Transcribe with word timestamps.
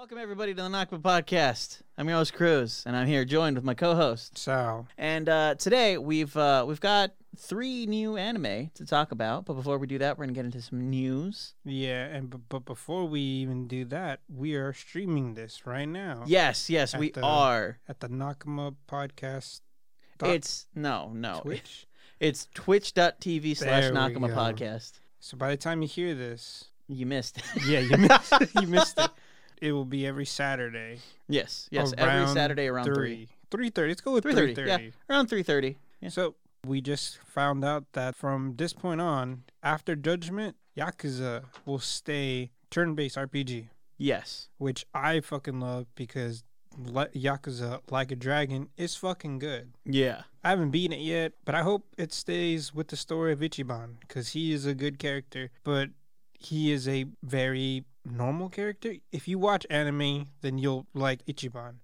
Welcome 0.00 0.16
everybody 0.16 0.54
to 0.54 0.62
the 0.62 0.68
Nakama 0.70 1.02
Podcast. 1.02 1.82
I'm 1.98 2.08
your 2.08 2.16
host 2.16 2.32
Cruz, 2.32 2.84
and 2.86 2.96
I'm 2.96 3.06
here 3.06 3.26
joined 3.26 3.56
with 3.56 3.64
my 3.66 3.74
co-host. 3.74 4.38
So, 4.38 4.86
And 4.96 5.28
uh, 5.28 5.56
today 5.56 5.98
we've 5.98 6.34
uh, 6.38 6.64
we've 6.66 6.80
got 6.80 7.10
three 7.36 7.84
new 7.84 8.16
anime 8.16 8.70
to 8.76 8.86
talk 8.86 9.12
about. 9.12 9.44
But 9.44 9.54
before 9.54 9.76
we 9.76 9.86
do 9.86 9.98
that, 9.98 10.16
we're 10.16 10.24
gonna 10.24 10.32
get 10.32 10.46
into 10.46 10.62
some 10.62 10.88
news. 10.88 11.52
yeah, 11.66 12.06
and 12.06 12.30
but, 12.30 12.40
but 12.48 12.64
before 12.64 13.04
we 13.04 13.20
even 13.20 13.68
do 13.68 13.84
that, 13.86 14.20
we 14.34 14.54
are 14.54 14.72
streaming 14.72 15.34
this 15.34 15.66
right 15.66 15.84
now 15.88 16.22
Yes, 16.26 16.70
yes, 16.70 16.94
At 16.94 17.00
we 17.00 17.10
the- 17.10 17.20
are. 17.22 17.78
at 17.86 18.00
the 18.00 18.08
Nakama 18.08 18.74
Podcast 18.88 19.60
dot 20.16 20.30
It's 20.30 20.66
no, 20.74 21.10
no. 21.14 21.40
Twitch. 21.42 21.86
It's 22.18 22.48
twitch.tv 22.54 23.54
slash 23.54 23.82
There 23.82 23.92
we 23.92 23.98
Nakama 23.98 24.28
go. 24.28 24.34
Podcast. 24.34 24.92
so 25.18 25.36
by 25.36 25.50
the 25.50 25.58
time 25.58 25.82
you 25.82 25.88
hear 25.88 26.14
this, 26.14 26.64
You 26.88 27.04
missed. 27.04 27.36
it. 27.38 27.44
yeah, 27.66 27.80
you 27.80 27.96
missed, 27.98 28.32
you 28.60 28.66
missed 28.66 28.98
it. 28.98 29.10
It 29.60 29.72
will 29.72 29.84
be 29.84 30.06
every 30.06 30.26
Saturday. 30.26 30.98
yes, 31.28 31.68
yes. 31.70 31.92
Every 31.96 32.26
Saturday 32.32 32.66
around 32.68 32.84
three. 32.84 33.28
three. 33.50 33.70
Thirty. 33.70 33.88
Let's 33.90 34.00
go 34.00 34.12
with 34.12 34.24
Three 34.24 34.54
thirty. 34.54 34.68
Yeah, 34.68 34.78
around 35.08 35.26
three 35.28 35.42
thirty. 35.42 35.78
Yeah. 36.00 36.08
So 36.10 36.34
we 36.66 36.80
just 36.80 37.18
found 37.24 37.64
out 37.64 37.84
that 37.92 38.14
from 38.14 38.54
this 38.56 38.72
point 38.72 39.00
on, 39.00 39.42
after 39.62 39.96
Judgment, 39.96 40.56
Yakuza 40.76 41.44
will 41.66 41.78
stay 41.78 42.50
turn-based 42.70 43.16
RPG. 43.16 43.68
Yes. 43.98 44.48
which 44.56 44.86
I 44.94 45.20
fucking 45.20 45.60
love 45.60 45.86
because 45.94 46.42
Yakuza 47.14 47.80
Like 47.90 48.10
a 48.12 48.16
Dragon 48.16 48.68
is 48.76 48.94
fucking 48.96 49.38
good. 49.40 49.72
Yeah. 49.84 50.22
I 50.42 50.50
haven't 50.50 50.70
beaten 50.70 50.96
it 50.96 51.02
yet, 51.02 51.32
but 51.44 51.54
I 51.54 51.62
hope 51.62 51.86
it 51.98 52.12
stays 52.12 52.74
with 52.74 52.88
the 52.88 52.96
story 52.96 53.32
of 53.32 53.40
Ichiban 53.40 53.96
because 54.00 54.30
he 54.30 54.52
is 54.52 54.64
a 54.64 54.74
good 54.74 54.98
character, 54.98 55.50
but 55.64 55.90
he 56.32 56.72
is 56.72 56.88
a 56.88 57.06
very 57.22 57.84
normal 58.04 58.48
character. 58.48 58.94
If 59.12 59.28
you 59.28 59.38
watch 59.38 59.66
anime, 59.70 60.28
then 60.40 60.58
you'll 60.58 60.86
like 60.94 61.24
Ichiban 61.26 61.76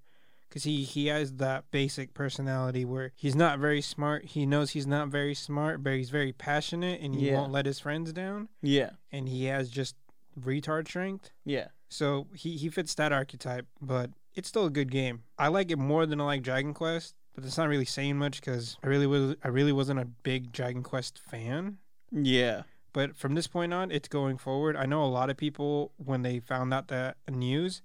because 0.48 0.64
he, 0.64 0.84
he 0.84 1.06
has 1.08 1.34
that 1.34 1.64
basic 1.70 2.14
personality 2.14 2.84
where 2.84 3.12
he's 3.16 3.34
not 3.36 3.58
very 3.58 3.80
smart. 3.82 4.24
He 4.26 4.46
knows 4.46 4.70
he's 4.70 4.86
not 4.86 5.08
very 5.08 5.34
smart, 5.34 5.82
but 5.82 5.94
he's 5.94 6.10
very 6.10 6.32
passionate 6.32 7.00
and 7.00 7.14
he 7.14 7.28
Yeah. 7.30 7.34
won't 7.40 7.52
let 7.52 7.66
his 7.66 7.80
friends 7.80 8.12
down. 8.12 8.48
Yeah. 8.62 8.90
And 9.12 9.28
he 9.28 9.44
has 9.46 9.68
just 9.70 9.96
retard 10.40 10.86
strength. 10.88 11.30
Yeah. 11.44 11.68
So 11.88 12.26
he, 12.34 12.56
he 12.56 12.68
fits 12.68 12.94
that 12.94 13.12
archetype, 13.12 13.66
but 13.80 14.10
it's 14.34 14.48
still 14.48 14.66
a 14.66 14.70
good 14.70 14.90
game. 14.90 15.22
I 15.38 15.48
like 15.48 15.70
it 15.70 15.78
more 15.78 16.06
than 16.06 16.20
I 16.20 16.24
like 16.24 16.42
Dragon 16.42 16.74
Quest, 16.74 17.14
but 17.34 17.42
that's 17.44 17.58
not 17.58 17.68
really 17.68 17.84
saying 17.84 18.16
much 18.16 18.40
because 18.40 18.76
I 18.82 18.86
really 18.88 19.06
was 19.06 19.34
I 19.44 19.48
really 19.48 19.72
wasn't 19.72 20.00
a 20.00 20.04
big 20.04 20.52
Dragon 20.52 20.82
Quest 20.82 21.18
fan. 21.18 21.78
Yeah. 22.12 22.62
But 22.96 23.14
from 23.14 23.34
this 23.34 23.46
point 23.46 23.74
on, 23.74 23.90
it's 23.90 24.08
going 24.08 24.38
forward. 24.38 24.74
I 24.74 24.86
know 24.86 25.04
a 25.04 25.12
lot 25.18 25.28
of 25.28 25.36
people 25.36 25.92
when 25.98 26.22
they 26.22 26.40
found 26.40 26.72
out 26.72 26.88
that 26.88 27.18
news, 27.30 27.82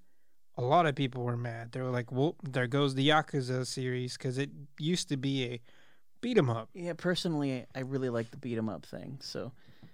a 0.55 0.61
lot 0.61 0.85
of 0.85 0.95
people 0.95 1.23
were 1.23 1.35
mad. 1.35 1.73
They 1.73 1.81
were 1.81 1.89
like, 1.89 2.13
"Well, 2.13 2.37
there 2.41 2.65
goes 2.65 2.95
the 2.95 3.09
Yakuza 3.09 3.67
series," 3.67 4.15
because 4.15 4.37
it 4.37 4.51
used 4.79 5.09
to 5.09 5.17
be 5.17 5.43
a 5.43 5.61
beat 6.21 6.37
'em 6.37 6.49
up. 6.49 6.69
Yeah, 6.73 6.93
personally, 6.93 7.65
I 7.75 7.81
really 7.81 8.07
like 8.07 8.31
the 8.31 8.37
beat 8.37 8.57
'em 8.57 8.69
up 8.69 8.85
thing. 8.85 9.17
So, 9.21 9.51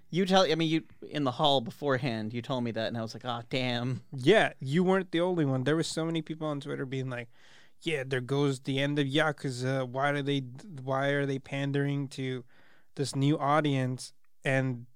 you 0.08 0.24
tell. 0.24 0.42
I 0.42 0.54
mean, 0.54 0.68
you 0.70 0.84
in 1.10 1.24
the 1.24 1.32
hall 1.32 1.62
beforehand, 1.62 2.32
you 2.32 2.40
told 2.40 2.62
me 2.62 2.70
that, 2.70 2.86
and 2.86 2.96
I 2.96 3.02
was 3.02 3.12
like, 3.12 3.24
"Oh, 3.24 3.42
damn." 3.50 4.02
Yeah, 4.12 4.52
you 4.60 4.84
weren't 4.84 5.10
the 5.10 5.20
only 5.20 5.44
one. 5.44 5.64
There 5.64 5.74
were 5.74 5.82
so 5.82 6.04
many 6.04 6.22
people 6.22 6.46
on 6.46 6.60
Twitter 6.60 6.86
being 6.86 7.10
like, 7.10 7.28
"Yeah, 7.80 8.04
there 8.06 8.20
goes 8.20 8.60
the 8.60 8.78
end 8.78 9.00
of 9.00 9.08
Yakuza. 9.08 9.84
Why 9.88 10.12
do 10.12 10.22
they? 10.22 10.42
Why 10.80 11.08
are 11.08 11.26
they 11.26 11.40
pandering 11.40 12.06
to 12.10 12.44
this 12.94 13.16
new 13.16 13.36
audience?" 13.36 14.12
And 14.44 14.86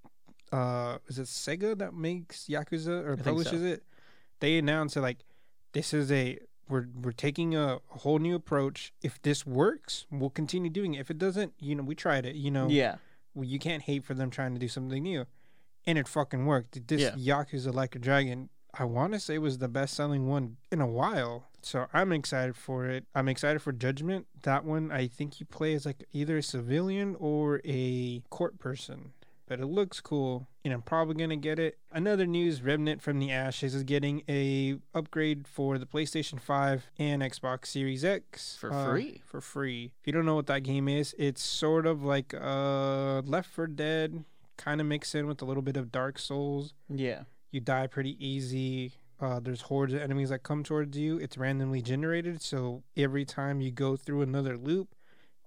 uh, 0.52 0.98
is 1.08 1.18
it 1.18 1.26
Sega 1.26 1.76
that 1.78 1.94
makes 1.94 2.46
Yakuza 2.46 3.04
or 3.06 3.14
think 3.16 3.24
publishes 3.24 3.62
so. 3.62 3.66
it? 3.66 3.82
They 4.40 4.58
announced 4.58 4.96
it 4.96 5.00
like, 5.00 5.18
"This 5.72 5.92
is 5.94 6.12
a 6.12 6.38
we're 6.68 6.86
we're 7.02 7.12
taking 7.12 7.54
a 7.56 7.80
whole 7.88 8.18
new 8.18 8.34
approach. 8.34 8.92
If 9.02 9.20
this 9.22 9.46
works, 9.46 10.06
we'll 10.10 10.30
continue 10.30 10.70
doing 10.70 10.94
it. 10.94 11.00
If 11.00 11.10
it 11.10 11.18
doesn't, 11.18 11.54
you 11.58 11.74
know, 11.74 11.82
we 11.82 11.94
tried 11.94 12.24
it. 12.26 12.36
You 12.36 12.50
know, 12.50 12.68
Yeah. 12.68 12.96
well, 13.34 13.44
you 13.44 13.58
can't 13.58 13.82
hate 13.82 14.04
for 14.04 14.14
them 14.14 14.30
trying 14.30 14.54
to 14.54 14.60
do 14.60 14.68
something 14.68 15.02
new. 15.02 15.26
And 15.86 15.98
it 15.98 16.06
fucking 16.08 16.46
worked. 16.46 16.86
This 16.86 17.00
Yeah. 17.16 17.42
Yakuza 17.42 17.74
Like 17.74 17.96
a 17.96 17.98
Dragon, 17.98 18.48
I 18.72 18.84
want 18.84 19.12
to 19.12 19.20
say 19.20 19.36
was 19.38 19.58
the 19.58 19.68
best 19.68 19.94
selling 19.94 20.28
one 20.28 20.56
in 20.70 20.80
a 20.80 20.86
while. 20.86 21.48
So 21.60 21.86
I'm 21.92 22.12
excited 22.12 22.56
for 22.56 22.86
it. 22.86 23.04
I'm 23.14 23.28
excited 23.28 23.60
for 23.60 23.72
Judgment. 23.72 24.26
That 24.42 24.64
one, 24.64 24.90
I 24.90 25.08
think 25.08 25.40
you 25.40 25.46
play 25.46 25.74
as 25.74 25.84
like 25.84 26.04
either 26.12 26.38
a 26.38 26.42
civilian 26.42 27.16
or 27.18 27.60
a 27.64 28.20
court 28.30 28.58
person. 28.58 29.12
But 29.52 29.60
it 29.60 29.66
looks 29.66 30.00
cool, 30.00 30.48
and 30.64 30.72
I'm 30.72 30.80
probably 30.80 31.14
gonna 31.14 31.36
get 31.36 31.58
it. 31.58 31.76
Another 31.90 32.24
news: 32.24 32.62
Remnant 32.62 33.02
from 33.02 33.18
the 33.18 33.30
Ashes 33.30 33.74
is 33.74 33.82
getting 33.82 34.22
a 34.26 34.78
upgrade 34.94 35.46
for 35.46 35.76
the 35.76 35.84
PlayStation 35.84 36.40
5 36.40 36.86
and 36.98 37.20
Xbox 37.20 37.66
Series 37.66 38.02
X 38.02 38.56
For 38.58 38.72
uh, 38.72 38.86
free? 38.88 39.20
For 39.26 39.42
free. 39.42 39.92
If 40.00 40.06
you 40.06 40.14
don't 40.14 40.24
know 40.24 40.36
what 40.36 40.46
that 40.46 40.62
game 40.62 40.88
is, 40.88 41.14
it's 41.18 41.42
sort 41.42 41.84
of 41.84 42.02
like 42.02 42.32
uh, 42.32 43.20
Left 43.26 43.50
4 43.50 43.66
Dead, 43.66 44.24
kind 44.56 44.80
of 44.80 44.86
mixed 44.86 45.14
in 45.14 45.26
with 45.26 45.42
a 45.42 45.44
little 45.44 45.62
bit 45.62 45.76
of 45.76 45.92
Dark 45.92 46.18
Souls. 46.18 46.72
Yeah. 46.88 47.24
You 47.50 47.60
die 47.60 47.88
pretty 47.88 48.16
easy. 48.26 48.92
Uh, 49.20 49.38
there's 49.38 49.60
hordes 49.60 49.92
of 49.92 50.00
enemies 50.00 50.30
that 50.30 50.44
come 50.44 50.62
towards 50.64 50.96
you. 50.96 51.18
It's 51.18 51.36
randomly 51.36 51.82
generated, 51.82 52.40
so 52.40 52.84
every 52.96 53.26
time 53.26 53.60
you 53.60 53.70
go 53.70 53.98
through 53.98 54.22
another 54.22 54.56
loop, 54.56 54.94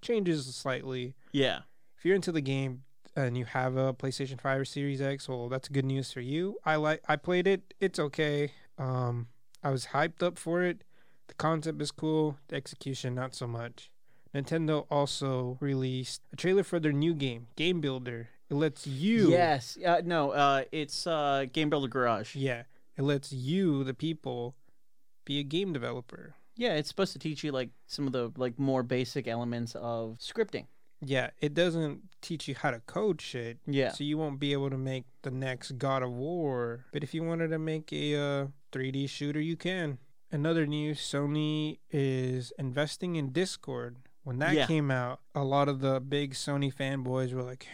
changes 0.04 0.46
slightly 0.56 1.16
Yeah. 1.32 1.62
if 1.98 2.06
you're 2.06 2.14
into 2.14 2.32
the 2.32 2.42
game 2.42 2.84
and 3.16 3.38
you 3.38 3.46
have 3.46 3.78
a 3.78 3.94
PlayStation 3.94 4.40
5 4.40 4.62
or 4.62 4.66
Series 4.66 5.02
X, 5.02 5.30
well, 5.30 5.50
that's 5.50 5.68
good 5.70 5.86
news 5.86 6.12
for 6.12 6.22
you. 6.22 6.58
I 6.66 6.76
like 6.76 7.02
I 7.08 7.16
played 7.16 7.48
it. 7.48 7.74
It's 7.80 8.00
okay. 8.00 8.52
Um 8.78 9.28
I 9.64 9.70
was 9.72 9.88
hyped 9.88 10.22
up 10.22 10.38
for 10.38 10.64
it. 10.64 10.84
The 11.28 11.34
concept 11.36 11.82
is 11.82 11.92
cool, 11.92 12.38
the 12.50 12.56
execution 12.56 13.16
not 13.16 13.34
so 13.34 13.48
much. 13.48 13.90
Nintendo 14.34 14.86
also 14.92 15.58
released 15.62 16.22
a 16.34 16.36
trailer 16.36 16.64
for 16.64 16.80
their 16.80 16.92
new 16.92 17.14
game, 17.14 17.48
Game 17.56 17.80
Builder. 17.80 18.30
It 18.50 18.56
lets 18.56 18.86
you 18.86 19.32
Yes. 19.32 19.78
Uh, 19.84 20.02
no. 20.06 20.32
Uh, 20.32 20.64
it's 20.72 21.08
uh, 21.08 21.46
Game 21.52 21.70
Builder 21.70 21.88
Garage. 21.88 22.36
Yeah, 22.36 22.64
it 22.98 23.02
lets 23.02 23.32
you 23.32 23.84
the 23.84 23.94
people 23.94 24.56
be 25.24 25.40
a 25.40 25.44
game 25.44 25.74
developer. 25.74 26.36
Yeah, 26.58 26.76
it's 26.76 26.90
supposed 26.90 27.14
to 27.14 27.20
teach 27.20 27.44
you 27.44 27.52
like 27.52 27.70
some 27.88 28.06
of 28.08 28.14
the 28.14 28.32
like 28.38 28.60
more 28.60 28.84
basic 28.84 29.28
elements 29.28 29.74
of 29.76 30.20
scripting. 30.20 30.68
Yeah, 31.06 31.30
it 31.40 31.54
doesn't 31.54 32.02
teach 32.22 32.48
you 32.48 32.56
how 32.56 32.72
to 32.72 32.80
code 32.82 33.22
shit. 33.22 33.60
Yeah. 33.68 33.92
So 33.92 34.04
you 34.04 34.18
won't 34.18 34.40
be 34.40 34.54
able 34.54 34.70
to 34.70 34.78
make 34.78 35.06
the 35.22 35.32
next 35.32 35.78
God 35.78 36.02
of 36.04 36.12
War. 36.12 36.86
But 36.92 37.04
if 37.04 37.14
you 37.14 37.24
wanted 37.24 37.50
to 37.50 37.60
make 37.60 37.92
a 37.94 38.16
uh, 38.16 38.48
3D 38.72 39.10
shooter, 39.10 39.40
you 39.40 39.56
can. 39.56 40.00
Another 40.32 40.66
news 40.66 41.00
Sony 41.00 41.78
is 41.92 42.52
investing 42.58 43.16
in 43.16 43.32
Discord. 43.32 43.98
When 44.24 44.40
that 44.40 44.56
Yeah. 44.56 44.66
came 44.66 44.90
out, 44.90 45.20
a 45.36 45.44
lot 45.44 45.70
of 45.70 45.82
the 45.82 46.00
big 46.00 46.34
Sony 46.34 46.74
fanboys 46.74 47.32
were 47.34 47.44
like, 47.44 47.68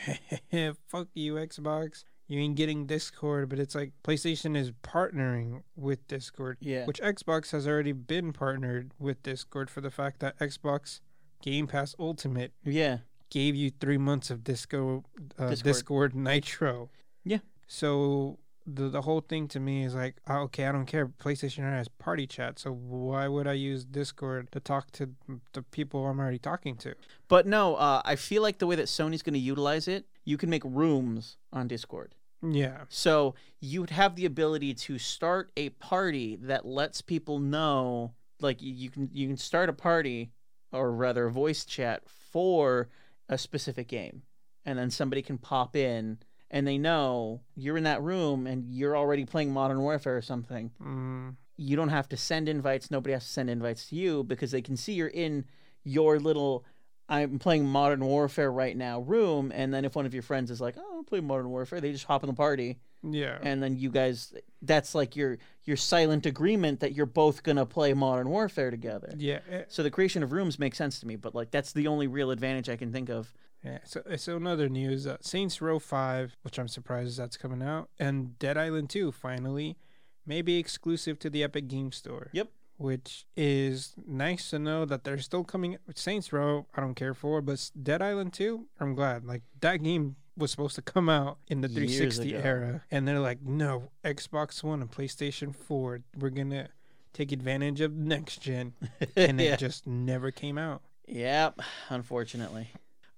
fuck 0.87 1.07
you, 1.13 1.35
Xbox. 1.35 2.03
You 2.27 2.39
ain't 2.39 2.55
getting 2.55 2.85
Discord. 2.85 3.47
But 3.49 3.59
it's 3.59 3.73
like 3.75 3.93
PlayStation 4.03 4.57
is 4.57 4.71
partnering 4.83 5.63
with 5.77 6.05
Discord, 6.07 6.57
Yeah. 6.59 6.85
which 6.85 6.99
Xbox 7.01 7.51
has 7.51 7.65
already 7.67 7.93
been 7.93 8.33
partnered 8.33 8.91
with 8.99 9.23
Discord 9.23 9.69
for 9.69 9.79
the 9.81 9.91
fact 9.91 10.19
that 10.19 10.37
Xbox 10.39 10.99
Game 11.41 11.67
Pass 11.67 11.95
Ultimate 11.97 12.51
yeah. 12.63 12.99
Gave 13.31 13.55
you 13.55 13.71
three 13.71 13.97
months 13.97 14.29
of 14.29 14.43
Disco 14.43 15.03
uh, 15.39 15.49
Discord. 15.49 15.63
Discord. 15.63 16.15
Nitro. 16.15 16.89
Yeah. 17.23 17.39
So 17.65 18.37
the 18.67 18.89
the 18.89 19.01
whole 19.01 19.21
thing 19.21 19.47
to 19.47 19.59
me 19.59 19.83
is 19.83 19.95
like, 19.95 20.17
oh, 20.27 20.41
okay, 20.41 20.67
I 20.67 20.71
don't 20.71 20.85
care. 20.85 21.07
PlayStation 21.07 21.63
has 21.63 21.87
party 21.87 22.27
chat, 22.27 22.59
so 22.59 22.71
why 22.71 23.27
would 23.27 23.47
I 23.47 23.53
use 23.53 23.83
Discord 23.85 24.51
to 24.51 24.59
talk 24.59 24.91
to 24.91 25.09
the 25.53 25.63
people 25.63 26.05
I'm 26.05 26.19
already 26.19 26.37
talking 26.37 26.75
to? 26.77 26.93
But 27.27 27.47
no, 27.47 27.75
uh, 27.75 28.01
I 28.05 28.15
feel 28.15 28.43
like 28.43 28.59
the 28.59 28.67
way 28.67 28.75
that 28.75 28.85
Sony's 28.85 29.23
going 29.23 29.33
to 29.33 29.39
utilize 29.39 29.87
it, 29.87 30.05
you 30.25 30.37
can 30.37 30.49
make 30.51 30.63
rooms 30.63 31.37
on 31.51 31.67
Discord. 31.67 32.13
Yeah. 32.47 32.81
So 32.89 33.33
you'd 33.59 33.91
have 33.91 34.15
the 34.15 34.25
ability 34.25 34.73
to 34.75 34.97
start 34.99 35.51
a 35.57 35.69
party 35.69 36.35
that 36.43 36.65
lets 36.65 37.01
people 37.01 37.39
know, 37.39 38.13
like 38.39 38.61
you- 38.61 38.73
you 38.73 38.89
can 38.89 39.09
you 39.13 39.27
can 39.27 39.37
start 39.37 39.69
a 39.69 39.73
party, 39.73 40.31
or 40.71 40.91
rather 40.91 41.25
a 41.27 41.31
voice 41.31 41.65
chat 41.65 42.03
for 42.09 42.89
a 43.31 43.37
specific 43.37 43.87
game, 43.87 44.21
and 44.65 44.77
then 44.77 44.91
somebody 44.91 45.21
can 45.23 45.37
pop 45.39 45.75
in 45.75 46.19
and 46.53 46.67
they 46.67 46.77
know 46.77 47.41
you're 47.55 47.77
in 47.77 47.85
that 47.85 48.01
room 48.01 48.45
and 48.45 48.65
you're 48.69 48.95
already 48.97 49.23
playing 49.25 49.51
Modern 49.53 49.79
Warfare 49.79 50.17
or 50.17 50.21
something. 50.21 50.69
Mm, 50.83 51.37
You 51.55 51.75
don't 51.77 51.89
have 51.89 52.09
to 52.09 52.17
send 52.17 52.49
invites. 52.49 52.91
Nobody 52.91 53.13
has 53.13 53.23
to 53.23 53.29
send 53.31 53.49
invites 53.49 53.87
to 53.87 53.95
you 53.95 54.23
because 54.25 54.51
they 54.51 54.61
can 54.61 54.75
see 54.75 54.93
you're 54.93 55.07
in 55.07 55.45
your 55.83 56.19
little. 56.19 56.65
I'm 57.07 57.39
playing 57.39 57.65
Modern 57.65 58.03
Warfare 58.03 58.51
right 58.51 58.75
now 58.75 58.99
room, 59.01 59.51
and 59.55 59.73
then 59.73 59.85
if 59.85 59.95
one 59.95 60.05
of 60.05 60.13
your 60.13 60.23
friends 60.23 60.51
is 60.51 60.59
like, 60.61 60.75
"Oh, 60.77 60.97
I'm 60.99 61.05
playing 61.05 61.25
Modern 61.25 61.49
Warfare," 61.49 61.79
they 61.81 61.91
just 61.93 62.05
hop 62.05 62.23
in 62.23 62.27
the 62.27 62.33
party, 62.33 62.79
yeah. 63.03 63.37
and 63.41 63.61
then 63.61 63.75
you 63.75 63.89
guys 63.89 64.33
that's 64.61 64.93
like 64.93 65.15
your 65.15 65.37
your 65.63 65.77
silent 65.77 66.25
agreement 66.25 66.79
that 66.79 66.93
you're 66.93 67.05
both 67.05 67.43
gonna 67.43 67.65
play 67.65 67.93
modern 67.93 68.29
warfare 68.29 68.71
together 68.71 69.13
yeah. 69.17 69.39
eh, 69.49 69.63
so 69.67 69.83
the 69.83 69.91
creation 69.91 70.23
of 70.23 70.31
rooms 70.31 70.59
makes 70.59 70.77
sense 70.77 70.99
to 70.99 71.07
me 71.07 71.15
but 71.15 71.33
like 71.33 71.51
that's 71.51 71.73
the 71.73 71.87
only 71.87 72.07
real 72.07 72.31
advantage 72.31 72.69
i 72.69 72.75
can 72.75 72.91
think 72.91 73.09
of 73.09 73.33
Yeah. 73.63 73.77
So, 73.83 74.01
so 74.15 74.37
another 74.37 74.69
news: 74.69 75.05
uh, 75.05 75.17
Saints 75.21 75.61
Row 75.61 75.77
Five, 75.77 76.35
which 76.41 76.57
I'm 76.57 76.67
surprised 76.67 77.19
that's 77.19 77.37
coming 77.37 77.61
out, 77.61 77.89
and 77.99 78.39
Dead 78.39 78.57
Island 78.57 78.89
Two 78.89 79.11
finally 79.11 79.77
may 80.25 80.41
be 80.41 80.57
exclusive 80.57 81.19
to 81.19 81.29
the 81.29 81.43
Epic 81.43 81.67
Game 81.67 81.91
Store. 81.91 82.29
Yep. 82.33 82.49
Which 82.77 83.25
is 83.37 83.93
nice 84.07 84.49
to 84.49 84.57
know 84.57 84.85
that 84.85 85.03
they're 85.03 85.19
still 85.19 85.43
coming. 85.43 85.77
Saints 85.93 86.33
Row, 86.33 86.65
I 86.75 86.81
don't 86.81 86.95
care 86.95 87.13
for, 87.13 87.41
but 87.41 87.69
Dead 87.81 88.01
Island 88.01 88.33
2, 88.33 88.65
I'm 88.79 88.95
glad. 88.95 89.23
Like 89.23 89.43
that 89.59 89.83
game 89.83 90.15
was 90.41 90.51
supposed 90.51 90.75
to 90.75 90.81
come 90.81 91.07
out 91.07 91.37
in 91.47 91.61
the 91.61 91.67
360 91.69 92.35
era, 92.35 92.83
and 92.91 93.07
they're 93.07 93.19
like, 93.19 93.41
no, 93.41 93.91
Xbox 94.03 94.63
One 94.63 94.81
and 94.81 94.91
PlayStation 94.91 95.55
4, 95.55 96.01
we're 96.17 96.29
gonna 96.29 96.69
take 97.13 97.31
advantage 97.31 97.79
of 97.81 97.93
next 97.93 98.41
gen, 98.41 98.73
and 99.15 99.39
yeah. 99.39 99.53
it 99.53 99.59
just 99.59 99.87
never 99.87 100.31
came 100.31 100.57
out. 100.57 100.81
Yep, 101.07 101.61
unfortunately. 101.89 102.69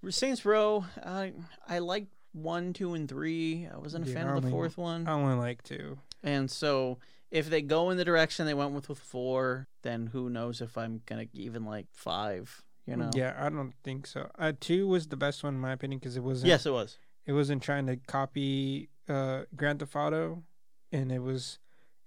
Saints 0.10 0.46
Row, 0.46 0.86
I 1.04 1.34
I 1.68 1.80
liked 1.80 2.12
one, 2.34 2.74
two, 2.74 2.94
and 2.94 3.08
three. 3.08 3.68
I 3.74 3.78
wasn't 3.78 4.06
a 4.06 4.10
Yeah, 4.10 4.16
fan 4.16 4.28
of 4.28 4.44
the 4.44 4.50
fourth 4.50 4.78
one. 4.78 5.08
I 5.08 5.14
only 5.14 5.36
like 5.36 5.64
two. 5.64 6.00
And 6.24 6.50
so 6.52 6.98
if 7.32 7.50
they 7.50 7.62
go 7.62 7.90
in 7.90 7.98
the 7.98 8.06
direction 8.06 8.46
they 8.46 8.54
went 8.54 8.72
with 8.74 8.90
with 8.90 9.00
four, 9.00 9.68
then 9.82 10.08
who 10.08 10.30
knows 10.30 10.62
if 10.62 10.78
I'm 10.78 11.02
gonna 11.06 11.28
even 11.34 11.66
like 11.66 11.88
five. 11.92 12.64
You 12.86 12.98
know? 12.98 13.12
Yeah, 13.14 13.34
I 13.40 13.48
don't 13.50 13.74
think 13.84 14.06
so. 14.06 14.30
Uh, 14.38 14.52
two 14.60 14.88
was 14.88 15.08
the 15.08 15.16
best 15.16 15.42
one 15.42 15.54
in 15.56 15.62
my 15.62 15.72
opinion 15.72 16.00
because 16.00 16.18
it 16.18 16.24
wasn't. 16.24 16.50
Yes, 16.50 16.66
it 16.66 16.72
was. 16.74 16.98
It 17.26 17.34
wasn't 17.34 17.62
trying 17.64 17.88
to 17.88 17.98
copy 17.98 18.90
uh 19.10 19.44
Grand 19.56 19.80
Theft 19.80 19.96
Auto, 19.96 20.44
and 20.92 21.12
it 21.12 21.20
was 21.22 21.60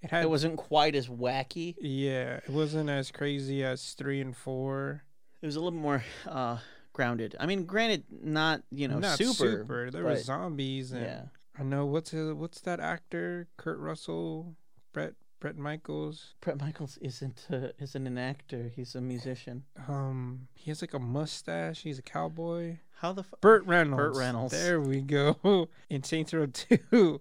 it 0.03 0.11
had 0.11 0.25
It 0.25 0.31
wasn't 0.31 0.57
quite 0.57 0.95
as 0.95 1.09
wacky. 1.09 1.75
yeah 1.81 2.37
it 2.37 2.51
wasn't 2.51 2.91
as 2.91 3.11
crazy 3.11 3.65
as 3.65 3.93
three 3.95 4.21
and 4.21 4.37
four. 4.37 5.03
It 5.43 5.47
was 5.47 5.57
a 5.57 5.61
little 5.61 5.79
more 5.79 6.03
uh, 6.27 6.59
grounded. 6.93 7.37
I 7.39 7.47
mean, 7.47 7.67
granted, 7.67 8.05
not 8.11 8.63
you 8.71 8.89
know 8.89 8.99
Not 8.99 9.19
super. 9.19 9.91
There 9.91 10.05
were 10.05 10.17
zombies 10.17 10.93
and 10.93 11.03
yeah. 11.03 11.23
I 11.59 11.63
know 11.63 11.87
what's 11.87 12.13
what's 12.13 12.61
that 12.63 12.81
actor 12.81 13.49
Kurt 13.57 13.79
Russell, 13.79 14.57
Brett 14.93 15.15
Brett 15.41 15.57
Michaels. 15.57 16.35
Brett 16.41 16.61
Michaels 16.61 16.99
isn't 17.01 17.47
uh, 17.51 17.69
isn't 17.79 18.07
an 18.07 18.19
actor. 18.19 18.71
He's 18.75 18.95
a 18.95 19.01
musician. 19.01 19.65
Um, 19.89 20.49
he 20.55 20.71
has 20.71 20.81
like 20.83 20.95
a 20.95 20.99
mustache. 20.99 21.83
He's 21.83 21.99
a 21.99 22.03
cowboy. 22.03 22.79
How 23.01 23.13
the 23.13 23.23
fuck? 23.23 23.41
Burt 23.41 23.65
Reynolds. 23.67 23.97
Burt 23.97 24.17
Reynolds. 24.17 24.53
There 24.53 24.81
we 24.81 25.01
go. 25.03 25.69
In 25.91 26.03
Saints 26.03 26.33
Row 26.33 26.47
Two, 26.47 27.21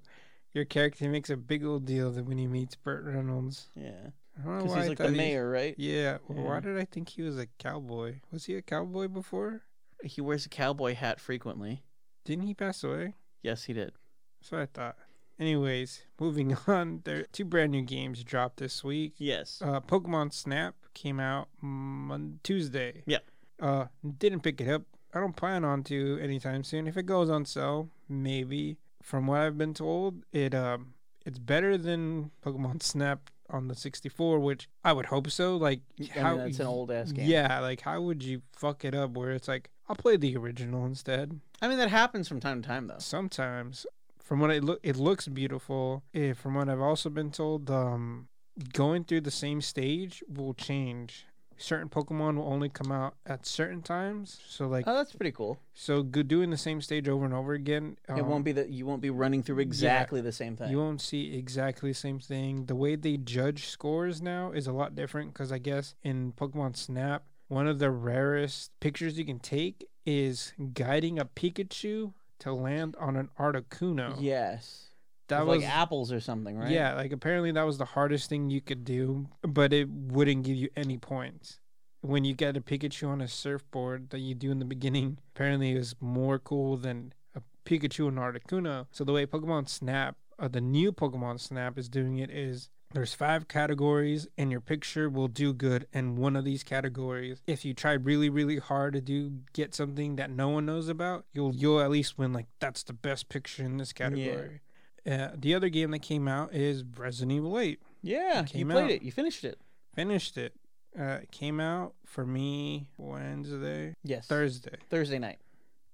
your 0.54 0.66
character 0.66 1.10
makes 1.10 1.30
a 1.30 1.38
big 1.38 1.66
old 1.66 1.86
deal 1.86 2.12
that 2.12 2.26
when 2.26 2.38
he 2.38 2.48
meets 2.48 2.76
Burt 2.76 3.04
Reynolds. 3.04 3.68
Yeah, 3.76 3.92
I 4.40 4.44
don't 4.44 4.52
know 4.58 4.64
because 4.64 4.72
why 4.72 4.78
he's 4.78 4.86
I 4.86 4.90
like 4.90 4.98
the 4.98 5.12
mayor, 5.12 5.50
right? 5.50 5.76
Yeah. 5.78 6.18
well, 6.28 6.46
Why 6.46 6.60
did 6.62 6.78
I 6.78 6.86
think 6.86 7.10
he 7.10 7.22
was 7.22 7.38
a 7.38 7.48
cowboy? 7.60 8.16
Was 8.32 8.46
he 8.46 8.56
a 8.56 8.62
cowboy 8.62 9.08
before? 9.10 9.64
He 10.04 10.22
wears 10.22 10.46
a 10.46 10.50
cowboy 10.50 10.96
hat 10.96 11.20
frequently. 11.20 11.84
Didn't 12.24 12.46
he 12.48 12.54
pass 12.54 12.84
away? 12.84 13.14
Yes, 13.42 13.66
he 13.66 13.74
did. 13.74 13.92
That's 14.40 14.52
what 14.52 14.62
I 14.62 14.66
thought. 14.68 14.96
Anyways, 15.40 16.04
moving 16.20 16.56
on. 16.68 17.02
There 17.04 17.20
are 17.20 17.24
two 17.32 17.46
brand 17.46 17.72
new 17.72 17.82
games 17.82 18.24
dropped 18.24 18.58
this 18.58 18.84
week. 18.84 19.14
Yes. 19.18 19.62
Uh, 19.64 19.80
Pokemon 19.82 20.34
Snap 20.34 20.76
came 20.94 21.20
out 21.20 21.48
on 21.62 22.40
Tuesday. 22.44 23.04
Yeah. 23.06 23.20
Uh, 23.60 23.86
didn't 24.18 24.42
pick 24.42 24.62
it 24.62 24.70
up. 24.70 24.84
I 25.14 25.20
don't 25.20 25.36
plan 25.36 25.64
on 25.64 25.84
to 25.84 26.20
anytime 26.22 26.64
soon. 26.64 26.88
If 26.88 26.98
it 26.98 27.06
goes 27.06 27.30
on 27.30 27.46
sale, 27.46 27.90
maybe. 28.10 28.78
From 29.02 29.28
what 29.28 29.42
I've 29.42 29.58
been 29.58 29.74
told, 29.74 30.24
it 30.34 30.56
um 30.56 30.94
it's 31.26 31.38
better 31.40 31.78
than 31.78 32.32
Pokemon 32.44 32.82
Snap 32.92 33.30
on 33.50 33.68
the 33.68 33.76
64, 33.76 34.40
which 34.40 34.68
I 34.84 34.92
would 34.94 35.06
hope 35.06 35.30
so. 35.30 35.56
Like 35.58 35.82
I 36.16 36.34
mean, 36.34 36.38
that's 36.40 36.60
an 36.60 36.66
old 36.68 36.92
ass 36.92 37.12
game. 37.12 37.30
Yeah, 37.30 37.60
like 37.60 37.82
how 37.82 38.02
would 38.02 38.24
you 38.24 38.42
fuck 38.54 38.84
it 38.84 38.96
up 38.96 39.12
where 39.12 39.32
it's 39.32 39.48
like 39.48 39.70
I'll 39.88 39.96
play 39.96 40.18
the 40.18 40.36
original 40.36 40.86
instead. 40.86 41.40
I 41.62 41.68
mean, 41.68 41.78
that 41.78 41.90
happens 41.90 42.28
from 42.28 42.40
time 42.40 42.62
to 42.62 42.68
time, 42.68 42.88
though. 42.88 42.96
Sometimes, 42.98 43.86
from 44.26 44.40
what 44.40 44.50
it 44.50 44.64
look, 44.64 44.80
it 44.82 44.98
looks 44.98 45.28
beautiful. 45.28 46.04
Eh, 46.14 46.34
from 46.34 46.56
what 46.56 46.68
I've 46.68 46.82
also 46.82 47.10
been 47.12 47.30
told, 47.30 47.70
um, 47.70 48.28
going 48.74 49.04
through 49.04 49.22
the 49.22 49.32
same 49.32 49.62
stage 49.62 50.24
will 50.28 50.56
change. 50.56 51.28
Certain 51.58 51.88
Pokemon 51.88 52.36
will 52.36 52.52
only 52.52 52.68
come 52.68 52.92
out 52.92 53.16
at 53.26 53.46
certain 53.46 53.82
times. 53.82 54.42
So 54.48 54.68
like, 54.68 54.86
Oh, 54.88 54.96
that's 54.96 55.14
pretty 55.14 55.32
cool. 55.32 55.60
so 55.74 56.02
go 56.04 56.24
doing 56.24 56.50
the 56.50 56.58
same 56.58 56.82
stage 56.82 57.08
over 57.08 57.24
and 57.24 57.34
over 57.34 57.54
again. 57.54 57.98
it 58.10 58.20
um, 58.20 58.28
won't 58.28 58.44
be 58.44 58.52
that 58.54 58.70
you 58.70 58.86
won't 58.86 59.02
be 59.02 59.12
running 59.12 59.44
through 59.44 59.60
exactly 59.60 60.20
the 60.22 60.34
same 60.34 60.58
thing. 60.58 60.72
You 60.72 60.80
won't 60.80 61.02
see 61.02 61.38
exactly 61.38 61.92
the 61.92 61.96
same 61.96 62.20
thing. 62.20 62.66
The 62.66 62.76
way 62.76 62.96
they 62.96 63.18
judge 63.18 63.68
scores 63.68 64.22
now 64.24 64.52
is 64.52 64.66
a 64.68 64.74
lot 64.74 64.96
different 64.96 65.34
because 65.34 65.52
I 65.52 65.60
guess 65.60 65.94
in 66.04 66.34
Pokemon 66.34 66.76
Snap, 66.76 67.24
one 67.48 67.68
of 67.68 67.78
the 67.78 67.92
rarest 67.92 68.72
pictures 68.80 69.18
you 69.20 69.24
can 69.24 69.40
take 69.40 69.88
is 70.06 70.52
guiding 70.74 71.20
a 71.20 71.26
Pikachu 71.26 72.14
to 72.46 72.54
land 72.54 72.96
on 73.00 73.16
an 73.16 73.30
Articuno. 73.40 74.16
Yes. 74.20 74.90
that 75.30 75.46
was 75.46 75.64
like 75.64 75.70
apples 75.70 76.12
or 76.12 76.20
something, 76.20 76.58
right? 76.58 76.72
yeah, 76.72 76.94
like 76.94 77.12
apparently 77.12 77.52
that 77.52 77.64
was 77.64 77.78
the 77.80 77.86
hardest 77.86 78.30
thing 78.30 78.50
you 78.52 78.62
could 78.62 78.86
do, 78.86 79.28
but 79.42 79.74
it 79.74 79.90
wouldn't 79.90 80.44
give 80.44 80.56
you 80.56 80.70
any 80.76 80.98
points. 80.98 81.60
When 82.02 82.24
you 82.24 82.36
get 82.36 82.56
a 82.56 82.62
Pikachu 82.62 83.08
on 83.08 83.20
a 83.20 83.28
surfboard 83.28 84.12
that 84.12 84.20
you 84.20 84.36
do 84.36 84.52
in 84.52 84.60
the 84.60 84.66
beginning, 84.66 85.18
apparently 85.36 85.72
it 85.72 85.78
was 85.80 85.96
more 86.00 86.38
cool 86.38 86.78
than 86.78 87.14
a 87.36 87.42
Pikachu 87.66 88.08
and 88.08 88.20
Articuno. 88.20 88.86
So 88.92 89.04
the 89.04 89.12
way 89.14 89.26
Pokemon 89.26 89.68
Snap, 89.68 90.16
uh, 90.38 90.48
the 90.48 90.62
new 90.62 90.92
Pokemon 90.92 91.40
Snap 91.40 91.80
is 91.80 91.90
doing 91.90 92.20
it 92.20 92.30
is 92.30 92.70
there's 92.96 93.14
five 93.14 93.48
categories 93.48 94.28
and 94.38 94.52
your 94.52 94.62
picture 94.62 95.10
will 95.10 95.28
do 95.28 95.54
good 95.54 95.86
in 95.94 96.16
one 96.16 96.36
of 96.36 96.44
these 96.46 96.64
categories. 96.64 97.42
If 97.46 97.64
you 97.66 97.74
try 97.74 97.94
really 97.94 98.30
really 98.30 98.58
hard 98.58 98.94
to 98.94 99.02
do 99.02 99.34
get 99.54 99.76
something 99.76 100.16
that 100.16 100.32
no 100.32 100.50
one 100.50 100.66
knows 100.66 100.88
about, 100.90 101.26
you'll 101.34 101.54
you'll 101.54 101.82
at 101.82 101.92
least 101.92 102.18
win 102.18 102.34
like 102.34 102.48
that's 102.60 102.84
the 102.84 102.94
best 102.94 103.30
picture 103.30 103.64
in 103.64 103.78
this 103.78 103.94
category. 103.94 104.62
Uh, 105.10 105.30
the 105.38 105.54
other 105.54 105.70
game 105.70 105.92
that 105.92 106.00
came 106.02 106.28
out 106.28 106.52
is 106.54 106.84
Resident 106.98 107.32
Evil 107.34 107.60
8. 107.60 107.80
Yeah. 108.02 108.42
It 108.42 108.56
You 108.56 108.66
played 108.66 108.84
out. 108.86 108.90
it. 108.90 109.02
You 109.04 109.12
finished 109.12 109.44
it. 109.44 109.60
Finished 109.94 110.36
it. 110.38 110.54
Uh, 111.00 111.20
it 111.22 111.32
came 111.32 111.60
out 111.60 111.94
for 112.06 112.26
me 112.26 112.90
Wednesday, 112.98 113.94
Yes. 114.04 114.26
Thursday, 114.26 114.78
Thursday 114.90 115.20
night. 115.20 115.38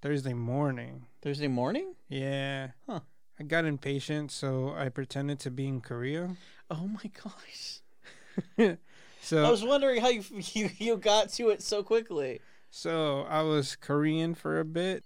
Thursday 0.02 0.34
morning. 0.34 1.08
Thursday 1.22 1.48
morning? 1.50 1.94
Yeah. 2.08 2.70
Huh. 2.88 3.02
I 3.42 3.44
got 3.44 3.66
impatient, 3.66 4.30
so 4.32 4.72
I 4.78 4.90
pretended 4.90 5.40
to 5.40 5.50
be 5.50 5.68
in 5.68 5.82
Korea. 5.82 6.36
Oh 6.70 6.88
my 6.88 7.10
gosh. 7.24 7.80
So 9.24 9.44
I 9.46 9.52
was 9.52 9.64
wondering 9.64 10.02
how 10.02 10.10
you 10.10 10.24
you, 10.54 10.70
you 10.78 10.98
got 10.98 11.30
to 11.34 11.50
it 11.50 11.62
so 11.62 11.84
quickly. 11.84 12.40
So 12.72 13.22
I 13.30 13.42
was 13.44 13.76
Korean 13.76 14.34
for 14.34 14.60
a 14.60 14.66
bit. 14.66 15.04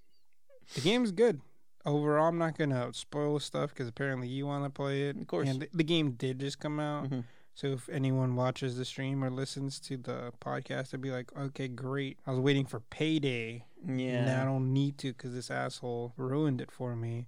The 0.73 0.81
game's 0.81 1.11
good. 1.11 1.41
Overall, 1.85 2.27
I'm 2.29 2.37
not 2.37 2.57
gonna 2.57 2.93
spoil 2.93 3.39
stuff 3.39 3.69
because 3.71 3.87
apparently 3.89 4.27
you 4.29 4.45
want 4.45 4.63
to 4.63 4.69
play 4.69 5.03
it. 5.09 5.17
Of 5.17 5.27
course. 5.27 5.49
And 5.49 5.61
the, 5.61 5.69
the 5.73 5.83
game 5.83 6.11
did 6.11 6.39
just 6.39 6.59
come 6.59 6.79
out. 6.79 7.09
Mhm. 7.09 7.23
So 7.55 7.67
if 7.67 7.89
anyone 7.89 8.35
watches 8.35 8.77
the 8.77 8.85
stream 8.85 9.23
or 9.23 9.29
listens 9.29 9.79
to 9.81 9.97
the 9.97 10.31
podcast, 10.41 10.91
they'd 10.91 11.01
be 11.01 11.12
like, 11.12 11.36
"Okay, 11.38 11.67
great." 11.67 12.17
I 12.25 12.31
was 12.31 12.39
waiting 12.39 12.65
for 12.65 12.79
payday. 12.81 13.65
Yeah. 13.86 14.25
Now 14.25 14.41
I 14.41 14.45
don't 14.45 14.71
need 14.74 14.98
to 15.00 15.13
because 15.13 15.33
this 15.33 15.50
asshole 15.51 16.13
ruined 16.17 16.60
it 16.62 16.71
for 16.71 16.95
me. 16.95 17.27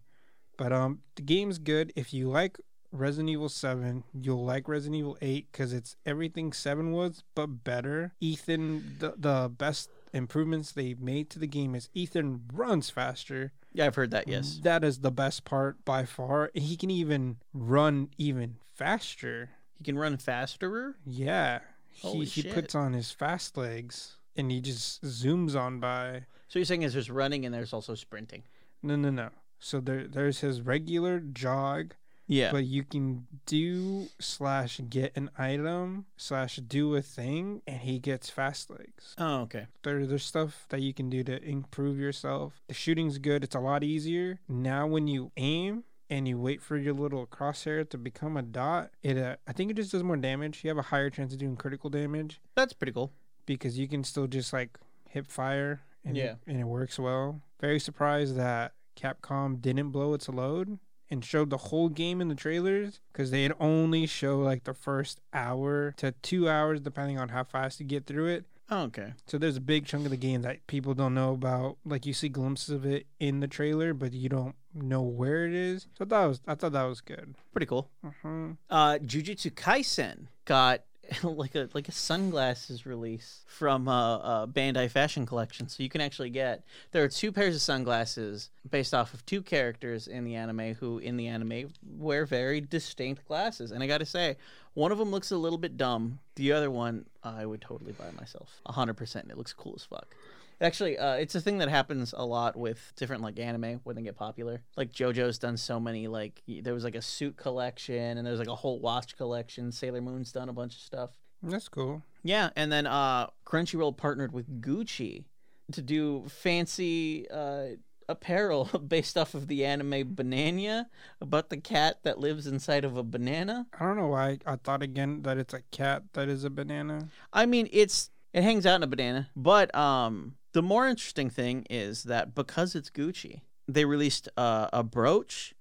But 0.57 0.73
um, 0.73 0.99
the 1.15 1.21
game's 1.21 1.59
good. 1.59 1.93
If 1.95 2.13
you 2.13 2.29
like 2.29 2.57
Resident 2.91 3.29
Evil 3.29 3.49
7, 3.49 4.03
you'll 4.13 4.43
like 4.43 4.67
Resident 4.67 4.95
Evil 4.95 5.17
8 5.21 5.47
because 5.51 5.73
it's 5.73 5.95
everything 6.05 6.51
7 6.51 6.91
was, 6.91 7.23
but 7.35 7.63
better. 7.63 8.13
Ethan, 8.19 8.97
the, 8.99 9.13
the 9.17 9.49
best 9.55 9.89
improvements 10.13 10.71
they 10.71 10.95
made 10.95 11.29
to 11.29 11.39
the 11.39 11.47
game 11.47 11.75
is 11.75 11.89
Ethan 11.93 12.43
runs 12.51 12.89
faster. 12.89 13.53
Yeah, 13.73 13.85
I've 13.85 13.95
heard 13.95 14.11
that. 14.11 14.27
Yes. 14.27 14.59
That 14.63 14.83
is 14.83 14.99
the 14.99 15.11
best 15.11 15.45
part 15.45 15.83
by 15.85 16.05
far. 16.05 16.49
He 16.53 16.75
can 16.75 16.89
even 16.89 17.37
run 17.53 18.09
even 18.17 18.57
faster. 18.73 19.51
He 19.77 19.83
can 19.83 19.97
run 19.97 20.17
faster. 20.17 20.95
Yeah. 21.05 21.59
Holy 22.01 22.25
he, 22.25 22.41
he 22.41 22.51
puts 22.51 22.75
on 22.75 22.93
his 22.93 23.11
fast 23.11 23.57
legs 23.57 24.17
and 24.35 24.51
he 24.51 24.61
just 24.61 25.03
zooms 25.03 25.55
on 25.55 25.79
by. 25.79 26.25
So 26.47 26.59
you're 26.59 26.65
saying 26.65 26.83
is 26.83 26.93
there's 26.93 27.09
running 27.09 27.45
and 27.45 27.53
there's 27.53 27.73
also 27.73 27.95
sprinting. 27.95 28.43
No, 28.81 28.95
no, 28.95 29.09
no. 29.09 29.29
So 29.59 29.79
there, 29.79 30.07
there's 30.07 30.39
his 30.41 30.61
regular 30.61 31.19
jog, 31.19 31.95
Yeah. 32.27 32.51
but 32.51 32.65
you 32.65 32.83
can 32.83 33.25
do 33.45 34.07
slash 34.19 34.79
get 34.89 35.15
an 35.15 35.29
item 35.37 36.05
slash 36.17 36.57
do 36.57 36.95
a 36.95 37.01
thing, 37.01 37.61
and 37.67 37.81
he 37.81 37.99
gets 37.99 38.29
fast 38.29 38.69
legs. 38.69 39.15
oh, 39.17 39.41
okay. 39.41 39.67
There, 39.83 40.05
there's 40.05 40.25
stuff 40.25 40.65
that 40.69 40.81
you 40.81 40.93
can 40.93 41.09
do 41.09 41.23
to 41.23 41.41
improve 41.43 41.97
yourself. 41.99 42.61
The 42.67 42.73
shooting's 42.73 43.17
good. 43.17 43.43
It's 43.43 43.55
a 43.55 43.59
lot 43.59 43.83
easier 43.83 44.39
now 44.47 44.85
when 44.87 45.07
you 45.07 45.31
aim. 45.37 45.83
And 46.09 46.25
you 46.25 46.39
wait 46.39 46.61
for 46.61 46.77
your 46.77 46.93
little 46.93 47.27
crosshair 47.27 47.89
to 47.89 47.97
become 47.97 48.37
a 48.37 48.41
dot. 48.41 48.91
It, 49.03 49.17
uh, 49.17 49.35
I 49.45 49.51
think 49.51 49.71
it 49.71 49.73
just 49.75 49.91
does 49.91 50.03
more 50.03 50.15
damage. 50.15 50.63
You 50.63 50.69
have 50.69 50.77
a 50.77 50.81
higher 50.83 51.09
chance 51.09 51.33
of 51.33 51.39
doing 51.39 51.57
critical 51.57 51.89
damage 51.89 52.39
That's 52.55 52.71
pretty 52.71 52.93
cool. 52.93 53.11
because 53.45 53.77
you 53.77 53.89
can 53.89 54.05
still 54.05 54.25
just 54.25 54.53
like 54.53 54.77
hip 55.09 55.27
fire 55.27 55.81
and, 56.05 56.15
Yeah. 56.15 56.35
and 56.47 56.61
it 56.61 56.63
works 56.63 56.97
well. 56.97 57.41
Very 57.59 57.77
surprised 57.81 58.37
that 58.37 58.71
Capcom 58.97 59.61
didn't 59.61 59.91
blow 59.91 60.13
its 60.13 60.27
load 60.27 60.79
and 61.09 61.23
showed 61.23 61.49
the 61.49 61.57
whole 61.57 61.89
game 61.89 62.19
in 62.19 62.27
the 62.27 62.35
trailers 62.35 62.99
because 63.11 63.31
they'd 63.31 63.53
only 63.59 64.05
show 64.05 64.39
like 64.39 64.63
the 64.65 64.73
first 64.73 65.21
hour 65.33 65.93
to 65.97 66.11
two 66.21 66.49
hours 66.49 66.81
depending 66.81 67.19
on 67.19 67.29
how 67.29 67.43
fast 67.43 67.79
you 67.79 67.85
get 67.85 68.05
through 68.05 68.27
it. 68.27 68.45
Oh, 68.69 68.81
okay. 68.83 69.13
So 69.25 69.37
there's 69.37 69.55
a 69.55 69.61
big 69.61 69.85
chunk 69.85 70.03
of 70.03 70.11
the 70.11 70.17
game 70.17 70.41
that 70.41 70.67
people 70.67 70.93
don't 70.93 71.13
know 71.13 71.31
about. 71.31 71.77
Like 71.85 72.05
you 72.05 72.11
see 72.11 72.27
glimpses 72.27 72.69
of 72.69 72.85
it 72.85 73.05
in 73.19 73.39
the 73.39 73.47
trailer, 73.47 73.93
but 73.93 74.11
you 74.11 74.27
don't 74.27 74.55
know 74.73 75.01
where 75.01 75.45
it 75.45 75.53
is. 75.53 75.87
So 75.97 76.03
that 76.03 76.25
was 76.25 76.41
I 76.45 76.55
thought 76.55 76.73
that 76.73 76.83
was 76.83 76.99
good. 76.99 77.35
Pretty 77.53 77.65
cool. 77.65 77.89
Uh-huh. 78.05 78.49
Uh, 78.69 78.97
Jujutsu 78.99 79.51
Kaisen 79.51 80.27
got 80.43 80.81
like 81.23 81.55
a 81.55 81.69
like 81.73 81.87
a 81.87 81.91
sunglasses 81.91 82.85
release 82.85 83.41
from 83.47 83.87
uh, 83.87 84.17
uh, 84.17 84.45
Bandai 84.47 84.89
Fashion 84.89 85.25
Collection, 85.25 85.69
so 85.69 85.83
you 85.83 85.89
can 85.89 86.01
actually 86.01 86.29
get 86.29 86.63
there 86.91 87.03
are 87.03 87.07
two 87.07 87.31
pairs 87.31 87.55
of 87.55 87.61
sunglasses 87.61 88.49
based 88.69 88.93
off 88.93 89.13
of 89.13 89.25
two 89.25 89.41
characters 89.41 90.07
in 90.07 90.23
the 90.23 90.35
anime 90.35 90.75
who 90.75 90.97
in 90.99 91.17
the 91.17 91.27
anime 91.27 91.69
wear 91.97 92.25
very 92.25 92.61
distinct 92.61 93.25
glasses, 93.27 93.71
and 93.71 93.83
I 93.83 93.87
got 93.87 93.99
to 93.99 94.05
say, 94.05 94.37
one 94.73 94.91
of 94.91 94.97
them 94.97 95.11
looks 95.11 95.31
a 95.31 95.37
little 95.37 95.57
bit 95.57 95.77
dumb. 95.77 96.19
The 96.35 96.51
other 96.51 96.69
one 96.69 97.05
I 97.23 97.45
would 97.45 97.61
totally 97.61 97.93
buy 97.93 98.11
myself, 98.11 98.61
hundred 98.65 98.95
percent. 98.95 99.29
It 99.29 99.37
looks 99.37 99.53
cool 99.53 99.73
as 99.75 99.83
fuck. 99.83 100.13
Actually, 100.59 100.97
uh, 100.97 101.13
it's 101.13 101.35
a 101.35 101.41
thing 101.41 101.59
that 101.59 101.69
happens 101.69 102.13
a 102.17 102.25
lot 102.25 102.55
with 102.55 102.93
different 102.95 103.21
like 103.21 103.39
anime 103.39 103.79
when 103.83 103.95
they 103.95 104.01
get 104.01 104.15
popular. 104.15 104.61
Like 104.75 104.91
JoJo's 104.91 105.37
done 105.37 105.57
so 105.57 105.79
many 105.79 106.07
like 106.07 106.41
there 106.47 106.73
was 106.73 106.83
like 106.83 106.95
a 106.95 107.01
suit 107.01 107.37
collection 107.37 108.17
and 108.17 108.25
there's 108.25 108.39
like 108.39 108.47
a 108.47 108.55
whole 108.55 108.79
watch 108.79 109.15
collection. 109.17 109.71
Sailor 109.71 110.01
Moon's 110.01 110.31
done 110.31 110.49
a 110.49 110.53
bunch 110.53 110.75
of 110.75 110.81
stuff. 110.81 111.11
That's 111.43 111.69
cool. 111.69 112.01
Yeah, 112.23 112.49
and 112.55 112.71
then 112.71 112.87
uh, 112.87 113.27
Crunchyroll 113.45 113.95
partnered 113.95 114.33
with 114.33 114.61
Gucci 114.61 115.25
to 115.71 115.81
do 115.81 116.25
fancy 116.27 117.29
uh, 117.29 117.67
apparel 118.09 118.65
based 118.87 119.17
off 119.17 119.33
of 119.33 119.47
the 119.47 119.65
anime 119.65 120.15
Bananya 120.15 120.85
about 121.21 121.49
the 121.49 121.57
cat 121.57 121.99
that 122.03 122.19
lives 122.19 122.47
inside 122.47 122.83
of 122.83 122.97
a 122.97 123.03
banana. 123.03 123.67
I 123.79 123.85
don't 123.85 123.97
know 123.97 124.07
why 124.07 124.39
I 124.45 124.55
thought 124.55 124.81
again 124.81 125.21
that 125.23 125.37
it's 125.37 125.53
a 125.53 125.61
cat 125.71 126.03
that 126.13 126.29
is 126.29 126.43
a 126.43 126.49
banana. 126.49 127.09
I 127.31 127.45
mean, 127.45 127.69
it's 127.71 128.09
it 128.33 128.43
hangs 128.43 128.65
out 128.65 128.75
in 128.75 128.83
a 128.83 128.87
banana, 128.87 129.29
but 129.35 129.73
um, 129.75 130.35
the 130.57 130.63
more 130.63 130.87
interesting 130.87 131.29
thing 131.29 131.67
is 131.69 132.05
that 132.05 132.33
because 132.33 132.73
it's 132.73 132.89
Gucci, 132.89 133.41
they 133.67 133.85
released 133.85 134.27
uh, 134.35 134.69
a 134.73 134.81
brooch 134.81 135.53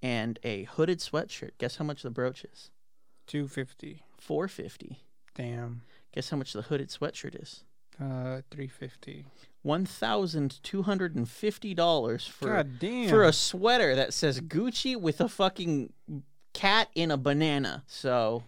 and 0.00 0.38
a 0.44 0.62
hooded 0.62 1.00
sweatshirt. 1.00 1.50
Guess 1.58 1.78
how 1.78 1.84
much 1.84 2.02
the 2.04 2.10
brooch 2.10 2.44
is? 2.44 2.70
Two 3.26 3.48
fifty. 3.48 4.04
Four 4.16 4.46
fifty. 4.46 5.00
Damn. 5.34 5.82
Guess 6.12 6.30
how 6.30 6.36
much 6.36 6.52
the 6.52 6.62
hooded 6.62 6.90
sweatshirt 6.90 7.42
is? 7.42 7.64
Uh, 8.00 8.42
three 8.48 8.68
fifty. 8.68 9.26
One 9.62 9.86
thousand 9.86 10.62
two 10.62 10.82
hundred 10.82 11.16
and 11.16 11.28
fifty 11.28 11.74
dollars 11.74 12.24
for 12.24 12.64
for 13.08 13.24
a 13.24 13.32
sweater 13.32 13.96
that 13.96 14.14
says 14.14 14.40
Gucci 14.40 14.94
with 14.94 15.20
a 15.20 15.28
fucking 15.28 15.92
cat 16.52 16.90
in 16.94 17.10
a 17.10 17.16
banana. 17.16 17.82
So 17.88 18.44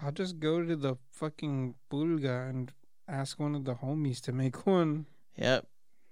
I'll 0.00 0.10
just 0.10 0.40
go 0.40 0.64
to 0.64 0.74
the 0.74 0.96
fucking 1.12 1.76
Bulga 1.92 2.50
and 2.50 2.72
ask 3.06 3.38
one 3.38 3.54
of 3.54 3.64
the 3.64 3.76
homies 3.76 4.20
to 4.22 4.32
make 4.32 4.66
one. 4.66 5.06
Yep. 5.38 5.66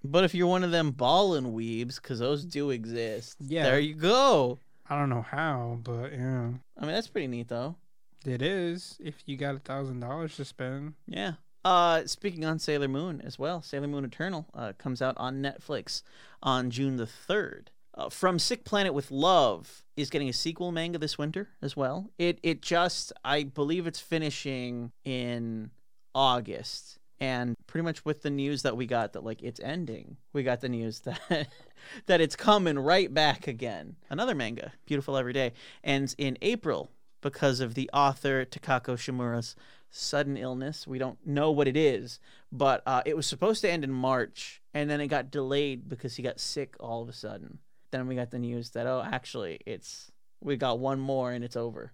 But 0.04 0.24
if 0.24 0.34
you're 0.34 0.46
one 0.46 0.62
of 0.64 0.70
them 0.70 0.92
ballin' 0.92 1.52
weebs, 1.52 1.96
because 1.96 2.18
those 2.20 2.44
do 2.44 2.70
exist, 2.70 3.36
Yeah. 3.40 3.64
there 3.64 3.80
you 3.80 3.94
go. 3.94 4.58
I 4.88 4.96
don't 4.98 5.08
know 5.10 5.22
how, 5.22 5.80
but 5.82 6.12
yeah, 6.12 6.50
I 6.78 6.80
mean, 6.82 6.94
that's 6.94 7.08
pretty 7.08 7.26
neat, 7.26 7.48
though. 7.48 7.76
it 8.24 8.40
is. 8.42 8.96
If 9.00 9.22
you 9.26 9.36
got 9.36 9.54
a 9.56 9.58
thousand 9.60 10.00
dollars 10.00 10.36
to 10.36 10.44
spend, 10.44 10.94
Yeah. 11.06 11.34
Uh, 11.64 12.06
speaking 12.06 12.44
on 12.44 12.60
Sailor 12.60 12.86
Moon 12.86 13.20
as 13.20 13.38
well, 13.40 13.60
Sailor 13.62 13.88
Moon 13.88 14.04
Eternal 14.04 14.46
uh, 14.54 14.72
comes 14.78 15.02
out 15.02 15.16
on 15.18 15.42
Netflix 15.42 16.02
on 16.40 16.70
June 16.70 16.96
the 16.96 17.06
3rd. 17.06 17.68
Uh, 17.94 18.08
From 18.08 18.38
Sick 18.38 18.64
Planet 18.64 18.94
with 18.94 19.10
Love 19.10 19.84
is 19.96 20.08
getting 20.10 20.28
a 20.28 20.32
sequel 20.32 20.70
manga 20.70 20.98
this 20.98 21.18
winter 21.18 21.48
as 21.62 21.76
well. 21.76 22.10
It 22.18 22.38
it 22.44 22.62
just 22.62 23.12
I 23.24 23.42
believe 23.44 23.86
it's 23.88 23.98
finishing 23.98 24.92
in 25.04 25.70
August. 26.14 26.98
And 27.18 27.56
pretty 27.66 27.84
much 27.84 28.04
with 28.04 28.22
the 28.22 28.30
news 28.30 28.62
that 28.62 28.76
we 28.76 28.86
got 28.86 29.14
that 29.14 29.24
like 29.24 29.42
it's 29.42 29.60
ending, 29.60 30.18
we 30.32 30.42
got 30.42 30.60
the 30.60 30.68
news 30.68 31.00
that 31.00 31.20
that 32.06 32.20
it's 32.20 32.36
coming 32.36 32.78
right 32.78 33.12
back 33.12 33.46
again. 33.46 33.96
Another 34.10 34.34
manga, 34.34 34.72
Beautiful 34.84 35.16
Every 35.16 35.32
Day, 35.32 35.52
ends 35.82 36.14
in 36.18 36.36
April 36.42 36.90
because 37.22 37.60
of 37.60 37.74
the 37.74 37.88
author 37.92 38.44
Takako 38.44 38.96
Shimura's 38.96 39.56
sudden 39.90 40.36
illness. 40.36 40.86
We 40.86 40.98
don't 40.98 41.18
know 41.26 41.50
what 41.50 41.68
it 41.68 41.76
is, 41.76 42.20
but 42.52 42.82
uh, 42.86 43.02
it 43.06 43.16
was 43.16 43.26
supposed 43.26 43.62
to 43.62 43.70
end 43.70 43.84
in 43.84 43.92
March, 43.92 44.60
and 44.74 44.90
then 44.90 45.00
it 45.00 45.08
got 45.08 45.30
delayed 45.30 45.88
because 45.88 46.16
he 46.16 46.22
got 46.22 46.38
sick 46.38 46.76
all 46.80 47.02
of 47.02 47.08
a 47.08 47.12
sudden. 47.12 47.58
Then 47.92 48.06
we 48.06 48.14
got 48.14 48.30
the 48.30 48.38
news 48.38 48.70
that 48.70 48.86
oh, 48.86 49.02
actually, 49.04 49.60
it's 49.64 50.12
we 50.42 50.56
got 50.56 50.78
one 50.78 51.00
more 51.00 51.32
and 51.32 51.42
it's 51.44 51.56
over. 51.56 51.92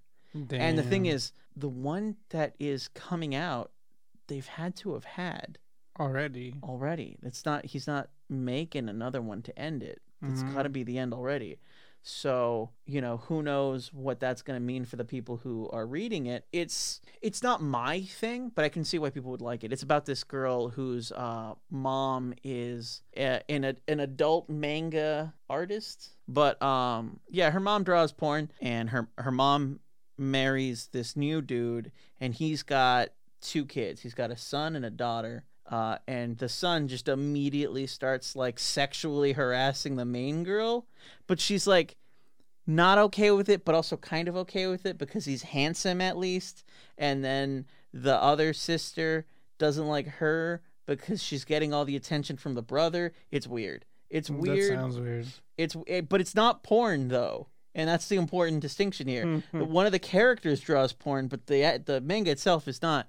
And 0.60 0.78
the 0.78 0.82
thing 0.82 1.06
is, 1.06 1.32
the 1.54 1.68
one 1.68 2.16
that 2.30 2.54
is 2.58 2.88
coming 2.88 3.34
out, 3.34 3.70
they've 4.32 4.46
had 4.46 4.74
to 4.76 4.94
have 4.94 5.04
had 5.04 5.58
already. 6.00 6.56
already. 6.62 7.18
It's 7.22 7.44
not 7.44 7.66
he's 7.66 7.86
not 7.86 8.08
making 8.30 8.88
another 8.88 9.20
one 9.20 9.42
to 9.42 9.58
end 9.58 9.82
it. 9.82 10.00
It's 10.22 10.42
Mhm. 10.42 10.54
got 10.54 10.62
to 10.62 10.68
be 10.68 10.84
the 10.84 10.98
end 10.98 11.12
already. 11.12 11.58
So, 12.04 12.70
you 12.84 13.00
know, 13.00 13.18
who 13.18 13.42
knows 13.42 13.92
what 13.92 14.18
that's 14.18 14.42
going 14.42 14.56
to 14.60 14.64
mean 14.64 14.84
for 14.84 14.96
the 14.96 15.04
people 15.04 15.36
who 15.36 15.68
are 15.70 15.86
reading 15.86 16.26
it. 16.26 16.46
It's 16.52 17.00
it's 17.20 17.42
not 17.42 17.62
my 17.62 18.00
thing, 18.02 18.50
but 18.54 18.64
I 18.64 18.68
can 18.70 18.84
see 18.84 18.98
why 18.98 19.10
people 19.10 19.30
would 19.30 19.40
like 19.40 19.62
it. 19.64 19.72
It's 19.72 19.84
about 19.84 20.06
this 20.06 20.24
girl 20.24 20.68
whose 20.70 21.12
uh, 21.12 21.54
mom 21.70 22.34
is 22.42 23.02
a, 23.16 23.42
an 23.50 23.64
a, 23.64 23.76
an 23.86 24.00
adult 24.00 24.48
manga 24.48 25.34
artist, 25.48 26.16
but 26.26 26.60
um 26.62 27.20
yeah, 27.28 27.50
her 27.50 27.60
mom 27.60 27.84
draws 27.84 28.12
porn 28.12 28.50
and 28.60 28.90
her 28.90 29.08
her 29.18 29.30
mom 29.30 29.78
marries 30.18 30.88
this 30.92 31.16
new 31.16 31.40
dude 31.40 31.90
and 32.20 32.34
he's 32.34 32.62
got 32.62 33.08
two 33.42 33.66
kids. 33.66 34.00
He's 34.00 34.14
got 34.14 34.30
a 34.30 34.36
son 34.36 34.76
and 34.76 34.84
a 34.84 34.90
daughter. 34.90 35.44
Uh, 35.70 35.98
and 36.08 36.38
the 36.38 36.48
son 36.48 36.88
just 36.88 37.08
immediately 37.08 37.86
starts 37.86 38.34
like 38.34 38.58
sexually 38.58 39.32
harassing 39.32 39.96
the 39.96 40.04
main 40.04 40.42
girl, 40.44 40.86
but 41.26 41.40
she's 41.40 41.66
like 41.66 41.96
not 42.66 42.98
okay 42.98 43.30
with 43.30 43.48
it, 43.48 43.64
but 43.64 43.74
also 43.74 43.96
kind 43.96 44.28
of 44.28 44.36
okay 44.36 44.66
with 44.66 44.86
it 44.86 44.98
because 44.98 45.24
he's 45.24 45.42
handsome 45.42 46.00
at 46.00 46.16
least. 46.16 46.64
And 46.98 47.24
then 47.24 47.66
the 47.92 48.16
other 48.16 48.52
sister 48.52 49.26
doesn't 49.58 49.86
like 49.86 50.06
her 50.06 50.62
because 50.86 51.22
she's 51.22 51.44
getting 51.44 51.72
all 51.72 51.84
the 51.84 51.96
attention 51.96 52.36
from 52.36 52.54
the 52.54 52.62
brother. 52.62 53.12
It's 53.30 53.46
weird. 53.46 53.84
It's 54.10 54.30
weird. 54.30 54.72
That 54.72 54.80
sounds 54.80 54.98
weird. 54.98 55.26
It's 55.56 55.76
it, 55.86 56.08
but 56.08 56.20
it's 56.20 56.34
not 56.34 56.62
porn 56.62 57.08
though, 57.08 57.48
and 57.74 57.88
that's 57.88 58.08
the 58.08 58.16
important 58.16 58.60
distinction 58.60 59.08
here. 59.08 59.24
Mhm. 59.24 59.68
One 59.68 59.86
of 59.86 59.92
the 59.92 59.98
characters 59.98 60.60
draws 60.60 60.92
porn, 60.92 61.28
but 61.28 61.46
the 61.46 61.82
the 61.84 62.00
manga 62.00 62.30
itself 62.30 62.68
is 62.68 62.82
not. 62.82 63.06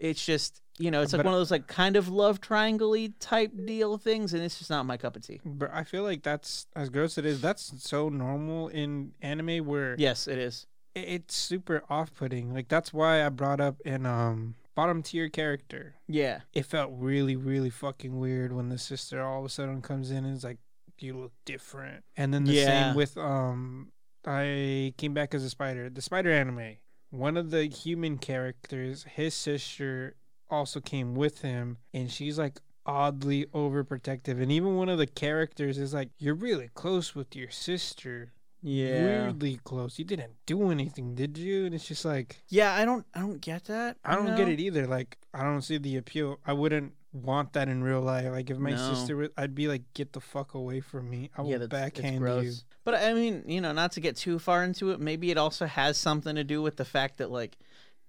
It's 0.00 0.24
just 0.24 0.60
you 0.76 0.90
know, 0.90 1.02
it's 1.02 1.12
like 1.12 1.20
But- 1.20 1.26
one 1.26 1.34
of 1.34 1.38
those 1.40 1.52
like 1.52 1.68
kind 1.68 1.94
of 1.94 2.08
love 2.08 2.40
triangle 2.40 2.96
type 3.20 3.52
deal 3.64 3.96
things, 3.96 4.34
and 4.34 4.42
it's 4.42 4.58
just 4.58 4.68
not 4.70 4.84
my 4.86 4.96
cup 4.96 5.14
of 5.14 5.22
tea. 5.22 5.40
But 5.44 5.70
I 5.72 5.84
feel 5.84 6.02
like 6.02 6.24
that's 6.24 6.66
as 6.74 6.88
gross 6.90 7.12
as 7.16 7.18
it 7.18 7.26
is. 7.26 7.40
That's 7.40 7.72
so 7.80 8.08
normal 8.08 8.66
in 8.68 9.12
anime 9.22 9.64
where 9.66 9.94
Yes, 9.98 10.26
it 10.26 10.36
is. 10.36 10.66
it's 10.96 11.36
super 11.36 11.84
off-putting. 11.88 12.52
Like 12.52 12.66
that's 12.66 12.92
why 12.92 13.24
I 13.24 13.28
brought 13.28 13.60
up 13.60 13.80
in 13.82 14.04
um 14.04 14.56
bottom 14.74 15.00
tier 15.04 15.28
character. 15.28 15.94
Yeah, 16.08 16.40
It 16.52 16.66
felt 16.66 16.90
really, 16.92 17.36
really 17.36 17.70
fucking 17.70 18.18
weird 18.18 18.52
when 18.52 18.68
the 18.70 18.78
sister 18.78 19.22
all 19.22 19.38
of 19.38 19.44
a 19.44 19.48
sudden 19.48 19.80
comes 19.80 20.10
in 20.10 20.24
and 20.24 20.36
is 20.36 20.42
like, 20.42 20.58
"You 20.98 21.16
look 21.16 21.32
different." 21.44 22.02
And 22.16 22.34
then 22.34 22.42
the 22.42 22.52
Yeah. 22.54 22.66
same 22.88 22.96
with 22.96 23.16
um, 23.16 23.92
I 24.26 24.94
came 24.96 25.14
back 25.14 25.34
as 25.34 25.44
a 25.44 25.50
spider. 25.50 25.90
The 25.90 26.02
spider 26.02 26.30
anime. 26.30 26.76
One 27.10 27.36
of 27.36 27.50
the 27.50 27.64
human 27.66 28.18
characters, 28.18 29.04
his 29.04 29.34
sister 29.34 30.16
also 30.50 30.80
came 30.80 31.14
with 31.14 31.42
him, 31.42 31.78
and 31.92 32.10
she's 32.10 32.38
like 32.38 32.60
oddly 32.86 33.46
overprotective. 33.46 34.42
And 34.42 34.50
even 34.50 34.76
one 34.76 34.88
of 34.88 34.98
the 34.98 35.06
characters 35.06 35.78
is 35.78 35.94
like, 35.94 36.10
"You're 36.18 36.34
really 36.34 36.70
close 36.74 37.14
with 37.14 37.36
your 37.36 37.50
sister." 37.50 38.32
yeah, 38.64 39.26
Weirdly 39.26 39.60
close. 39.62 39.98
You 39.98 40.06
didn't 40.06 40.32
do 40.46 40.70
anything, 40.70 41.14
did 41.14 41.36
you? 41.36 41.66
And 41.66 41.74
it's 41.74 41.86
just 41.86 42.04
like 42.04 42.42
yeah. 42.48 42.72
I 42.72 42.86
don't, 42.86 43.06
I 43.14 43.20
don't 43.20 43.40
get 43.40 43.64
that. 43.64 43.98
I 44.04 44.16
don't 44.16 44.28
you 44.28 44.36
get 44.36 44.48
it 44.48 44.58
either. 44.58 44.86
Like 44.86 45.18
I 45.34 45.42
don't 45.42 45.60
see 45.62 45.76
the 45.76 45.98
appeal. 45.98 46.38
I 46.46 46.54
wouldn't 46.54 46.94
want 47.14 47.52
that 47.54 47.68
in 47.68 47.82
real 47.82 48.00
life. 48.00 48.26
Like 48.26 48.50
if 48.50 48.58
my 48.58 48.72
No. 48.72 48.94
sister, 48.94 49.16
was, 49.16 49.28
I'd 49.38 49.54
be 49.54 49.68
like, 49.68 49.82
"Get 49.94 50.12
the 50.12 50.20
fuck 50.20 50.54
away 50.54 50.80
from 50.80 51.08
me! 51.08 51.30
I 51.36 51.42
will 51.42 51.50
Yeah, 51.50 51.58
that's, 51.58 51.70
backhand 51.70 52.14
you." 52.16 52.20
gross. 52.20 52.64
But 52.84 52.96
I 52.96 53.14
mean, 53.14 53.44
you 53.46 53.60
know, 53.60 53.72
not 53.72 53.92
to 53.92 54.00
get 54.00 54.16
too 54.16 54.38
far 54.38 54.64
into 54.64 54.90
it, 54.90 55.00
maybe 55.00 55.30
it 55.30 55.38
also 55.38 55.66
has 55.66 55.96
something 55.96 56.34
to 56.34 56.44
do 56.44 56.60
with 56.60 56.76
the 56.76 56.84
fact 56.84 57.18
that 57.18 57.30
like 57.30 57.56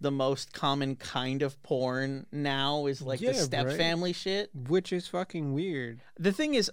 the 0.01 0.11
most 0.11 0.51
common 0.51 0.95
kind 0.97 1.41
of 1.41 1.61
porn 1.63 2.25
now 2.31 2.85
is 2.87 3.01
like 3.01 3.21
Yeah, 3.21 3.31
the 3.31 3.35
step 3.39 3.65
right. 3.67 3.77
family 3.77 4.11
shit. 4.11 4.49
Which 4.53 4.91
is 4.91 5.07
fucking 5.07 5.53
weird. 5.53 6.01
The 6.19 6.33
thing 6.33 6.53
is, 6.55 6.69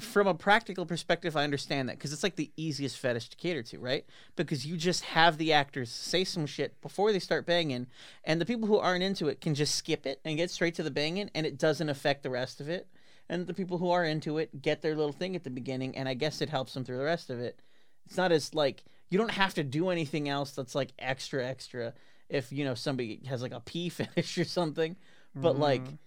from 0.00 0.26
a 0.26 0.34
practical 0.34 0.84
perspective, 0.86 1.36
I 1.36 1.44
understand 1.44 1.88
that 1.88 1.96
because 1.98 2.12
it's 2.12 2.22
like 2.22 2.36
the 2.36 2.50
easiest 2.56 2.98
fetish 2.98 3.28
to 3.30 3.36
cater 3.36 3.62
to, 3.64 3.78
right? 3.78 4.04
Because 4.36 4.66
you 4.66 4.76
just 4.76 5.04
have 5.04 5.38
the 5.38 5.52
actors 5.52 5.90
say 5.90 6.24
some 6.24 6.46
shit 6.46 6.80
before 6.80 7.12
they 7.12 7.18
start 7.18 7.46
banging, 7.46 7.86
and 8.24 8.40
the 8.40 8.46
people 8.46 8.66
who 8.68 8.78
aren't 8.78 9.02
into 9.04 9.28
it 9.28 9.40
can 9.40 9.54
just 9.54 9.74
skip 9.74 10.06
it 10.06 10.20
and 10.24 10.36
get 10.36 10.50
straight 10.50 10.74
to 10.76 10.82
the 10.82 10.90
banging, 10.90 11.30
and 11.34 11.46
it 11.46 11.58
doesn't 11.58 11.88
affect 11.88 12.22
the 12.22 12.30
rest 12.30 12.60
of 12.60 12.68
it. 12.68 12.88
And 13.28 13.46
the 13.46 13.54
people 13.54 13.78
who 13.78 13.90
are 13.90 14.04
into 14.04 14.38
it 14.38 14.60
get 14.60 14.82
their 14.82 14.96
little 14.96 15.12
thing 15.12 15.36
at 15.36 15.44
the 15.44 15.50
beginning, 15.50 15.96
and 15.96 16.08
I 16.08 16.14
guess 16.14 16.40
it 16.40 16.48
helps 16.50 16.74
them 16.74 16.84
through 16.84 16.98
the 16.98 17.04
rest 17.04 17.30
of 17.30 17.38
it. 17.38 17.60
It's 18.06 18.16
not 18.16 18.32
as 18.32 18.54
like 18.54 18.82
you 19.08 19.18
don't 19.18 19.30
have 19.30 19.54
to 19.54 19.62
do 19.62 19.90
anything 19.90 20.28
else 20.28 20.50
that's 20.50 20.74
like 20.74 20.92
extra 20.98 21.46
extra 21.46 21.94
if 22.28 22.50
you 22.52 22.64
know 22.64 22.74
somebody 22.74 23.20
has 23.28 23.40
like 23.42 23.52
a 23.52 23.60
pee 23.60 23.88
fetish 23.90 24.36
or 24.38 24.44
something. 24.44 24.96
But 25.34 25.56
like 25.56 25.82
Mhm. 25.82 25.98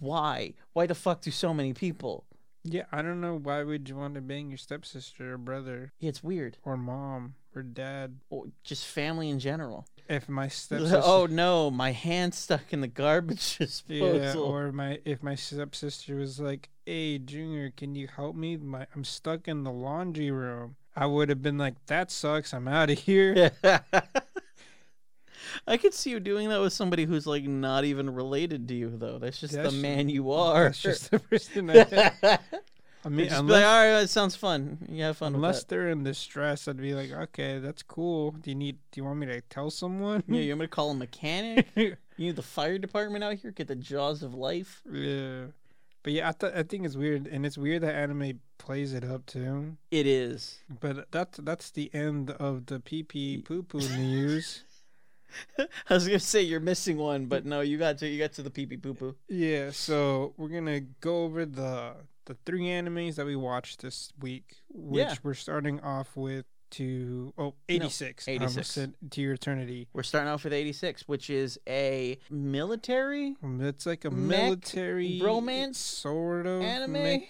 why? 0.00 0.54
Why 0.72 0.86
the 0.86 0.94
fuck 0.94 1.22
do 1.22 1.30
so 1.32 1.52
many 1.52 1.72
people? 1.72 2.24
Yeah, 2.62 2.84
I 2.92 3.02
don't 3.02 3.20
know 3.20 3.36
why 3.36 3.62
would 3.62 3.88
you 3.88 3.96
want 3.96 4.14
to 4.16 4.20
bang 4.20 4.50
your 4.50 4.58
stepsister 4.58 5.34
or 5.34 5.38
brother 5.38 5.92
Yeah, 5.98 6.10
it's 6.10 6.22
weird. 6.22 6.58
or 6.62 6.76
mom 6.76 7.34
or 7.54 7.62
dad. 7.62 8.18
Or 8.28 8.46
just 8.62 8.86
family 8.86 9.28
in 9.30 9.38
general. 9.40 9.86
If 10.08 10.28
my 10.28 10.48
stepsister 10.48 11.00
oh 11.02 11.26
no, 11.26 11.70
my 11.70 11.92
hand's 11.92 12.36
stuck 12.38 12.72
in 12.72 12.80
the 12.80 12.86
garbage 12.88 13.56
disposal. 13.58 14.16
Yeah, 14.16 14.34
or 14.36 14.72
my 14.72 14.98
if 15.04 15.22
my 15.22 15.34
stepsister 15.36 16.16
was 16.16 16.38
like, 16.40 16.68
"Hey, 16.84 17.18
Junior, 17.18 17.70
can 17.76 17.94
you 17.94 18.08
help 18.08 18.36
me? 18.36 18.56
My 18.56 18.86
I'm 18.94 19.04
stuck 19.04 19.48
in 19.48 19.64
the 19.64 19.72
laundry 19.72 20.30
room." 20.30 20.76
I 20.96 21.06
would 21.06 21.28
have 21.28 21.40
been 21.42 21.58
like, 21.58 21.74
"That 21.86 22.10
sucks. 22.10 22.52
I'm 22.52 22.68
out 22.68 22.90
of 22.90 22.98
here." 22.98 23.52
I 25.66 25.76
could 25.76 25.94
see 25.94 26.10
you 26.10 26.20
doing 26.20 26.48
that 26.48 26.60
with 26.60 26.72
somebody 26.72 27.04
who's 27.04 27.26
like 27.26 27.44
not 27.44 27.84
even 27.84 28.10
related 28.14 28.68
to 28.68 28.74
you, 28.74 28.92
though. 28.96 29.18
That's 29.18 29.40
just 29.40 29.54
That's 29.54 29.70
the 29.70 29.76
ju- 29.76 29.82
man 29.82 30.08
you 30.08 30.32
are. 30.32 30.64
That's 30.64 30.82
just 30.82 31.10
the 31.10 31.18
person 31.18 31.70
I 31.70 31.86
am. 32.22 32.38
I 33.02 33.08
mean, 33.08 33.26
just 33.28 33.36
be 33.36 33.40
unless 33.40 33.62
like, 33.62 33.64
all 33.64 33.78
right, 33.78 34.00
that 34.02 34.10
sounds 34.10 34.36
fun. 34.36 34.78
You 34.90 35.04
have 35.04 35.16
fun 35.16 35.34
unless 35.34 35.60
with 35.60 35.68
they're 35.68 35.88
in 35.88 36.04
distress, 36.04 36.68
I'd 36.68 36.76
be 36.76 36.94
like, 36.94 37.10
"Okay, 37.10 37.58
that's 37.58 37.82
cool. 37.82 38.32
Do 38.32 38.50
you 38.50 38.54
need? 38.56 38.76
Do 38.92 39.00
you 39.00 39.04
want 39.04 39.18
me 39.18 39.26
to 39.26 39.40
tell 39.42 39.70
someone?" 39.70 40.22
Yeah, 40.28 40.40
you 40.40 40.50
want 40.52 40.60
me 40.60 40.66
to 40.66 40.70
call 40.70 40.90
a 40.90 40.94
mechanic? 40.94 41.66
you 41.76 41.96
need 42.18 42.36
the 42.36 42.42
fire 42.42 42.76
department 42.78 43.24
out 43.24 43.34
here? 43.36 43.52
Get 43.52 43.68
the 43.68 43.74
jaws 43.76 44.22
of 44.22 44.34
life? 44.34 44.82
yeah. 44.90 45.44
But 46.02 46.14
yeah, 46.14 46.30
I 46.30 46.32
th- 46.32 46.54
I 46.54 46.62
think 46.62 46.86
it's 46.86 46.96
weird, 46.96 47.26
and 47.26 47.44
it's 47.44 47.58
weird 47.58 47.82
that 47.82 47.94
anime 47.94 48.40
plays 48.56 48.94
it 48.94 49.04
up 49.04 49.26
too. 49.26 49.76
It 49.90 50.06
is. 50.06 50.58
But 50.80 51.10
that's 51.10 51.38
that's 51.42 51.70
the 51.70 51.90
end 51.94 52.30
of 52.30 52.66
the 52.66 52.80
pee 52.80 53.02
pee 53.02 53.38
poo 53.38 53.62
poo 53.62 53.80
news. 53.80 54.64
I 55.58 55.94
was 55.94 56.06
gonna 56.06 56.18
say 56.20 56.42
you're 56.42 56.60
missing 56.60 56.96
one, 56.98 57.26
but 57.26 57.44
no, 57.44 57.60
you 57.60 57.78
got 57.78 57.98
to 57.98 58.08
you 58.08 58.18
got 58.18 58.32
to 58.34 58.42
the 58.42 58.50
pee 58.50 58.66
pee 58.66 58.76
poo 58.76 58.94
poo. 58.94 59.16
Yeah, 59.28 59.70
so 59.70 60.34
we're 60.36 60.48
gonna 60.48 60.80
go 61.00 61.24
over 61.24 61.44
the 61.46 61.94
the 62.26 62.36
three 62.46 62.62
animes 62.64 63.16
that 63.16 63.26
we 63.26 63.34
watched 63.36 63.82
this 63.82 64.12
week, 64.20 64.56
which 64.68 65.04
Yeah. 65.06 65.14
we're 65.22 65.34
starting 65.34 65.80
off 65.80 66.16
with 66.16 66.44
to 66.72 67.32
oh 67.36 67.54
86. 67.68 68.28
I 68.28 68.34
almost 68.34 68.56
86. 68.58 68.68
said 68.70 68.94
to 69.10 69.20
your 69.20 69.32
eternity. 69.34 69.88
We're 69.92 70.04
starting 70.04 70.28
off 70.30 70.44
with 70.44 70.52
86, 70.52 71.08
which 71.08 71.28
is 71.28 71.58
a 71.68 72.18
military 72.30 73.34
Um, 73.42 73.60
It's 73.60 73.86
like 73.86 74.04
a 74.04 74.10
military 74.12 75.20
romance 75.20 75.78
sort 75.78 76.46
of 76.46 76.62
anime? 76.62 77.22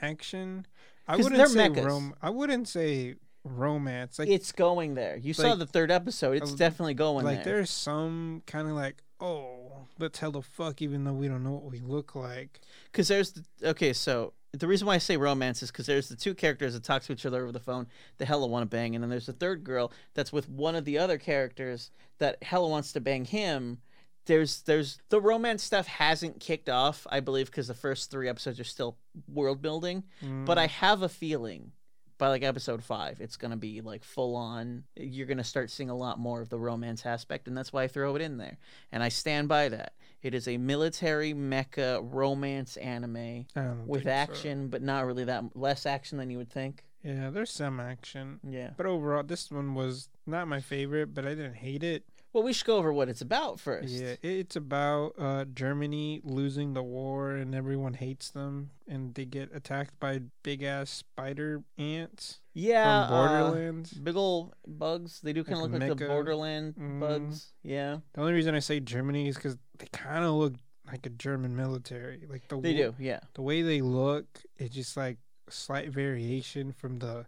action. 0.00 0.66
I 1.08 1.16
wouldn't 1.16 1.48
say 1.50 1.68
rom. 1.70 2.14
I 2.22 2.30
wouldn't 2.30 2.68
say 2.68 3.16
romance. 3.44 4.18
Like 4.18 4.28
it's 4.28 4.52
going 4.52 4.94
there. 4.94 5.16
You 5.16 5.34
saw 5.34 5.54
the 5.54 5.66
third 5.66 5.90
episode. 5.90 6.36
It's 6.36 6.52
uh, 6.52 6.56
definitely 6.56 6.94
going 6.94 7.24
like 7.24 7.44
there. 7.44 7.56
there's 7.56 7.70
some 7.70 8.42
kind 8.46 8.68
of 8.68 8.74
like 8.74 9.02
oh 9.20 9.86
let's 9.98 10.18
tell 10.18 10.32
the 10.32 10.42
fuck 10.42 10.82
even 10.82 11.04
though 11.04 11.12
we 11.12 11.28
don't 11.28 11.44
know 11.44 11.52
what 11.52 11.70
we 11.70 11.80
look 11.80 12.14
like. 12.14 12.60
Because 12.90 13.08
there's 13.08 13.32
the, 13.32 13.44
okay, 13.70 13.92
so 13.92 14.32
the 14.52 14.66
reason 14.66 14.86
why 14.86 14.94
I 14.94 14.98
say 14.98 15.16
romance 15.16 15.62
is 15.62 15.70
because 15.70 15.86
there's 15.86 16.08
the 16.08 16.16
two 16.16 16.34
characters 16.34 16.74
that 16.74 16.84
talk 16.84 17.02
to 17.04 17.12
each 17.12 17.26
other 17.26 17.42
over 17.42 17.52
the 17.52 17.60
phone. 17.60 17.86
The 18.18 18.24
hella 18.24 18.46
want 18.46 18.62
to 18.62 18.74
bang, 18.74 18.94
and 18.94 19.02
then 19.02 19.10
there's 19.10 19.26
the 19.26 19.32
third 19.32 19.64
girl 19.64 19.92
that's 20.14 20.32
with 20.32 20.48
one 20.48 20.74
of 20.74 20.84
the 20.84 20.98
other 20.98 21.18
characters 21.18 21.90
that 22.18 22.42
hella 22.42 22.68
wants 22.68 22.92
to 22.92 23.00
bang 23.00 23.24
him. 23.24 23.78
There's 24.26 24.62
there's 24.62 24.98
the 25.10 25.20
romance 25.20 25.62
stuff 25.62 25.86
hasn't 25.86 26.40
kicked 26.40 26.68
off, 26.70 27.06
I 27.10 27.20
believe, 27.20 27.46
because 27.46 27.68
the 27.68 27.74
first 27.74 28.10
three 28.10 28.28
episodes 28.28 28.58
are 28.58 28.64
still 28.64 28.96
world 29.28 29.60
building. 29.60 30.04
But 30.44 30.56
I 30.56 30.66
have 30.66 31.02
a 31.02 31.08
feeling 31.10 31.72
by 32.18 32.28
like 32.28 32.42
episode 32.42 32.82
five, 32.82 33.20
it's 33.20 33.36
gonna 33.36 33.56
be 33.56 33.80
like 33.80 34.04
full 34.04 34.36
on. 34.36 34.84
You're 34.96 35.26
gonna 35.26 35.44
start 35.44 35.70
seeing 35.70 35.90
a 35.90 35.96
lot 35.96 36.18
more 36.18 36.40
of 36.40 36.48
the 36.48 36.58
romance 36.58 37.04
aspect, 37.06 37.48
and 37.48 37.56
that's 37.56 37.72
why 37.72 37.84
I 37.84 37.88
throw 37.88 38.14
it 38.16 38.22
in 38.22 38.38
there. 38.38 38.58
And 38.92 39.02
I 39.02 39.08
stand 39.08 39.48
by 39.48 39.68
that. 39.68 39.94
It 40.22 40.34
is 40.34 40.48
a 40.48 40.56
military 40.56 41.34
mecha 41.34 42.00
romance 42.02 42.76
anime 42.78 43.46
with 43.86 44.04
think 44.04 44.04
so. 44.04 44.10
action, 44.10 44.68
but 44.68 44.82
not 44.82 45.04
really 45.06 45.24
that 45.24 45.56
less 45.56 45.86
action 45.86 46.18
than 46.18 46.30
you 46.30 46.38
would 46.38 46.50
think. 46.50 46.84
Yeah, 47.02 47.28
there's 47.28 47.50
some 47.50 47.80
action. 47.80 48.40
Yeah. 48.42 48.70
But 48.76 48.86
overall, 48.86 49.22
this 49.22 49.50
one 49.50 49.74
was 49.74 50.08
not 50.26 50.48
my 50.48 50.60
favorite, 50.60 51.12
but 51.12 51.26
I 51.26 51.30
didn't 51.30 51.56
hate 51.56 51.82
it. 51.82 52.04
Well, 52.34 52.42
we 52.42 52.52
should 52.52 52.66
go 52.66 52.76
over 52.76 52.92
what 52.92 53.08
it's 53.08 53.20
about 53.22 53.60
first. 53.60 53.88
Yeah, 53.94 54.16
it's 54.22 54.56
about 54.56 55.14
uh, 55.16 55.44
Germany 55.46 56.20
losing 56.24 56.74
the 56.74 56.82
war 56.82 57.30
and 57.30 57.54
everyone 57.54 57.94
hates 57.94 58.28
them, 58.30 58.70
and 58.88 59.14
they 59.14 59.24
get 59.24 59.54
attacked 59.54 59.98
by 60.00 60.20
big 60.42 60.62
ass 60.64 60.90
spider 60.90 61.62
ants 61.78 62.40
Yeah. 62.52 63.06
from 63.06 63.14
uh, 63.14 63.28
Borderlands. 63.28 63.92
big 63.92 64.16
old 64.16 64.52
bugs. 64.66 65.20
They 65.22 65.32
do 65.32 65.44
kind 65.44 65.58
of 65.58 65.62
Like 65.62 65.72
look 65.80 65.80
like 65.90 65.98
the 65.98 66.04
mecha- 66.04 66.08
Borderland 66.08 66.74
Mhm. 66.74 67.00
bugs. 67.00 67.52
Yeah, 67.62 67.98
the 68.14 68.20
only 68.20 68.32
reason 68.32 68.54
I 68.56 68.58
say 68.58 68.80
Germany 68.80 69.28
is 69.28 69.36
because 69.36 69.56
they 69.78 69.86
kind 69.92 70.24
of 70.24 70.34
look 70.34 70.54
like 70.88 71.06
a 71.06 71.10
German 71.10 71.54
military. 71.56 72.26
Like 72.28 72.48
the 72.48 72.60
they 72.60 72.72
w- 72.74 72.92
do. 72.98 73.02
Yeah. 73.02 73.20
the 73.34 73.42
way 73.42 73.62
they 73.62 73.80
look, 73.80 74.26
it's 74.58 74.74
just 74.74 74.96
like 74.96 75.18
slight 75.48 75.90
variation 75.90 76.72
from 76.72 76.98
the 76.98 77.26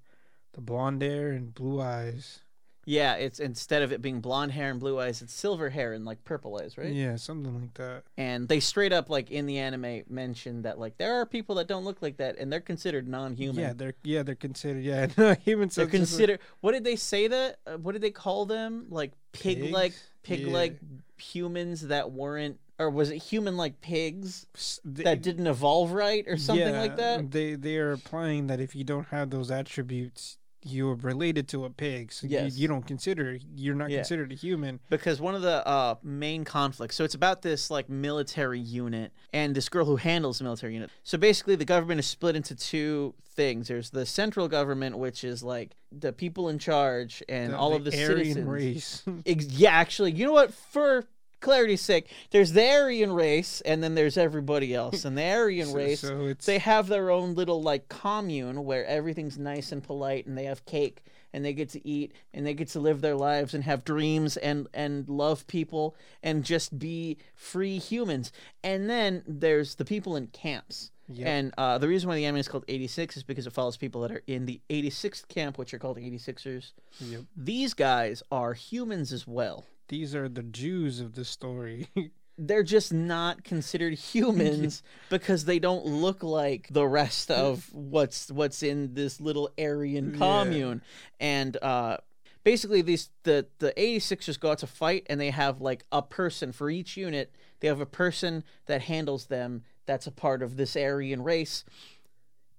the 0.52 0.60
blonde 0.62 1.02
hair 1.02 1.30
and 1.30 1.54
blue 1.54 1.80
eyes. 1.80 2.40
Yeah, 2.88 3.14
it's 3.14 3.40
instead 3.40 3.82
of 3.82 3.92
it 3.92 4.00
being 4.00 4.20
blonde 4.20 4.52
hair 4.52 4.70
and 4.70 4.78
blue 4.78 5.00
eyes, 5.00 5.20
it's 5.20 5.34
silver 5.34 5.68
hair 5.70 5.92
and 5.92 6.04
like 6.04 6.22
purple 6.24 6.56
eyes, 6.62 6.78
right? 6.78 6.92
Yeah, 6.92 7.16
something 7.16 7.52
like 7.60 7.74
that. 7.74 8.04
And 8.16 8.46
they 8.48 8.60
straight 8.60 8.92
up 8.92 9.10
like 9.10 9.32
in 9.32 9.46
the 9.46 9.58
anime 9.58 10.04
mentioned 10.08 10.64
that 10.64 10.78
like 10.78 10.96
there 10.96 11.14
are 11.20 11.26
people 11.26 11.56
that 11.56 11.66
don't 11.66 11.84
look 11.84 12.00
like 12.00 12.18
that 12.18 12.38
and 12.38 12.50
they're 12.50 12.60
considered 12.60 13.08
non-human. 13.08 13.60
Yeah, 13.60 13.72
they're 13.74 13.94
yeah 14.04 14.22
they're 14.22 14.36
considered 14.36 14.84
yeah 14.84 15.08
no 15.18 15.34
human. 15.34 15.68
they're 15.74 15.88
considered. 15.88 16.38
What 16.60 16.72
did 16.72 16.84
they 16.84 16.94
say 16.94 17.26
that? 17.26 17.58
Uh, 17.66 17.76
what 17.76 17.92
did 17.92 18.02
they 18.02 18.12
call 18.12 18.46
them? 18.46 18.86
Like 18.88 19.12
pig-like, 19.32 19.94
pig-like 20.22 20.78
humans 21.16 21.88
that 21.88 22.12
weren't, 22.12 22.60
or 22.78 22.88
was 22.90 23.10
it 23.10 23.18
human-like 23.18 23.80
pigs 23.80 24.46
that 24.84 25.22
didn't 25.22 25.48
evolve 25.48 25.90
right 25.90 26.24
or 26.28 26.36
something 26.36 26.76
like 26.76 26.96
that? 26.96 27.32
They 27.32 27.56
they 27.56 27.78
are 27.78 27.90
implying 27.90 28.46
that 28.46 28.60
if 28.60 28.76
you 28.76 28.84
don't 28.84 29.08
have 29.08 29.30
those 29.30 29.50
attributes, 29.50 30.38
you're 30.66 30.94
related 30.94 31.48
to 31.48 31.64
a 31.64 31.70
pig. 31.70 32.12
So 32.12 32.26
Yes. 32.26 32.56
you, 32.56 32.62
you 32.62 32.68
don't 32.68 32.86
consider 32.86 33.38
you're 33.54 33.74
not 33.74 33.90
Yeah. 33.90 33.98
considered 33.98 34.32
a 34.32 34.34
human. 34.34 34.80
because 34.90 35.20
one 35.20 35.34
of 35.34 35.42
the 35.42 35.66
uh, 35.66 35.94
main 36.02 36.44
conflicts 36.44 36.96
so 36.96 37.04
it's 37.04 37.14
about 37.14 37.42
this 37.42 37.70
like 37.70 37.88
military 37.88 38.60
unit 38.60 39.12
and 39.32 39.54
this 39.54 39.68
girl 39.68 39.84
who 39.84 39.96
handles 39.96 40.38
the 40.38 40.44
military 40.44 40.74
unit 40.74 40.90
so 41.02 41.16
basically 41.18 41.54
the 41.56 41.64
government 41.64 42.00
is 42.00 42.06
split 42.06 42.34
into 42.36 42.54
two 42.54 43.14
things 43.34 43.68
there's 43.68 43.90
the 43.90 44.06
central 44.06 44.48
government 44.48 44.96
which 44.98 45.22
is 45.24 45.42
like 45.42 45.76
the 45.92 46.12
people 46.12 46.48
in 46.48 46.58
charge 46.58 47.22
and 47.28 47.52
The- 47.52 47.58
all 47.58 47.74
of 47.74 47.84
the 47.84 47.92
Aryan 47.92 48.06
citizens 48.18 48.46
race. 48.46 49.02
Yeah 49.50 49.70
actually 49.70 50.12
you 50.12 50.24
know 50.26 50.32
what 50.32 50.52
for 50.52 51.04
clarity's 51.46 51.80
sake 51.80 52.10
there's 52.32 52.52
the 52.52 52.68
aryan 52.68 53.12
race 53.12 53.60
and 53.62 53.82
then 53.82 53.94
there's 53.94 54.16
everybody 54.18 54.74
else. 54.74 55.04
And 55.04 55.16
the 55.16 55.24
aryan 55.42 55.68
so, 55.68 55.74
race 55.76 56.00
so 56.00 56.34
they 56.44 56.58
have 56.58 56.88
their 56.88 57.10
own 57.10 57.34
little 57.34 57.62
like 57.62 57.88
commune 57.88 58.64
where 58.64 58.84
everything's 58.86 59.38
nice 59.38 59.72
and 59.72 59.82
polite 59.82 60.26
and 60.26 60.36
they 60.36 60.44
have 60.44 60.64
cake 60.66 61.02
and 61.32 61.44
they 61.44 61.52
get 61.52 61.68
to 61.70 61.86
eat 61.86 62.12
and 62.34 62.46
they 62.46 62.54
get 62.54 62.68
to 62.68 62.80
live 62.80 63.00
their 63.00 63.14
lives 63.14 63.54
and 63.54 63.62
have 63.64 63.84
dreams 63.84 64.36
and 64.38 64.66
and 64.74 65.08
love 65.08 65.46
people 65.46 65.94
and 66.22 66.44
just 66.44 66.78
be 66.78 67.16
free 67.34 67.78
humans. 67.78 68.32
And 68.64 68.88
then 68.90 69.22
there's 69.26 69.74
the 69.76 69.84
people 69.84 70.16
in 70.16 70.26
camps. 70.28 70.90
Yep. 71.08 71.26
and 71.28 71.54
uh, 71.56 71.78
the 71.78 71.86
reason 71.86 72.08
why 72.08 72.16
the 72.16 72.24
anime 72.24 72.38
is 72.40 72.48
called 72.48 72.64
86 72.66 73.18
is 73.18 73.22
because 73.22 73.46
it 73.46 73.52
follows 73.52 73.76
people 73.76 74.00
that 74.00 74.10
are 74.10 74.22
in 74.26 74.44
the 74.44 74.60
86th 74.68 75.28
camp 75.28 75.56
which 75.56 75.72
are 75.72 75.78
called 75.78 75.98
86ers 75.98 76.72
Yep. 77.00 77.20
these 77.36 77.74
guys 77.74 78.24
are 78.32 78.54
humans 78.54 79.12
as 79.12 79.24
well 79.24 79.64
These 79.88 80.14
are 80.14 80.28
the 80.28 80.42
Jews 80.42 81.00
of 81.00 81.14
the 81.14 81.24
story. 81.24 81.88
they're 82.38 82.62
just 82.62 82.92
not 82.92 83.44
considered 83.44 83.94
humans 83.94 84.82
because 85.10 85.44
they 85.46 85.58
don't 85.58 85.86
look 85.86 86.22
like 86.22 86.68
the 86.70 86.86
rest 86.86 87.30
of 87.30 87.72
what's 87.72 88.30
what's 88.30 88.62
in 88.62 88.92
this 88.94 89.20
little 89.20 89.50
Aryan 89.58 90.12
Yeah. 90.12 90.18
commune. 90.18 90.82
And 91.18 91.56
uh 91.62 91.96
basically 92.44 92.82
these 92.82 93.08
the 93.22 93.46
the 93.58 93.72
86ers 93.76 94.38
go 94.38 94.50
out 94.50 94.58
to 94.58 94.66
fight 94.66 95.06
and 95.08 95.18
they 95.20 95.30
have 95.30 95.60
like 95.60 95.84
a 95.90 96.02
person 96.02 96.52
for 96.52 96.68
each 96.68 96.96
unit. 96.96 97.34
They 97.60 97.68
have 97.68 97.80
a 97.80 97.86
person 97.86 98.44
that 98.66 98.82
handles 98.82 99.26
them 99.26 99.62
that's 99.86 100.06
a 100.06 100.12
part 100.12 100.42
of 100.42 100.56
this 100.56 100.76
Aryan 100.76 101.22
race. 101.22 101.64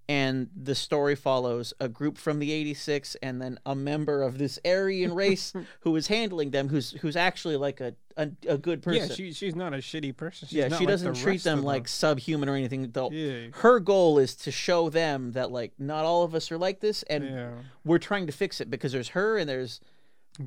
And 0.10 0.50
the 0.56 0.74
story 0.74 1.16
follows 1.16 1.74
a 1.82 1.90
group 1.90 2.18
from 2.18 2.40
the 2.40 2.50
86 2.54 3.16
and 3.22 3.42
then 3.42 3.60
a 3.66 3.76
member 3.76 4.22
of 4.24 4.38
this 4.38 4.58
Aryan 4.66 5.14
race 5.14 5.52
who 5.82 5.94
is 5.98 6.08
handling 6.08 6.52
them 6.52 6.70
who's 6.70 6.92
who's 7.02 7.18
actually 7.18 7.58
like 7.58 7.82
a 7.82 7.94
a, 8.16 8.30
a 8.48 8.58
good 8.58 8.82
person. 8.82 9.10
yeah, 9.10 9.14
she 9.14 9.34
she's 9.34 9.54
not 9.54 9.74
a 9.74 9.78
shitty 9.78 10.16
person. 10.16 10.48
She's 10.48 10.58
Yeah, 10.58 10.70
she 10.70 10.86
like 10.86 10.88
doesn't 10.88 11.14
the 11.14 11.20
treat 11.20 11.32
rest 11.34 11.44
them 11.44 11.62
like 11.64 11.88
subhuman 11.90 12.48
or 12.48 12.56
anything. 12.56 12.90
Though 12.92 13.12
Yeah. 13.12 13.48
her 13.56 13.80
goal 13.82 14.18
is 14.18 14.34
to 14.38 14.52
show 14.52 14.90
them 14.90 15.34
that 15.34 15.52
like 15.52 15.74
not 15.78 16.06
all 16.06 16.24
of 16.24 16.34
us 16.34 16.52
are 16.54 16.58
like 16.58 16.80
this, 16.80 17.04
and 17.04 17.26
Yeah. 17.26 17.50
we're 17.84 18.00
trying 18.00 18.28
to 18.28 18.32
fix 18.34 18.62
it 18.62 18.70
because 18.72 18.94
there's 18.94 19.10
her 19.10 19.38
and 19.38 19.48
there's 19.50 19.82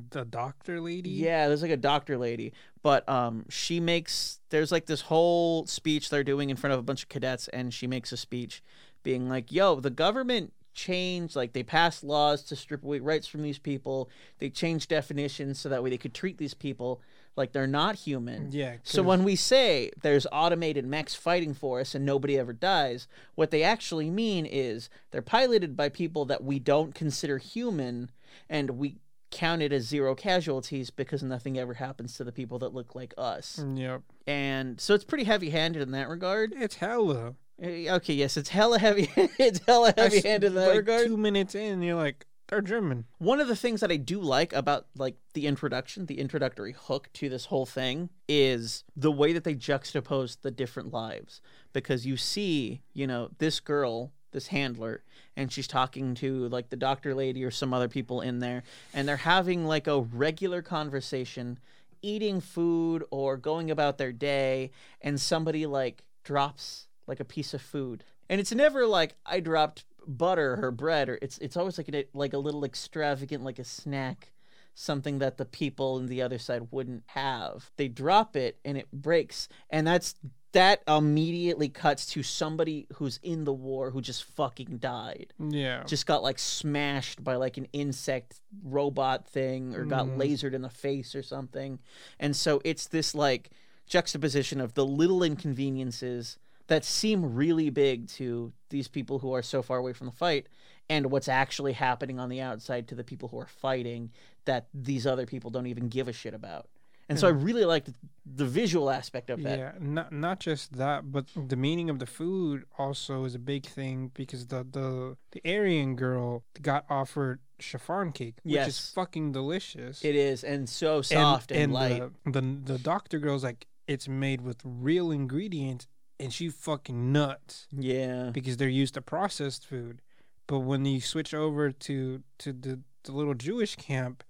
The 0.09 0.25
doctor 0.25 0.81
lady. 0.81 1.11
yeah, 1.11 1.47
there's 1.47 1.61
like 1.61 1.69
a 1.71 1.77
doctor 1.77 2.17
lady, 2.17 2.51
but 2.81 3.07
um, 3.07 3.45
she 3.49 3.79
makes 3.79 4.39
there's 4.49 4.71
like 4.71 4.87
this 4.87 5.01
whole 5.01 5.65
speech 5.67 6.09
they're 6.09 6.23
doing 6.23 6.49
in 6.49 6.57
front 6.57 6.73
of 6.73 6.79
a 6.79 6.83
bunch 6.83 7.03
of 7.03 7.09
cadets, 7.09 7.47
and 7.49 7.73
she 7.73 7.85
makes 7.87 8.11
a 8.11 8.17
speech 8.17 8.63
being 9.03 9.29
like, 9.29 9.51
"Yo, 9.51 9.79
the 9.79 9.89
government." 9.89 10.53
changed 10.73 11.35
like 11.35 11.51
they 11.51 11.63
passed 11.63 12.01
laws 12.01 12.43
to 12.43 12.55
strip 12.55 12.81
away 12.81 12.97
rights 12.99 13.27
from 13.27 13.41
these 13.41 13.59
people 13.59 14.09
they 14.39 14.49
changed 14.49 14.87
definitions 14.87 15.59
so 15.59 15.67
that 15.67 15.83
way 15.83 15.89
they 15.89 15.97
could 15.97 16.13
treat 16.13 16.37
these 16.37 16.53
people 16.53 17.01
Like 17.35 17.53
they're 17.53 17.67
not 17.67 17.95
human. 17.95 18.51
Yeah. 18.51 18.77
So 18.83 19.03
when 19.03 19.23
we 19.23 19.35
say 19.35 19.91
there's 20.01 20.27
automated 20.31 20.85
mechs 20.85 21.15
fighting 21.15 21.53
for 21.53 21.79
us 21.79 21.95
and 21.95 22.05
nobody 22.05 22.37
ever 22.37 22.53
dies, 22.53 23.07
what 23.35 23.51
they 23.51 23.63
actually 23.63 24.09
mean 24.09 24.45
is 24.45 24.89
they're 25.11 25.21
piloted 25.21 25.77
by 25.77 25.89
people 25.89 26.25
that 26.25 26.43
we 26.43 26.59
don't 26.59 26.93
consider 26.93 27.37
human 27.37 28.11
and 28.49 28.71
we 28.71 28.97
count 29.29 29.61
it 29.61 29.71
as 29.71 29.87
zero 29.87 30.13
casualties 30.13 30.89
because 30.89 31.23
nothing 31.23 31.57
ever 31.57 31.75
happens 31.75 32.17
to 32.17 32.25
the 32.25 32.33
people 32.33 32.59
that 32.59 32.73
look 32.73 32.95
like 32.95 33.13
us. 33.17 33.59
Mm, 33.61 33.79
yep. 33.79 34.01
And 34.27 34.81
so 34.81 34.93
it's 34.93 35.05
pretty 35.05 35.23
heavy-handed 35.23 35.81
in 35.81 35.91
that 35.91 36.09
regard. 36.09 36.53
It's 36.53 36.75
hella. 36.75 37.35
Eh, 37.61 37.89
Okay, 37.89 38.13
yes, 38.13 38.37
it's 38.37 38.49
hella 38.49 38.79
heavy. 38.79 39.09
it's 39.15 39.61
hella 39.67 39.93
heavy-handed 39.95 40.47
in 40.47 40.55
that 40.55 40.67
like 40.67 40.77
regard. 40.77 41.07
Two 41.07 41.17
minutes 41.17 41.55
in, 41.55 41.81
you're 41.81 41.95
like, 41.95 42.25
they're 42.51 42.61
German. 42.61 43.05
One 43.17 43.39
of 43.39 43.47
the 43.47 43.55
things 43.55 43.79
that 43.79 43.91
I 43.91 43.95
do 43.95 44.19
like 44.19 44.51
about 44.51 44.87
like 44.97 45.15
the 45.33 45.47
introduction, 45.47 46.05
the 46.05 46.19
introductory 46.19 46.73
hook 46.77 47.09
to 47.13 47.29
this 47.29 47.45
whole 47.45 47.65
thing 47.65 48.09
is 48.27 48.83
the 48.95 49.11
way 49.11 49.31
that 49.31 49.45
they 49.45 49.55
juxtapose 49.55 50.41
the 50.41 50.51
different 50.51 50.91
lives 50.91 51.39
because 51.71 52.05
you 52.05 52.17
see, 52.17 52.81
you 52.93 53.07
know, 53.07 53.29
this 53.37 53.61
girl, 53.61 54.11
this 54.31 54.47
handler, 54.47 55.03
and 55.37 55.49
she's 55.49 55.67
talking 55.67 56.13
to 56.15 56.49
like 56.49 56.69
the 56.69 56.75
doctor 56.75 57.15
lady 57.15 57.41
or 57.45 57.51
some 57.51 57.73
other 57.73 57.87
people 57.87 58.19
in 58.19 58.39
there 58.39 58.63
and 58.93 59.07
they're 59.07 59.15
having 59.17 59.65
like 59.65 59.87
a 59.87 60.01
regular 60.01 60.61
conversation 60.61 61.57
eating 62.01 62.41
food 62.41 63.01
or 63.11 63.37
going 63.37 63.71
about 63.71 63.97
their 63.97 64.11
day 64.11 64.71
and 64.99 65.21
somebody 65.21 65.65
like 65.65 66.03
drops 66.25 66.87
like 67.07 67.19
a 67.19 67.25
piece 67.25 67.53
of 67.53 67.61
food 67.61 68.03
and 68.29 68.39
it's 68.39 68.51
never 68.53 68.85
like 68.85 69.15
i 69.25 69.39
dropped 69.39 69.85
butter 70.07 70.57
or 70.61 70.71
bread 70.71 71.09
or 71.09 71.17
it's 71.21 71.37
it's 71.39 71.57
always 71.57 71.77
like 71.77 71.89
a 71.89 72.05
like 72.13 72.33
a 72.33 72.37
little 72.37 72.63
extravagant 72.65 73.43
like 73.43 73.59
a 73.59 73.63
snack 73.63 74.31
something 74.73 75.19
that 75.19 75.37
the 75.37 75.45
people 75.45 75.95
on 75.95 76.07
the 76.07 76.21
other 76.21 76.37
side 76.39 76.67
wouldn't 76.71 77.03
have 77.07 77.71
they 77.77 77.87
drop 77.87 78.35
it 78.35 78.57
and 78.65 78.77
it 78.77 78.87
breaks 78.91 79.47
and 79.69 79.85
that's 79.85 80.15
that 80.53 80.81
immediately 80.85 81.69
cuts 81.69 82.05
to 82.05 82.21
somebody 82.23 82.85
who's 82.95 83.19
in 83.23 83.45
the 83.45 83.53
war 83.53 83.89
who 83.91 84.01
just 84.01 84.23
fucking 84.23 84.77
died 84.79 85.33
Yeah. 85.39 85.83
just 85.85 86.05
got 86.05 86.23
like 86.23 86.39
smashed 86.39 87.23
by 87.23 87.35
like 87.35 87.57
an 87.57 87.67
insect 87.71 88.41
robot 88.63 89.25
thing 89.27 89.75
or 89.75 89.85
got 89.85 90.07
Mhm. 90.07 90.17
lasered 90.17 90.53
in 90.53 90.61
the 90.61 90.69
face 90.69 91.15
or 91.15 91.23
something. 91.23 91.79
And 92.19 92.35
so 92.35 92.59
it's 92.65 92.87
this 92.87 93.15
like 93.15 93.51
juxtaposition 93.85 94.59
of 94.59 94.73
the 94.73 94.85
little 94.85 95.23
inconveniences 95.23 96.37
that 96.67 96.85
seem 96.85 97.35
really 97.35 97.69
big 97.69 98.07
to 98.07 98.53
these 98.69 98.87
people 98.87 99.19
who 99.19 99.33
are 99.33 99.41
so 99.41 99.61
far 99.61 99.77
away 99.77 99.93
from 99.93 100.07
the 100.07 100.13
fight 100.13 100.47
and 100.89 101.11
what's 101.11 101.27
actually 101.27 101.73
happening 101.73 102.19
on 102.19 102.29
the 102.29 102.41
outside 102.41 102.87
to 102.89 102.95
the 102.95 103.03
people 103.03 103.29
who 103.29 103.39
are 103.39 103.47
fighting 103.47 104.11
that 104.45 104.67
these 104.73 105.05
other 105.07 105.25
people 105.25 105.49
don't 105.49 105.67
even 105.67 105.87
give 105.87 106.07
a 106.07 106.13
shit 106.13 106.33
about. 106.33 106.67
And 107.11 107.19
so 107.19 107.27
I 107.27 107.31
hmm. 107.31 107.43
really 107.43 107.65
like 107.65 107.85
the, 108.25 108.45
visual 108.45 108.89
aspect 108.89 109.29
of 109.29 109.43
that. 109.43 109.59
Yeah, 109.59 109.71
not 109.79 110.13
not 110.13 110.39
just 110.39 110.77
that, 110.77 111.11
but 111.11 111.25
the 111.35 111.57
meaning 111.57 111.89
of 111.89 111.99
the 111.99 112.05
food 112.05 112.63
also 112.77 113.25
is 113.25 113.35
a 113.35 113.39
big 113.39 113.65
thing 113.65 114.11
because 114.13 114.47
the 114.47 114.65
the 114.69 115.17
the 115.31 115.41
Aryan 115.45 115.97
girl 115.97 116.43
got 116.61 116.85
offered 116.89 117.39
chiffon 117.59 118.13
cake, 118.13 118.35
which 118.43 118.67
is 118.67 118.91
fucking 118.95 119.33
delicious. 119.33 120.03
It 120.05 120.15
is 120.15 120.43
and 120.45 120.69
so 120.69 121.01
soft 121.01 121.51
and, 121.51 121.73
light. 121.73 122.01
The, 122.25 122.31
the 122.31 122.41
the 122.63 122.79
doctor 122.79 123.19
girl's 123.19 123.43
like, 123.43 123.67
it's 123.87 124.07
made 124.07 124.39
with 124.39 124.61
real 124.63 125.11
ingredients, 125.11 125.87
and 126.21 126.31
she 126.33 126.49
fucking 126.49 127.11
nuts 127.11 127.67
yeah. 127.71 128.29
because 128.31 128.57
they're 128.57 128.69
used 128.69 128.93
to 128.93 129.01
processed 129.01 129.65
food. 129.65 130.01
But 130.47 130.59
when 130.59 130.85
you 130.85 131.01
switch 131.01 131.33
over 131.33 131.71
to 131.71 132.23
to 132.39 132.53
the, 132.53 132.79
the 133.03 133.11
little 133.11 133.33
Jewish 133.33 133.75
camp, 133.75 134.23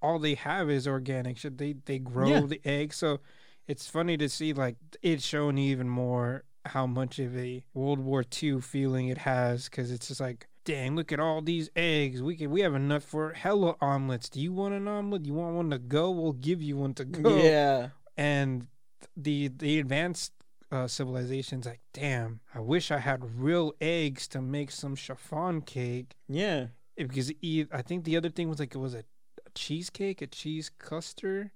all 0.00 0.18
they 0.18 0.34
have 0.34 0.70
is 0.70 0.86
organic 0.88 1.38
shit. 1.38 1.58
They 1.58 1.74
they 1.84 1.98
grow 1.98 2.28
Yeah. 2.28 2.40
the 2.40 2.60
eggs, 2.64 2.96
so 2.96 3.20
it's 3.66 3.88
funny 3.88 4.16
to 4.18 4.28
see 4.28 4.52
like 4.52 4.76
it 5.02 5.22
showing 5.22 5.58
even 5.58 5.88
more 5.88 6.44
how 6.66 6.86
much 6.86 7.18
of 7.18 7.36
a 7.36 7.64
World 7.74 7.98
War 7.98 8.24
II 8.42 8.60
feeling 8.60 9.08
it 9.08 9.18
has 9.18 9.68
because 9.68 9.90
it's 9.90 10.08
just 10.08 10.20
like. 10.20 10.48
Dang! 10.66 10.96
Look 10.96 11.12
at 11.12 11.20
all 11.20 11.42
these 11.42 11.68
eggs. 11.76 12.22
We 12.22 12.36
can 12.36 12.50
we 12.50 12.62
have 12.62 12.74
enough 12.74 13.04
for 13.04 13.34
hella 13.34 13.76
omelets. 13.82 14.30
Do 14.30 14.40
you 14.40 14.50
want 14.54 14.72
an 14.72 14.88
omelet? 14.88 15.26
You 15.26 15.34
want 15.34 15.56
one 15.56 15.68
to 15.68 15.78
go? 15.78 16.10
We'll 16.10 16.32
give 16.32 16.62
you 16.62 16.78
one 16.78 16.94
to 16.94 17.04
go 17.04 17.36
Yeah. 17.36 17.88
and 18.16 18.66
the 19.14 19.48
the 19.48 19.78
advanced 19.78 20.32
uh, 20.74 20.88
civilizations 20.88 21.66
like 21.66 21.80
damn 21.92 22.40
i 22.54 22.58
wish 22.60 22.90
i 22.90 22.98
had 22.98 23.40
real 23.40 23.72
eggs 23.80 24.26
to 24.28 24.40
make 24.42 24.70
some 24.70 24.94
chiffon 24.96 25.60
cake 25.60 26.14
Yeah. 26.28 26.66
because 26.96 27.32
e- 27.40 27.66
i 27.72 27.80
think 27.82 28.04
the 28.04 28.16
other 28.16 28.28
thing 28.30 28.48
was 28.48 28.58
like 28.58 28.74
it 28.74 28.78
was 28.78 28.94
a, 28.94 28.98
a 29.46 29.50
cheesecake 29.54 30.20
a 30.20 30.26
cheese 30.26 30.70
custard 30.78 31.50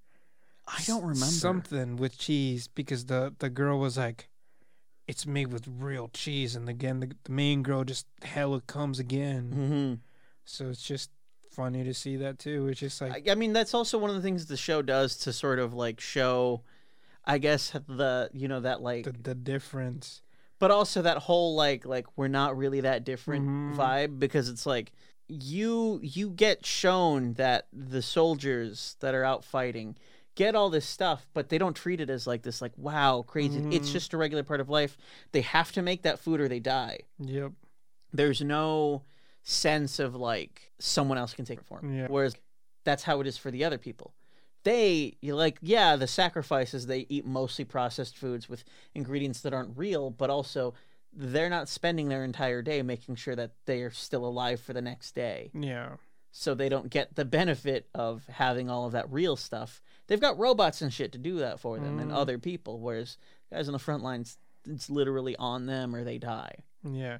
I 0.70 0.82
don't 0.86 1.00
remember. 1.02 1.24
something 1.24 1.96
with 1.96 2.18
cheese 2.18 2.68
because 2.68 3.06
the 3.06 3.34
the 3.38 3.48
girl 3.50 3.78
was 3.78 3.96
like 3.96 4.28
it's 5.06 5.26
made 5.26 5.50
with 5.50 5.66
real 5.66 6.08
cheese 6.12 6.54
and 6.54 6.68
again 6.68 7.00
the, 7.00 7.10
the 7.24 7.32
main 7.32 7.62
girl 7.62 7.84
just 7.84 8.06
hella 8.22 8.60
comes 8.60 8.98
again 8.98 9.44
Mm-hmm. 9.56 9.94
so 10.44 10.68
it's 10.68 10.82
just 10.82 11.10
funny 11.50 11.82
to 11.84 11.94
see 11.94 12.16
that 12.16 12.38
too 12.38 12.68
it's 12.68 12.80
just 12.80 13.00
like 13.00 13.26
I, 13.28 13.32
I 13.32 13.34
mean, 13.34 13.52
that's 13.54 13.72
also 13.74 13.96
one 13.98 14.10
of 14.10 14.16
the 14.16 14.22
things 14.22 14.46
the 14.46 14.56
show 14.58 14.82
does 14.82 15.16
to 15.24 15.32
sort 15.32 15.58
of 15.58 15.72
like 15.74 15.98
show, 16.00 16.62
I 17.28 17.38
guess 17.38 17.70
the 17.86 18.30
you 18.32 18.48
know 18.48 18.60
that 18.60 18.80
like, 18.82 19.04
the, 19.04 19.12
the 19.12 19.34
difference 19.34 20.22
but 20.58 20.70
also 20.72 21.02
that 21.02 21.18
whole 21.18 21.54
like 21.54 21.84
like 21.86 22.06
we're 22.16 22.26
not 22.28 22.56
really 22.56 22.80
that 22.80 23.04
different 23.04 23.46
Mhm. 23.46 23.76
vibe 23.76 24.18
because 24.18 24.48
it's 24.48 24.66
like 24.66 24.92
you 25.28 26.00
you 26.02 26.30
get 26.30 26.64
shown 26.66 27.34
that 27.34 27.68
the 27.72 28.00
soldiers 28.02 28.96
that 29.00 29.14
are 29.14 29.24
out 29.24 29.44
fighting 29.44 29.96
get 30.34 30.54
all 30.54 30.70
this 30.70 30.86
stuff 30.86 31.26
but 31.34 31.48
they 31.50 31.58
don't 31.58 31.74
treat 31.76 32.00
it 32.00 32.08
as 32.10 32.26
like 32.26 32.42
this 32.42 32.62
like 32.62 32.72
wow 32.76 33.22
crazy 33.26 33.58
it's 33.70 33.90
Mhm. 33.90 33.92
just 33.92 34.14
a 34.14 34.16
regular 34.16 34.42
part 34.42 34.60
of 34.60 34.68
life 34.68 34.96
they 35.32 35.42
have 35.42 35.70
to 35.72 35.82
make 35.82 36.02
that 36.02 36.18
food 36.18 36.40
or 36.40 36.48
they 36.48 36.60
die 36.60 37.00
yep 37.18 37.52
there's 38.12 38.40
no 38.40 39.02
sense 39.42 39.98
of 39.98 40.14
like 40.14 40.72
someone 40.78 41.18
else 41.18 41.34
can 41.34 41.44
take 41.44 41.58
it 41.58 41.64
for. 41.66 41.80
Yeah. 41.84 42.06
Whereas 42.08 42.34
that's 42.84 43.02
how 43.02 43.20
it 43.20 43.26
is 43.26 43.36
for 43.38 43.50
the 43.50 43.64
other 43.64 43.78
people. 43.78 44.12
They 44.68 45.16
you 45.22 45.34
like 45.34 45.56
yeah, 45.62 45.96
the 45.96 46.06
sacrifices 46.06 46.86
they 46.86 47.06
eat 47.08 47.24
mostly 47.24 47.64
processed 47.64 48.18
foods 48.18 48.50
with 48.50 48.64
ingredients 48.94 49.40
that 49.40 49.54
aren't 49.54 49.78
real, 49.78 50.10
but 50.10 50.28
also 50.28 50.74
they're 51.10 51.48
not 51.48 51.70
spending 51.70 52.10
their 52.10 52.22
entire 52.22 52.60
day 52.60 52.82
making 52.82 53.14
sure 53.16 53.34
that 53.34 53.52
they 53.64 53.80
are 53.80 53.90
still 53.90 54.26
alive 54.26 54.60
for 54.60 54.74
the 54.74 54.82
next 54.82 55.14
day. 55.14 55.50
yeah 55.54 55.96
So 56.32 56.54
they 56.54 56.68
don't 56.68 56.90
get 56.90 57.14
the 57.14 57.24
benefit 57.24 57.88
of 57.94 58.26
having 58.26 58.68
all 58.68 58.84
of 58.84 58.92
that 58.92 59.10
real 59.10 59.36
stuff. 59.36 59.80
They've 60.06 60.20
got 60.20 60.38
robots 60.38 60.82
and 60.82 60.92
shit 60.92 61.12
to 61.12 61.18
do 61.18 61.38
that 61.38 61.60
for 61.60 61.78
them 61.78 61.98
and 61.98 62.10
Mm. 62.10 62.14
other 62.14 62.38
people, 62.38 62.78
whereas 62.78 63.16
guys 63.50 63.68
on 63.68 63.72
the 63.72 63.78
front 63.78 64.02
lines 64.02 64.36
it's 64.66 64.90
literally 64.90 65.34
on 65.36 65.64
them 65.64 65.94
or 65.96 66.04
they 66.04 66.18
die. 66.18 66.56
Yeah. 66.84 67.18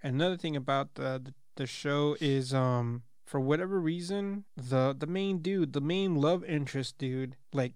Another 0.00 0.36
thing 0.36 0.54
about 0.54 0.94
the, 0.94 1.20
the 1.24 1.34
the 1.56 1.66
show 1.66 2.16
is 2.20 2.54
um 2.54 3.02
for 3.24 3.40
whatever 3.40 3.80
reason 3.80 4.44
the 4.56 4.94
the 4.98 5.06
main 5.06 5.38
dude, 5.38 5.72
the 5.72 5.80
main 5.80 6.16
love 6.16 6.44
interest 6.44 6.98
dude, 6.98 7.36
like 7.52 7.72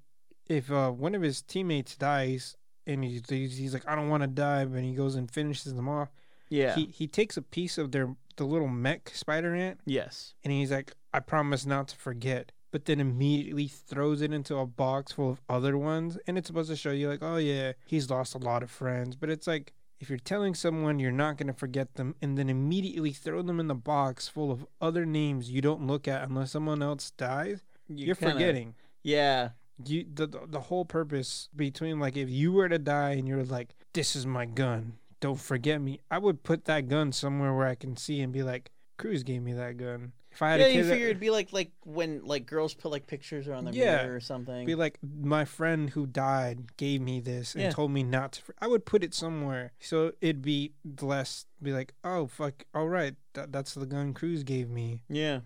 if 0.46 0.70
uh 0.70 0.90
one 0.90 1.14
of 1.14 1.22
his 1.22 1.42
teammates 1.42 1.96
dies 1.96 2.56
and 2.86 3.04
he's 3.04 3.28
he's, 3.28 3.74
like 3.74 3.86
I 3.86 3.94
don't 3.94 4.08
want 4.08 4.22
to 4.22 4.28
die, 4.28 4.64
but 4.64 4.82
he 4.82 4.94
goes 4.94 5.14
and 5.14 5.30
finishes 5.30 5.74
them 5.74 5.88
off. 5.88 6.10
Yeah. 6.48 6.74
He 6.74 6.86
he 6.86 7.06
takes 7.06 7.36
a 7.36 7.42
piece 7.42 7.78
of 7.78 7.92
their 7.92 8.14
the 8.36 8.44
little 8.44 8.68
mech 8.68 9.10
spider 9.14 9.54
ant 9.54 9.80
yes. 9.84 10.34
and 10.44 10.52
he's 10.52 10.70
like 10.70 10.92
I 11.12 11.20
promise 11.20 11.66
not 11.66 11.88
to 11.88 11.96
forget. 11.96 12.52
But 12.70 12.84
then 12.84 13.00
immediately 13.00 13.66
throws 13.66 14.20
it 14.20 14.30
into 14.30 14.58
a 14.58 14.66
box 14.66 15.12
full 15.12 15.30
of 15.30 15.40
other 15.48 15.78
ones, 15.78 16.18
and 16.26 16.36
it's 16.36 16.48
supposed 16.48 16.68
to 16.68 16.76
show 16.76 16.90
you 16.90 17.08
like, 17.08 17.22
oh 17.22 17.38
yeah, 17.38 17.72
he's 17.86 18.10
lost 18.10 18.34
a 18.34 18.38
lot 18.38 18.62
of 18.62 18.70
friends. 18.70 19.16
But 19.16 19.30
it's 19.30 19.46
like 19.46 19.72
if 20.00 20.08
you're 20.08 20.18
telling 20.18 20.54
someone 20.54 20.98
you're 20.98 21.10
not 21.12 21.36
gonna 21.36 21.52
forget 21.52 21.94
them, 21.94 22.14
and 22.22 22.36
then 22.38 22.48
immediately 22.48 23.12
throw 23.12 23.42
them 23.42 23.58
in 23.60 23.66
the 23.68 23.74
box 23.74 24.28
full 24.28 24.50
of 24.52 24.66
other 24.80 25.04
names 25.04 25.50
you 25.50 25.60
don't 25.60 25.86
look 25.86 26.06
at 26.08 26.28
unless 26.28 26.52
someone 26.52 26.82
else 26.82 27.10
dies, 27.12 27.62
You 27.88 28.06
you're 28.06 28.14
kinda- 28.16 28.34
forgetting. 28.34 28.74
Yeah. 29.02 29.50
You 29.84 30.04
the 30.12 30.26
the 30.26 30.40
the 30.46 30.60
whole 30.60 30.84
purpose 30.84 31.48
between 31.54 32.00
like 32.00 32.16
if 32.16 32.28
you 32.28 32.52
were 32.52 32.68
to 32.68 32.78
die 32.78 33.10
and 33.12 33.28
you're 33.28 33.44
like, 33.44 33.74
this 33.92 34.16
is 34.16 34.26
my 34.26 34.44
gun, 34.44 34.98
don't 35.20 35.40
forget 35.40 35.80
me. 35.80 36.00
I 36.10 36.18
would 36.18 36.42
put 36.42 36.64
that 36.64 36.88
gun 36.88 37.12
somewhere 37.12 37.54
where 37.54 37.66
I 37.68 37.74
can 37.76 37.96
see 37.96 38.20
and 38.20 38.32
be 38.32 38.42
like, 38.42 38.70
Cruz 38.96 39.22
gave 39.22 39.42
me 39.42 39.52
that 39.52 39.76
gun. 39.76 40.12
If 40.38 40.42
I 40.42 40.50
had 40.52 40.60
Yeah, 40.60 40.66
a 40.66 40.68
kid 40.68 40.76
you 40.76 40.82
that- 40.84 40.90
figure 40.92 41.06
it'd 41.08 41.18
be 41.18 41.30
like 41.30 41.52
like 41.52 41.72
when 41.84 42.24
like 42.24 42.46
girls 42.46 42.72
put 42.72 42.92
like 42.92 43.08
pictures 43.08 43.48
around 43.48 43.64
their 43.64 43.74
Yeah. 43.74 44.02
mirror 44.04 44.14
or 44.14 44.20
something. 44.20 44.66
be 44.66 44.76
like 44.76 45.00
my 45.02 45.44
friend 45.44 45.90
who 45.90 46.06
died 46.06 46.76
gave 46.76 47.00
me 47.00 47.18
this 47.18 47.56
and 47.56 47.64
Yeah. 47.64 47.70
told 47.70 47.90
me 47.90 48.04
not 48.04 48.34
to. 48.34 48.42
I 48.60 48.68
would 48.68 48.86
put 48.86 49.02
it 49.02 49.14
somewhere 49.14 49.72
so 49.80 50.12
it'd 50.20 50.40
be 50.42 50.74
less. 51.02 51.46
Be 51.60 51.72
like, 51.72 51.92
oh 52.04 52.28
fuck, 52.28 52.62
all 52.72 52.88
right, 52.88 53.16
that, 53.32 53.50
that's 53.50 53.74
the 53.74 53.84
gun 53.84 54.14
Cruz 54.14 54.44
gave 54.44 54.70
me. 54.70 55.02
yeah. 55.08 55.40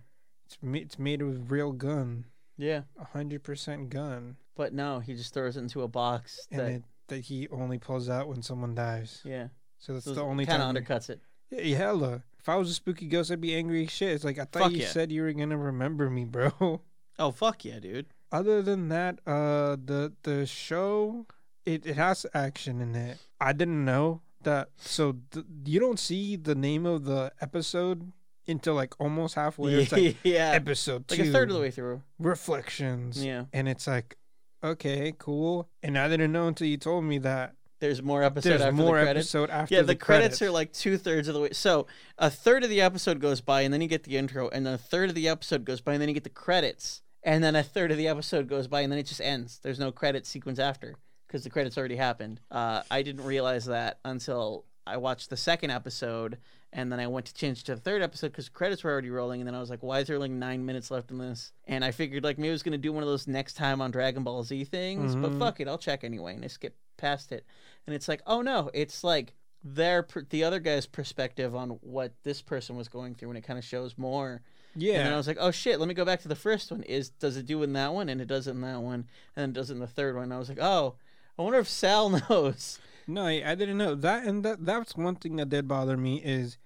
It's 0.45 0.57
it's 0.61 0.99
made 0.99 1.23
of 1.23 1.49
real 1.49 1.71
gun, 1.71 2.25
Yeah. 2.55 2.83
a 2.99 3.05
hundred 3.05 3.41
percent 3.41 3.89
gun, 3.89 4.37
But 4.55 4.73
no, 4.73 4.99
he 4.99 5.15
just 5.15 5.33
throws 5.33 5.57
it 5.57 5.61
into 5.61 5.81
a 5.81 5.87
box 5.87 6.47
and 6.51 6.59
that 6.59 6.71
it, 6.71 6.83
that 7.07 7.19
he 7.21 7.47
only 7.47 7.79
pulls 7.79 8.09
out 8.09 8.27
when 8.27 8.43
someone 8.43 8.75
dies. 8.75 9.21
yeah. 9.25 9.47
So 9.79 9.93
that's 9.93 10.05
So 10.05 10.13
the 10.13 10.21
only 10.21 10.45
kind 10.45 10.61
time. 10.61 10.75
of 10.77 10.83
undercuts 10.83 11.09
it. 11.09 11.19
Yeah, 11.49 11.77
hella. 11.77 12.23
If 12.43 12.49
I 12.49 12.57
was 12.57 12.69
a 12.69 12.73
spooky 12.73 13.07
ghost, 13.07 13.31
I'd 13.31 13.39
be 13.39 13.55
angry 13.55 13.85
as 13.85 13.91
shit. 13.91 14.09
It's 14.11 14.25
like 14.25 14.37
I 14.37 14.43
thought 14.43 14.63
Fuck 14.63 14.71
you 14.73 14.79
yeah. 14.79 14.89
said 14.89 15.13
you 15.13 15.21
were 15.21 15.31
gonna 15.31 15.57
remember 15.57 16.09
me, 16.09 16.25
bro. 16.25 16.81
Oh 17.19 17.29
fuck 17.31 17.63
yeah, 17.63 17.79
dude. 17.79 18.07
other 18.31 18.63
than 18.63 18.89
that, 18.89 19.19
uh, 19.27 19.77
the 19.85 20.11
the 20.23 20.45
show 20.47 21.27
it 21.63 21.85
it 21.85 21.95
has 21.95 22.25
action 22.33 22.81
in 22.81 22.95
it. 22.95 23.19
I 23.39 23.53
didn't 23.53 23.85
know 23.85 24.21
that. 24.41 24.69
So 24.77 25.17
th- 25.31 25.45
you 25.63 25.79
don't 25.79 25.99
see 25.99 26.35
the 26.35 26.55
name 26.55 26.85
of 26.87 27.05
the 27.05 27.31
episode 27.39 28.11
until 28.47 28.73
like 28.73 28.93
almost 28.99 29.35
halfway. 29.35 29.75
It's 29.75 29.91
like 29.91 30.17
yeah, 30.23 30.49
episode 30.51 31.05
like 31.11 31.19
a 31.19 31.31
third 31.31 31.49
of 31.49 31.55
the 31.55 31.61
way 31.61 31.71
through. 31.71 32.01
reflections. 32.19 33.23
Yeah, 33.23 33.45
and 33.53 33.69
it's 33.69 33.87
like, 33.87 34.17
okay, 34.63 35.13
cool. 35.17 35.69
And 35.81 35.97
I 35.97 36.09
didn't 36.09 36.31
know 36.31 36.47
until 36.47 36.67
you 36.67 36.77
told 36.77 37.03
me 37.05 37.19
that 37.19 37.55
there's 37.83 38.01
more 38.01 38.23
episode 38.23 38.49
there's 38.49 38.61
after 38.61 38.73
more 38.73 38.97
the 38.97 39.03
credits. 39.03 39.25
episode 39.35 39.49
after 39.49 39.75
Yeah, 39.75 39.81
the, 39.81 39.87
the, 39.87 39.95
credits, 39.95 40.41
are 40.41 40.49
like 40.51 40.71
two 40.71 40.97
thirds 40.97 41.27
of 41.27 41.33
the 41.33 41.41
way. 41.41 41.49
So 41.51 41.85
a 42.17 42.29
third 42.29 42.63
of 42.63 42.69
the 42.69 42.81
episode 42.81 43.19
goes 43.19 43.41
by, 43.41 43.61
and 43.61 43.73
then 43.73 43.81
you 43.81 43.87
get 43.87 44.03
the 44.03 44.15
intro, 44.17 44.47
and 44.49 44.65
then 44.65 44.73
a 44.73 44.77
third 44.77 45.09
of 45.09 45.15
the 45.15 45.27
episode 45.27 45.65
goes 45.65 45.81
by, 45.81 45.91
and 45.93 46.01
then 46.01 46.07
you 46.07 46.13
get 46.15 46.23
the 46.23 46.29
credits, 46.29 47.01
and 47.23 47.43
then 47.43 47.55
a 47.55 47.63
third 47.63 47.91
of 47.91 47.97
the 47.97 48.07
episode 48.07 48.47
goes 48.47 48.67
by, 48.67 48.81
and 48.81 48.91
then 48.91 48.97
it 48.99 49.05
just 49.05 49.21
ends. 49.21 49.59
There's 49.61 49.79
no 49.79 49.91
credit 49.91 50.25
sequence 50.25 50.59
after 50.59 50.95
because 51.27 51.43
the 51.43 51.49
credits 51.49 51.77
already 51.77 51.95
happened. 51.97 52.39
Uh, 52.49 52.83
I 52.89 53.01
didn't 53.01 53.25
realize 53.25 53.65
that 53.65 53.99
until 54.05 54.65
I 54.87 54.97
watched 54.97 55.29
the 55.29 55.37
second 55.37 55.71
episode, 55.71 56.37
and 56.71 56.91
then 56.91 56.99
I 56.99 57.07
went 57.07 57.25
to 57.27 57.33
change 57.33 57.63
to 57.65 57.75
the 57.75 57.81
third 57.81 58.01
episode 58.01 58.27
because 58.29 58.49
credits 58.49 58.83
were 58.83 58.91
already 58.91 59.09
rolling, 59.09 59.41
and 59.41 59.47
then 59.47 59.55
I 59.55 59.59
was 59.59 59.69
like, 59.69 59.83
"Why 59.83 59.99
is 59.99 60.07
there 60.07 60.19
like 60.19 60.31
nine 60.31 60.65
minutes 60.65 60.89
left 60.91 61.11
in 61.11 61.17
this?" 61.17 61.51
And 61.67 61.83
I 61.85 61.91
figured 61.91 62.23
like 62.23 62.37
maybe 62.37 62.49
I 62.49 62.51
was 62.53 62.63
gonna 62.63 62.77
do 62.77 62.91
one 62.93 63.03
of 63.03 63.07
those 63.09 63.27
next 63.27 63.53
time 63.53 63.79
on 63.81 63.91
Dragon 63.91 64.23
Ball 64.23 64.43
Z 64.43 64.63
things, 64.65 65.15
but 65.15 65.31
Mhm. 65.31 65.39
fuck 65.39 65.59
it, 65.59 65.67
I'll 65.67 65.77
check 65.77 66.03
anyway, 66.03 66.35
and 66.35 66.43
I 66.43 66.47
skipped 66.47 66.77
past 66.97 67.31
it, 67.31 67.45
and 67.85 67.95
it's 67.95 68.07
like, 68.07 68.21
oh 68.25 68.41
no, 68.41 68.69
it's 68.73 69.03
like 69.03 69.33
their 69.63 70.05
the 70.29 70.43
other 70.43 70.59
guy's 70.59 70.85
perspective 70.85 71.55
on 71.55 71.69
what 71.81 72.13
this 72.23 72.41
person 72.41 72.75
was 72.75 72.87
going 72.87 73.15
through, 73.15 73.29
and 73.29 73.37
it 73.37 73.43
kind 73.43 73.59
of 73.59 73.65
shows 73.65 73.97
more. 73.97 74.41
yeah. 74.75 74.95
And 74.95 75.05
then 75.07 75.13
I 75.13 75.17
was 75.17 75.27
like, 75.27 75.37
oh 75.39 75.51
shit, 75.51 75.79
let 75.79 75.87
me 75.87 75.93
go 75.93 76.05
back 76.05 76.21
to 76.21 76.27
the 76.27 76.35
first 76.35 76.71
one. 76.71 76.83
Is 76.83 77.09
does 77.09 77.37
it 77.37 77.45
do 77.45 77.63
in 77.63 77.73
that 77.73 77.93
one? 77.93 78.09
And 78.09 78.19
it 78.19 78.27
does 78.27 78.47
it 78.47 78.51
in 78.51 78.61
that 78.61 78.81
one, 78.81 79.07
and 79.35 79.51
it 79.51 79.53
does 79.53 79.69
it 79.69 79.73
in 79.73 79.79
the 79.79 79.87
third 79.87 80.15
one. 80.15 80.25
And 80.25 80.33
I 80.33 80.39
was 80.39 80.49
like, 80.49 80.61
oh, 80.61 80.95
I 81.37 81.41
wonder 81.41 81.59
if 81.59 81.69
Sal 81.69 82.09
knows. 82.29 82.79
No, 83.07 83.25
I, 83.25 83.41
I 83.45 83.55
didn't 83.55 83.77
know 83.77 83.95
that, 83.95 84.25
and 84.25 84.43
that 84.43 84.65
that's 84.65 84.95
one 84.95 85.15
thing 85.15 85.35
that 85.37 85.49
did 85.49 85.67
bother 85.67 85.97
me 85.97 86.21
is 86.23 86.57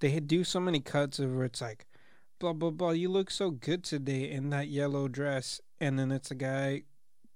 they 0.00 0.20
do 0.20 0.44
so 0.44 0.60
many 0.60 0.80
cuts 0.80 1.18
of 1.18 1.34
where 1.34 1.44
it's 1.44 1.60
like, 1.60 1.86
blah 2.38 2.52
blah 2.52 2.70
blah. 2.70 2.90
You 2.90 3.08
look 3.10 3.30
so 3.30 3.50
good 3.50 3.84
today 3.84 4.30
in 4.30 4.50
that 4.50 4.68
yellow 4.68 5.08
dress, 5.08 5.60
and 5.80 5.98
then 5.98 6.10
it's 6.10 6.30
a 6.30 6.34
guy 6.34 6.82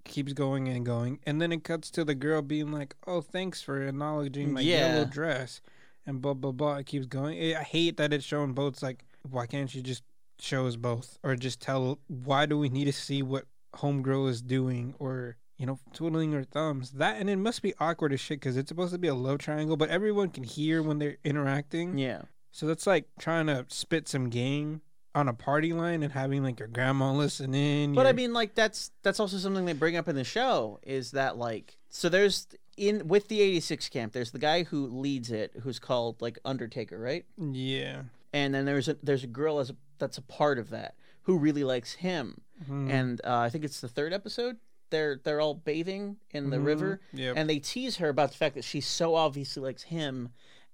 keeps 0.04 0.32
going 0.32 0.68
and 0.68 0.84
going, 0.84 1.20
and 1.26 1.40
then 1.40 1.52
it 1.52 1.64
cuts 1.64 1.90
to 1.92 2.04
the 2.04 2.14
girl 2.14 2.42
being 2.42 2.72
like, 2.72 2.94
"Oh, 3.06 3.20
thanks 3.20 3.62
for 3.62 3.82
acknowledging 3.82 4.52
my 4.52 4.60
Yeah. 4.60 4.92
yellow 4.94 5.04
dress," 5.04 5.60
and 6.06 6.20
blah 6.20 6.34
blah 6.34 6.52
blah. 6.52 6.76
It 6.78 6.86
keeps 6.86 7.06
going. 7.06 7.38
I 7.56 7.62
hate 7.62 7.96
that 7.98 8.12
it's 8.12 8.24
showing 8.24 8.52
both. 8.54 8.74
It's 8.74 8.82
like, 8.82 9.04
why 9.28 9.46
can't 9.46 9.74
you 9.74 9.82
just 9.82 10.02
show 10.38 10.66
us 10.66 10.76
both, 10.76 11.18
or 11.22 11.36
just 11.36 11.60
tell? 11.60 11.98
Why 12.08 12.46
do 12.46 12.58
we 12.58 12.68
need 12.68 12.86
to 12.86 12.92
see 12.92 13.22
what 13.22 13.46
homegirl 13.76 14.28
is 14.28 14.42
doing, 14.42 14.94
or 14.98 15.36
you 15.56 15.66
know, 15.66 15.78
twiddling 15.92 16.32
her 16.32 16.42
thumbs. 16.42 16.92
That 16.92 17.20
and 17.20 17.28
it 17.28 17.36
must 17.36 17.60
be 17.60 17.74
awkward 17.78 18.14
as 18.14 18.20
shit 18.20 18.40
because 18.40 18.56
it's 18.56 18.70
supposed 18.70 18.94
to 18.94 18.98
be 18.98 19.08
a 19.08 19.14
love 19.14 19.38
triangle, 19.38 19.76
but 19.76 19.90
everyone 19.90 20.30
can 20.30 20.42
hear 20.42 20.82
when 20.82 20.98
they're 20.98 21.18
interacting. 21.22 21.98
Yeah, 21.98 22.22
So 22.50 22.66
that's 22.66 22.86
like 22.86 23.10
trying 23.18 23.46
to 23.48 23.66
spit 23.68 24.08
some 24.08 24.30
game 24.30 24.80
on 25.14 25.28
a 25.28 25.32
party 25.32 25.72
line 25.72 26.02
and 26.02 26.12
having 26.12 26.42
like 26.42 26.58
your 26.58 26.68
grandma 26.68 27.12
listen 27.12 27.54
in. 27.54 27.94
but 27.94 28.06
I 28.06 28.12
mean, 28.12 28.32
like 28.32 28.54
that's 28.54 28.90
that's 29.02 29.18
also 29.20 29.36
something 29.38 29.64
they 29.64 29.72
bring 29.72 29.96
up 29.96 30.08
in 30.08 30.14
the 30.16 30.24
show 30.24 30.78
is 30.82 31.10
that 31.12 31.36
like 31.36 31.76
so 31.88 32.08
there's 32.08 32.46
in 32.76 33.08
with 33.08 33.28
the 33.28 33.40
'86 33.40 33.88
camp, 33.88 34.12
there's 34.12 34.30
the 34.30 34.38
guy 34.38 34.62
who 34.62 34.86
leads 34.86 35.30
it, 35.30 35.52
who's 35.62 35.78
called 35.78 36.20
like 36.22 36.38
Undertaker, 36.44 36.98
right? 36.98 37.24
yeah, 37.36 38.02
and 38.32 38.54
then 38.54 38.64
there's 38.64 38.88
a 38.88 38.96
there's 39.02 39.24
a 39.24 39.28
girl 39.28 39.58
as 39.58 39.70
a, 39.70 39.76
that's 39.98 40.18
a 40.18 40.22
part 40.22 40.58
of 40.58 40.70
that 40.70 40.94
who 41.22 41.36
really 41.38 41.64
likes 41.64 41.92
him 41.94 42.40
Mhm. 42.68 42.90
and 42.90 43.20
uh, 43.24 43.38
i 43.38 43.48
think 43.50 43.64
it's 43.64 43.80
the 43.80 43.88
third 43.88 44.12
episode 44.12 44.56
they're 44.90 45.20
they're 45.24 45.40
all 45.40 45.54
bathing 45.54 46.16
in 46.30 46.50
the 46.50 46.58
river 46.60 47.00
Mhm. 47.14 47.18
Yep. 47.18 47.34
and 47.36 47.50
they 47.50 47.58
tease 47.58 47.96
her 47.98 48.08
about 48.08 48.30
the 48.32 48.36
fact 48.36 48.54
that 48.54 48.64
she 48.64 48.80
so 48.80 49.14
obviously 49.14 49.62
likes 49.62 49.82
him 49.84 50.30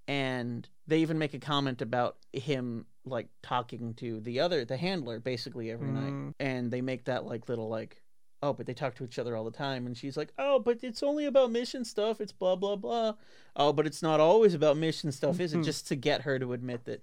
and 0.09 0.69
they 0.87 0.99
even 0.99 1.19
make 1.19 1.35
a 1.35 1.39
comment 1.39 1.83
about 1.83 2.17
him 2.33 2.87
like 3.07 3.29
talking 3.43 3.95
to 3.95 4.21
the 4.21 4.41
other 4.41 4.65
the 4.65 4.77
handler 4.77 5.19
basically 5.21 5.71
every 5.71 5.89
night. 5.89 6.13
Mhm. 6.13 6.35
and 6.41 6.71
they 6.71 6.81
make 6.81 7.05
that 7.05 7.25
like 7.25 7.49
little 7.49 7.69
like 7.69 8.03
oh 8.43 8.53
but 8.53 8.67
they 8.67 8.75
talk 8.75 8.95
to 8.97 9.05
each 9.05 9.19
other 9.19 9.37
all 9.37 9.45
the 9.45 9.51
time. 9.51 9.87
And 9.87 9.97
she's 9.97 10.17
like 10.17 10.33
oh 10.39 10.59
but 10.59 10.83
it's 10.83 11.03
only 11.03 11.27
about 11.27 11.51
mission 11.51 11.85
stuff. 11.85 12.21
It's 12.21 12.33
blah 12.33 12.57
blah 12.57 12.77
blah. 12.77 13.15
Oh 13.55 13.73
but 13.73 13.87
it's 13.87 14.03
not 14.03 14.21
always 14.21 14.55
about 14.55 14.77
mission 14.77 15.13
stuff 15.13 15.41
is 15.41 15.55
it? 15.55 15.63
Just 15.63 15.87
to 15.89 15.97
get 15.97 16.23
her 16.23 16.39
to 16.39 16.53
admit 16.53 16.85
that 16.85 17.03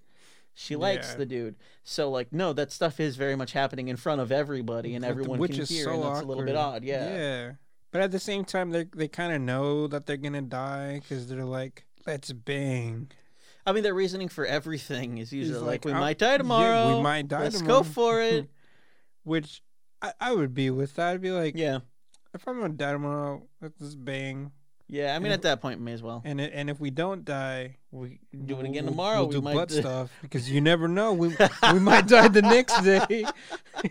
she 0.53 0.75
likes 0.75 1.11
Yeah. 1.11 1.17
the 1.17 1.25
dude. 1.25 1.55
So 1.83 2.11
like 2.11 2.31
no 2.33 2.53
that 2.53 2.71
stuff 2.71 2.99
is 2.99 3.15
very 3.15 3.35
much 3.35 3.53
happening 3.53 3.87
in 3.87 3.95
front 3.97 4.21
of 4.21 4.31
everybody 4.31 4.93
and 4.95 5.03
everyone 5.05 5.39
which 5.39 5.53
can 5.53 5.61
is 5.61 5.69
hear 5.69 5.85
so 5.85 5.93
and 5.93 6.03
that's 6.03 6.21
a 6.21 6.25
little 6.25 6.43
bit 6.43 6.55
odd 6.55 6.83
yeah. 6.83 7.15
Yeah. 7.15 7.51
But 7.91 8.01
at 8.01 8.11
the 8.11 8.19
same 8.19 8.43
time, 8.43 8.71
they 8.71 8.85
they 8.95 9.07
kind 9.07 9.31
of 9.33 9.39
know 9.41 9.85
that 9.87 10.05
they're 10.07 10.17
gonna 10.17 10.41
die 10.41 10.99
because 10.99 11.27
they're 11.27 11.45
like, 11.45 11.85
let's 12.07 12.31
bang. 12.31 13.11
I 13.65 13.71
mean 13.71 13.83
their 13.83 13.93
reasoning 13.93 14.27
for 14.29 14.45
everything 14.45 15.17
is 15.17 15.31
usually 15.33 15.59
like, 15.59 15.67
like, 15.67 15.85
we 15.85 15.91
"I'm- 15.91 16.01
might 16.01 16.17
die 16.17 16.37
yeah, 16.41 16.95
we 16.95 17.01
might 17.01 17.27
die 17.27 17.43
let's 17.43 17.59
tomorrow." 17.59 17.79
go 17.79 17.83
for 17.83 18.21
it 18.21 18.49
Which 19.23 19.61
I, 20.01 20.11
I 20.19 20.33
would 20.33 20.53
be 20.53 20.69
with 20.69 20.95
that. 20.95 21.11
I'd 21.13 21.21
be 21.21 21.31
like, 21.31 21.55
yeah 21.55 21.79
if 22.33 22.47
I'm 22.47 22.59
gonna 22.59 22.73
die 22.73 22.91
tomorrow, 22.91 23.43
let's 23.61 23.77
just 23.79 24.03
bang. 24.03 24.51
yeah 24.89 25.15
i 25.15 25.19
mean 25.19 25.27
And- 25.27 25.33
at 25.35 25.41
that 25.43 25.61
point 25.61 25.79
may 25.79 25.93
as 25.93 26.01
well 26.03 26.21
And 26.25 26.41
it, 26.41 26.51
and 26.53 26.69
if 26.69 26.79
we 26.79 26.89
don't 26.89 27.23
die, 27.23 27.77
we 27.91 28.19
do 28.45 28.59
it 28.59 28.65
again 28.65 28.83
we'll- 28.85 28.91
tomorrow 28.93 29.19
We'll 29.19 29.27
we 29.29 29.35
do 29.35 29.41
might 29.41 29.53
butt 29.55 29.69
do- 29.69 29.79
stuff 29.79 30.11
because 30.21 30.49
you 30.51 30.59
never 30.61 30.87
know. 30.89 31.13
We 31.13 31.29
we 31.73 31.79
might 31.79 32.07
die 32.07 32.27
the 32.27 32.41
next 32.41 32.81
day. 32.81 33.25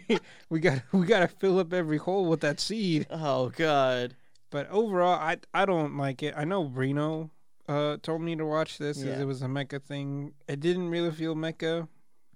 we 0.51 0.61
got 0.61 0.83
we 0.93 1.07
got 1.07 1.21
to 1.21 1.29
fill 1.29 1.59
up 1.59 1.73
every 1.73 1.99
hole 1.99 2.27
with 2.27 2.41
that 2.41 2.61
seed. 2.61 3.07
oh 3.11 3.49
god 3.51 4.15
But 4.51 4.69
overall, 4.71 5.15
I 5.19 5.39
I 5.55 5.65
don't 5.65 5.97
like 5.97 6.23
it. 6.23 6.35
I 6.37 6.45
know 6.45 6.65
Reno 6.65 7.31
uh 7.69 7.97
told 8.03 8.23
me 8.23 8.35
to 8.37 8.45
watch 8.47 8.79
this 8.79 8.99
because 8.99 9.17
Yeah. 9.17 9.23
it 9.23 9.27
was 9.27 9.43
a 9.43 9.47
mecha 9.47 9.83
thing. 9.83 10.33
It 10.49 10.61
didn't 10.61 10.89
really 10.91 11.11
feel 11.13 11.35
mecha 11.35 11.89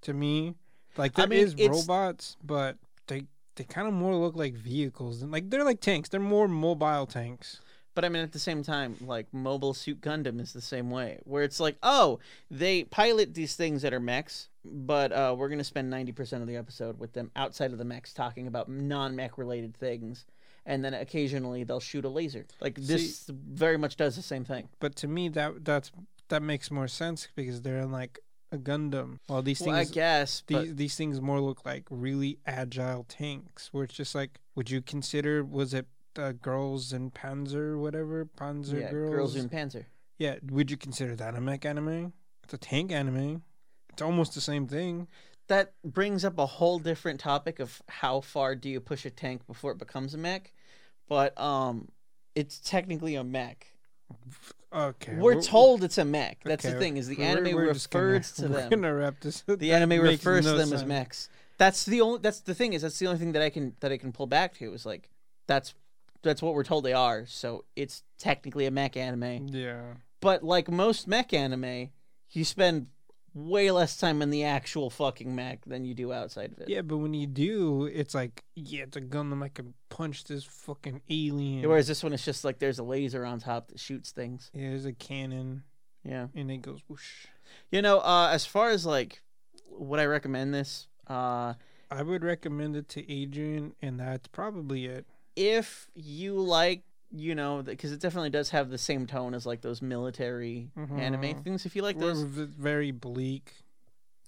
to 0.03 0.12
me. 0.15 0.55
Like 0.97 1.19
I 1.19 1.27
mean, 1.27 1.49
it's- 1.49 1.69
robots, 1.69 2.37
but 2.43 2.79
they 3.07 3.27
they 3.57 3.65
kind 3.65 3.89
of 3.89 3.95
more 3.95 4.15
look 4.17 4.37
like 4.37 4.55
vehicles 4.55 5.23
and 5.23 5.33
like 5.33 5.51
they're 5.51 5.65
like 5.65 5.81
tanks. 5.81 6.09
They're 6.09 6.21
more 6.21 6.49
mobile 6.49 7.07
tanks. 7.07 7.61
But 7.95 8.05
I 8.05 8.11
mean, 8.11 8.23
at 8.23 8.33
the 8.33 8.39
same 8.39 8.62
time, 8.62 8.97
like 9.01 9.33
Mobile 9.33 9.73
Suit 9.73 10.03
Gundam 10.03 10.39
is 10.39 10.53
the 10.53 10.61
same 10.61 10.91
way, 10.91 11.19
where 11.25 11.43
it's 11.43 11.59
like, 11.59 11.79
oh, 11.83 12.19
they 12.51 12.85
pilot 12.85 13.33
these 13.33 13.57
things 13.57 13.81
that 13.81 13.95
are 13.95 14.01
mechs, 14.01 14.51
but 14.67 15.12
uh, 15.12 15.35
we're 15.37 15.49
gonna 15.49 15.65
spend 15.65 15.89
ninety 15.89 16.12
percent 16.12 16.43
of 16.43 16.47
the 16.49 16.57
episode 16.57 16.99
with 16.99 17.15
them 17.15 17.31
outside 17.35 17.73
of 17.73 17.79
the 17.79 17.87
mechs 17.87 18.12
talking 18.12 18.47
about 18.47 18.69
non-mech 18.69 19.39
related 19.39 19.75
things, 19.75 20.27
and 20.67 20.85
then 20.85 20.93
occasionally 20.93 21.65
they'll 21.65 21.81
shoot 21.81 22.05
a 22.05 22.09
laser. 22.09 22.45
Like 22.61 22.75
this 22.75 23.31
very 23.31 23.79
much 23.79 23.97
does 23.97 24.17
the 24.17 24.23
same 24.23 24.45
thing. 24.45 24.69
But 24.81 24.97
to 24.97 25.09
me, 25.09 25.29
that 25.31 25.65
that's 25.65 25.91
that 26.29 26.43
makes 26.43 26.71
more 26.71 26.89
sense 26.89 27.29
because 27.35 27.63
they're 27.63 27.79
in 27.79 27.93
like 27.93 28.19
a 28.53 28.59
Gundam. 28.59 29.19
Well, 29.29 29.43
these 29.43 29.61
Well, 29.61 29.75
I 29.75 29.85
things, 29.85 29.91
guess, 29.93 30.43
but 30.47 30.63
these 30.63 30.75
these 30.75 30.97
things 30.97 31.21
more 31.21 31.41
look 31.41 31.65
like 31.65 31.85
really 31.91 32.39
agile 32.47 33.05
tanks. 33.05 33.69
Where 33.73 33.85
it's 33.85 33.95
just 33.95 34.15
like, 34.15 34.41
would 34.55 34.71
you 34.71 34.83
consider 34.83 35.45
was 35.45 35.73
it 35.73 35.87
uh, 36.19 36.33
girls 36.33 36.93
in 36.93 37.11
Panzer, 37.11 37.79
whatever 37.79 38.27
Panzer 38.27 38.81
yeah, 38.81 38.91
girls? 38.91 39.11
Girls 39.15 39.37
in 39.37 39.49
Panzer. 39.49 39.85
Yeah, 40.19 40.37
would 40.51 40.71
you 40.71 40.77
consider 40.77 41.15
that 41.17 41.35
a 41.35 41.41
mech 41.41 41.65
anime? 41.65 42.13
It's 42.43 42.55
a 42.55 42.59
tank 42.59 42.93
anime. 42.93 43.43
It's 43.93 44.03
almost 44.03 44.35
the 44.35 44.41
same 44.41 44.67
thing. 44.67 45.09
That 45.49 45.75
brings 45.85 46.25
up 46.25 46.39
a 46.39 46.47
whole 46.47 46.79
different 46.79 47.21
topic 47.21 47.61
of 47.61 47.81
how 47.89 48.21
far 48.21 48.55
do 48.57 48.69
you 48.69 48.81
push 48.81 49.05
a 49.05 49.11
tank 49.11 49.47
before 49.47 49.73
it 49.73 49.79
becomes 49.79 50.13
a 50.13 50.19
mech, 50.19 50.53
but 51.09 51.38
um, 51.40 51.88
it's 52.35 52.59
technically 52.61 53.14
a 53.14 53.25
mech. 53.25 53.66
Okay, 54.73 55.14
We're 55.14 55.35
we're- 55.37 55.42
told 55.42 55.85
it's 55.85 55.99
a 55.99 56.05
mech. 56.05 56.38
That's 56.45 56.64
the 56.64 56.73
thing 56.79 56.97
is 56.97 57.09
the 57.09 57.16
we're- 57.16 57.29
anime 57.31 57.45
we're 57.55 57.66
gonna- 57.66 57.73
refers 57.75 58.33
to 58.33 58.42
we're 58.49 58.57
them. 58.62 58.71
gonna 58.71 58.95
wrap 58.95 59.21
this. 59.21 59.42
The 59.47 59.73
anime 59.73 59.90
refers 60.03 60.45
to 60.45 60.53
them 60.55 60.73
as 60.73 60.85
mechs. 60.85 61.29
That's 61.59 61.85
the 61.85 62.01
only. 62.03 62.19
That's 62.21 62.40
the 62.40 62.55
thing 62.55 62.73
is 62.75 62.83
that's 62.83 62.99
the 62.99 63.07
only 63.07 63.19
thing 63.19 63.33
that 63.33 63.42
I 63.42 63.49
can 63.51 63.75
that 63.81 63.90
I 63.92 63.97
can 63.97 64.12
pull 64.12 64.27
back 64.27 64.55
to 64.59 64.75
is 64.75 64.85
like 64.85 65.09
that's 65.47 65.75
that's 66.23 66.42
what 66.42 66.55
we're 66.55 66.64
told 66.64 66.85
they 66.85 66.92
are. 66.92 67.25
So 67.27 67.64
it's 67.77 68.03
technically 68.19 68.66
a 68.66 68.71
mech 68.71 68.97
anime. 68.97 69.49
Yeah, 69.49 69.83
But 70.21 70.42
like 70.42 70.71
most 70.71 71.07
mech 71.09 71.33
anime, 71.33 71.90
you 72.33 72.45
spend 72.45 72.88
way 73.38 73.70
less 73.70 73.99
time 73.99 74.22
in 74.22 74.31
the 74.31 74.44
actual 74.44 74.88
fucking 74.88 75.35
mech 75.35 75.62
than 75.66 75.85
you 75.85 75.92
do 75.92 76.11
outside 76.11 76.53
of 76.53 76.59
it. 76.61 76.68
yeah, 76.70 76.81
but 76.81 76.96
when 76.96 77.12
you 77.12 77.27
do, 77.27 77.85
it's 77.85 78.14
like, 78.14 78.42
yeah, 78.55 78.85
it's 78.85 78.96
a 78.96 79.01
gun 79.03 79.29
that 79.29 79.44
I 79.44 79.49
can 79.49 79.75
punch 79.90 80.25
this 80.25 80.42
fucking 80.44 81.03
alien. 81.11 81.68
Whereas 81.68 81.87
this 81.87 82.03
one 82.03 82.14
is 82.14 82.25
just 82.25 82.44
like 82.46 82.59
there's 82.61 82.79
a 82.79 82.83
laser 82.83 83.27
on 83.27 83.38
top 83.40 83.68
that 83.68 83.79
shoots 83.79 84.11
things. 84.11 84.51
yeah, 84.55 84.70
there's 84.70 84.87
a 84.87 84.92
cannon, 84.94 85.64
Yeah. 86.03 86.29
and 86.35 86.51
it 86.51 86.62
goes 86.62 86.81
whoosh. 86.88 87.27
You 87.70 87.83
know, 87.83 87.99
uh, 88.01 88.31
as 88.33 88.46
far 88.46 88.70
as 88.70 88.87
like, 88.87 89.20
would 89.70 90.01
I 90.01 90.07
recommend 90.07 90.55
this? 90.55 90.88
Uh, 91.07 91.55
I 91.90 92.03
would 92.03 92.25
recommend 92.25 92.75
it 92.75 92.88
to 92.90 93.12
Adrian, 93.12 93.75
and 93.83 94.01
that's 94.01 94.29
probably 94.29 94.87
it. 94.87 95.05
if 95.37 95.88
you 95.94 96.35
like 96.40 96.83
you 97.17 97.35
know 97.35 97.63
because 97.63 97.93
it 97.93 98.01
definitely 98.01 98.31
does 98.31 98.51
have 98.51 98.69
the 98.71 98.79
same 98.79 99.07
tone 99.07 99.33
as 99.35 99.47
like 99.47 99.61
those 99.63 99.81
military 99.83 100.71
anime 100.77 101.23
Mhm. 101.23 101.45
things 101.45 101.65
if 101.67 101.75
you 101.75 101.83
like 101.83 101.99
those 101.99 102.23
very 102.23 102.91
bleak. 102.91 103.53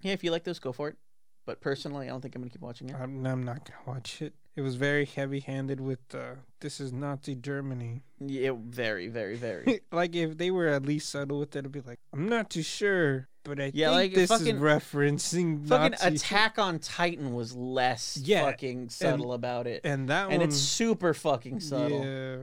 yeah 0.02 0.12
if 0.12 0.24
you 0.24 0.30
like 0.30 0.44
those 0.44 0.58
go 0.58 0.72
for 0.72 0.88
it 0.88 0.96
but 1.44 1.60
personally 1.60 2.06
i 2.06 2.08
don't 2.10 2.20
think 2.20 2.34
i'm 2.34 2.42
gonna 2.42 2.50
keep 2.50 2.60
watching 2.62 2.88
it 2.88 2.96
I'm, 2.96 3.24
I'm 3.26 3.42
not 3.42 3.64
gonna 3.64 3.80
watch 3.86 4.22
it. 4.22 4.34
It 4.56 4.62
was 4.62 4.74
very 4.74 5.04
heavy-handed 5.04 5.78
with 5.80 6.00
uh, 6.12 6.34
"This 6.58 6.80
is 6.80 6.92
Nazi 6.92 7.36
Germany." 7.36 8.02
Yeah, 8.18 8.54
very, 8.58 9.06
very, 9.06 9.36
very. 9.36 9.82
like 9.92 10.16
if 10.16 10.36
they 10.36 10.50
were 10.50 10.66
at 10.66 10.84
least 10.84 11.10
subtle 11.10 11.38
with 11.38 11.54
it, 11.54 11.60
it'd 11.60 11.70
be 11.70 11.80
like, 11.80 12.00
"I'm 12.12 12.28
not 12.28 12.50
too 12.50 12.62
sure, 12.64 13.28
but 13.44 13.60
I 13.60 13.70
Yeah, 13.72 13.90
think 13.90 13.94
like, 14.00 14.14
this 14.14 14.30
fucking- 14.30 14.56
is 14.56 14.60
referencing 14.60 15.64
fucking 15.68 15.92
Nazi." 15.92 16.16
Attack 16.16 16.58
on 16.58 16.80
Titan 16.80 17.34
was 17.34 17.54
less 17.54 18.16
Yeah, 18.16 18.46
fucking 18.46 18.88
subtle 18.88 19.32
about 19.32 19.68
it. 19.68 19.82
and 19.84 20.08
that 20.08 20.28
And 20.30 20.40
one, 20.40 20.48
it's 20.48 20.56
super 20.56 21.14
fucking 21.14 21.60
subtle. 21.60 22.04
yeah, 22.04 22.36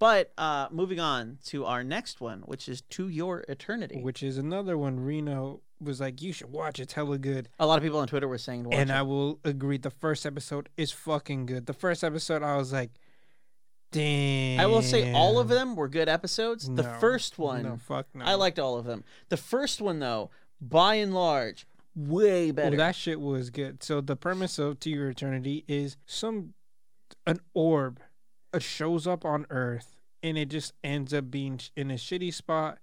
But 0.00 0.32
uh 0.36 0.66
moving 0.72 0.98
on 0.98 1.38
to 1.44 1.64
our 1.66 1.84
next 1.84 2.20
one, 2.20 2.40
which 2.40 2.68
is 2.68 2.80
To 2.90 3.06
Your 3.08 3.44
Eternity. 3.48 4.00
which 4.02 4.22
is 4.24 4.36
another 4.38 4.76
one. 4.76 4.98
Reno 4.98 5.60
was 5.80 6.00
like, 6.00 6.20
"You 6.22 6.32
should 6.32 6.50
watch. 6.50 6.80
It's 6.80 6.94
hella 6.94 7.18
good." 7.18 7.48
A 7.60 7.66
lot 7.66 7.76
of 7.76 7.84
people 7.84 8.00
on 8.00 8.08
Twitter 8.08 8.26
were 8.26 8.38
saying 8.38 8.64
to 8.64 8.68
watch 8.70 8.78
and 8.78 8.90
it. 8.90 8.94
I 8.94 9.02
will 9.02 9.38
agree. 9.44 9.76
The 9.78 9.90
first 9.90 10.26
episode 10.26 10.68
is 10.76 10.90
fucking 10.90 11.46
good. 11.46 11.66
The 11.66 11.74
first 11.74 12.02
episode, 12.02 12.42
I 12.42 12.56
was 12.56 12.72
like, 12.72 12.90
"Damn." 13.92 14.60
I 14.60 14.66
will 14.66 14.82
say 14.82 15.12
all 15.12 15.38
of 15.38 15.48
them 15.48 15.76
were 15.76 15.88
good 15.88 16.08
episodes. 16.08 16.68
The 16.68 16.82
first 16.82 17.38
one 17.38 17.62
No, 17.62 17.76
fuck 17.76 18.06
no. 18.14 18.24
I 18.24 18.34
liked 18.34 18.58
all 18.58 18.78
of 18.78 18.86
them. 18.86 19.04
The 19.28 19.36
first 19.36 19.80
one 19.82 19.98
though, 19.98 20.30
by 20.60 20.94
and 20.94 21.12
large, 21.14 21.66
way 21.94 22.50
better. 22.52 22.70
Well, 22.70 22.78
that 22.78 22.96
shit 22.96 23.20
was 23.20 23.50
good. 23.50 23.82
So 23.82 24.00
the 24.00 24.16
premise 24.16 24.58
of 24.58 24.80
To 24.80 24.90
Your 24.90 25.10
Eternity 25.10 25.64
is 25.68 25.96
some 26.06 26.54
an 27.26 27.40
orb 27.52 28.00
shows 28.58 29.06
up 29.06 29.24
on 29.24 29.46
Earth 29.50 29.96
and 30.22 30.36
it 30.36 30.48
just 30.48 30.72
ends 30.82 31.14
up 31.14 31.30
being 31.30 31.60
in 31.76 31.90
a 31.90 31.94
shitty 31.94 32.32
spot 32.34 32.78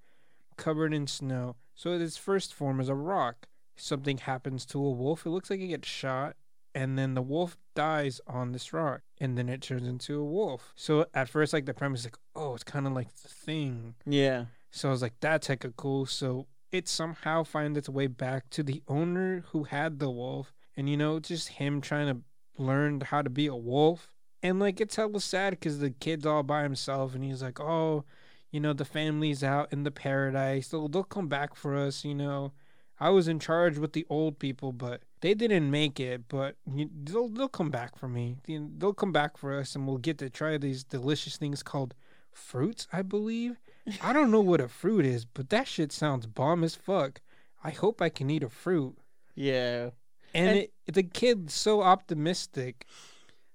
covered 0.56 0.94
in 0.94 1.08
snow. 1.08 1.56
So 1.76 1.92
its 1.92 2.18
first 2.18 2.54
form 2.54 2.80
is 2.80 2.90
a 2.90 2.96
rock. 2.96 3.48
Something 3.76 4.18
happens 4.18 4.66
to 4.68 4.84
a 4.84 4.92
wolf. 4.92 5.26
It 5.26 5.30
looks 5.30 5.50
like 5.50 5.60
it 5.60 5.68
gets 5.68 5.88
shot 5.88 6.36
and 6.74 6.98
then 6.98 7.14
the 7.14 7.22
wolf 7.22 7.58
dies 7.76 8.22
on 8.28 8.52
this 8.52 8.74
rock 8.74 9.02
and 9.20 9.38
then 9.38 9.50
it 9.50 9.62
turns 9.62 9.88
into 9.88 10.20
a 10.20 10.26
wolf. 10.26 10.74
So 10.76 11.06
at 11.14 11.30
first 11.30 11.54
like 11.54 11.66
the 11.66 11.74
premise 11.74 12.02
is 12.02 12.06
like, 12.08 12.18
"Oh, 12.36 12.54
it's 12.56 12.64
kind 12.64 12.88
of 12.88 12.94
like 12.94 13.14
the 13.22 13.30
thing." 13.30 13.96
yeah. 14.06 14.46
So 14.72 14.90
I 14.90 14.92
was 14.92 15.02
like, 15.02 15.16
that's 15.20 15.48
hecka 15.48 15.76
cool. 15.76 16.06
So 16.06 16.48
it 16.72 16.88
somehow 16.88 17.44
finds 17.44 17.78
its 17.78 17.90
way 17.90 18.08
back 18.08 18.50
to 18.52 18.64
the 18.64 18.84
owner 18.88 19.44
who 19.50 19.64
had 19.64 20.00
the 20.00 20.10
wolf. 20.10 20.54
And, 20.76 20.90
you 20.90 20.98
know, 20.98 21.20
just 21.20 21.50
him 21.50 21.82
trying 21.82 22.08
to 22.08 22.22
learn 22.62 23.02
how 23.02 23.22
to 23.22 23.30
be 23.30 23.48
a 23.48 23.56
wolf. 23.56 24.12
And, 24.44 24.60
like, 24.60 24.80
it's 24.80 24.96
hella 24.96 25.20
sad 25.20 25.52
because 25.52 25.80
the 25.80 25.90
kid's 25.92 26.26
all 26.26 26.44
by 26.44 26.64
himself. 26.64 27.16
And 27.16 27.24
he's 27.24 27.42
like, 27.42 27.60
oh, 27.60 28.06
you 28.52 28.60
know, 28.60 28.74
the 28.74 28.86
family's 28.86 29.44
out 29.44 29.72
in 29.74 29.84
the 29.84 29.92
paradise. 29.92 30.70
They'll, 30.70 30.88
they'll 30.88 31.04
come 31.04 31.28
back 31.28 31.56
for 31.56 31.76
us, 31.76 32.06
you 32.06 32.16
know. 32.16 32.54
I 33.00 33.10
was 33.10 33.28
in 33.28 33.40
charge 33.40 33.78
with 33.78 33.94
the 33.94 34.06
old 34.10 34.40
people, 34.40 34.72
but 34.72 35.02
they 35.22 35.34
didn't 35.34 35.70
make 35.70 36.00
it. 36.00 36.28
But 36.28 36.56
you, 36.72 36.90
they'll, 37.04 37.30
they'll 37.30 37.48
come 37.48 37.70
back 37.70 37.98
for 37.98 38.08
me. 38.08 38.38
They'll 38.48 38.94
come 38.94 39.12
back 39.12 39.38
for 39.38 39.58
us, 39.58 39.76
and 39.76 39.88
we'll 39.88 39.98
get 39.98 40.18
to 40.20 40.30
try 40.30 40.58
these 40.58 40.84
delicious 40.84 41.38
things 41.38 41.62
called 41.62 41.94
fruits, 42.32 42.88
I 42.94 43.02
believe. 43.02 43.58
I 44.02 44.14
don't 44.14 44.32
know 44.32 44.42
what 44.42 44.62
a 44.62 44.68
fruit 44.68 45.06
is, 45.06 45.26
but 45.26 45.50
that 45.50 45.68
shit 45.68 45.92
sounds 45.92 46.26
bomb 46.26 46.64
as 46.64 46.76
fuck. 46.76 47.22
I 47.64 47.70
hope 47.72 48.02
I 48.02 48.10
can 48.10 48.30
eat 48.30 48.44
a 48.44 48.50
fruit. 48.50 48.98
Yeah. 49.36 49.92
And, 50.34 50.50
And- 50.50 50.58
it, 50.58 50.72
the 50.92 51.04
kid's 51.04 51.54
so 51.54 51.82
optimistic, 51.82 52.86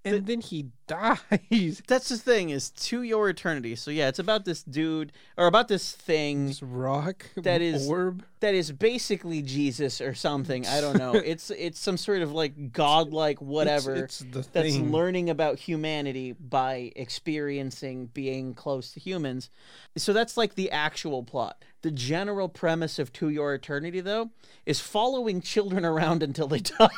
and 0.04 0.16
The- 0.16 0.20
then 0.20 0.40
he 0.40 0.66
dies. 0.86 1.82
That's 1.86 2.08
the 2.08 2.18
thing 2.18 2.50
is 2.50 2.70
To 2.70 3.02
Your 3.02 3.28
Eternity. 3.28 3.76
So 3.76 3.90
yeah, 3.90 4.08
it's 4.08 4.18
about 4.18 4.44
this 4.44 4.62
dude 4.62 5.12
or 5.38 5.46
about 5.46 5.68
this 5.68 5.92
thing 5.92 6.48
This 6.48 6.62
rock 6.62 7.26
That 7.36 7.62
is- 7.62 7.88
orb. 7.88 8.24
that 8.40 8.54
is 8.54 8.72
basically 8.72 9.42
Jesus 9.42 10.00
or 10.00 10.14
something. 10.14 10.66
I 10.66 10.80
don't 10.80 10.98
know. 10.98 11.12
it's 11.24 11.50
it's 11.50 11.78
some 11.78 11.96
sort 11.96 12.22
of 12.22 12.32
like 12.32 12.72
godlike 12.72 13.40
whatever. 13.40 13.94
It's, 13.94 14.20
it's 14.20 14.48
that's 14.48 14.76
learning 14.76 15.30
about 15.30 15.58
humanity 15.60 16.32
by 16.32 16.92
experiencing 16.96 18.06
being 18.06 18.54
close 18.54 18.92
to 18.92 19.00
humans. 19.00 19.48
So 19.96 20.12
that's 20.12 20.36
like 20.36 20.56
the 20.56 20.70
actual 20.72 21.22
plot. 21.22 21.64
The 21.82 21.90
general 21.90 22.48
premise 22.48 22.98
of 23.00 23.12
To 23.14 23.28
Your 23.28 23.54
Eternity, 23.54 24.00
though, 24.00 24.30
is 24.66 24.78
following 24.80 25.40
children 25.40 25.84
around 25.84 26.22
until 26.22 26.46
they 26.48 26.60
die. 26.60 26.88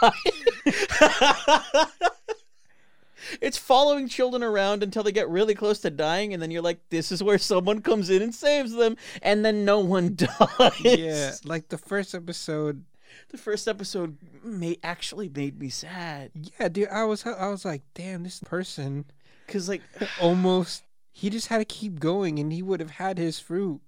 It's 3.41 3.57
following 3.59 4.09
children 4.09 4.43
around 4.43 4.83
until 4.83 5.03
they 5.03 5.13
get 5.13 5.29
really 5.29 5.55
close 5.55 5.79
to 5.81 5.91
dying, 5.91 6.33
and 6.33 6.43
then 6.43 6.51
you're 6.51 6.63
like, 6.63 6.81
this 6.91 7.11
is 7.13 7.23
where 7.23 7.39
someone 7.39 7.81
comes 7.81 8.11
in 8.11 8.23
and 8.23 8.35
saves 8.35 8.73
them, 8.73 8.97
and 9.23 9.45
then 9.45 9.65
no 9.65 9.81
one 9.81 10.15
dies. 10.17 10.81
yeah, 10.81 11.33
like 11.45 11.69
the 11.69 11.79
first 11.79 12.15
episode. 12.15 12.85
The 13.31 13.39
first 13.39 13.69
episode 13.69 14.17
may 14.43 14.77
actually 14.83 15.29
made 15.29 15.59
me 15.61 15.69
sad. 15.69 16.33
Yeah, 16.59 16.69
dude, 16.69 16.89
I 16.89 17.05
was 17.05 17.25
I 17.25 17.49
was 17.49 17.65
like, 17.65 17.83
damn, 17.95 18.25
this 18.25 18.41
person 18.41 19.05
Because, 19.47 19.69
like, 19.69 19.83
almost 20.21 20.83
he 21.13 21.31
just 21.31 21.47
had 21.47 21.59
to 21.59 21.65
keep 21.65 22.01
going, 22.01 22.39
and 22.41 22.53
he 22.53 22.61
would 22.63 22.81
have 22.81 22.91
had 22.91 23.19
his 23.19 23.39
fruit. 23.39 23.81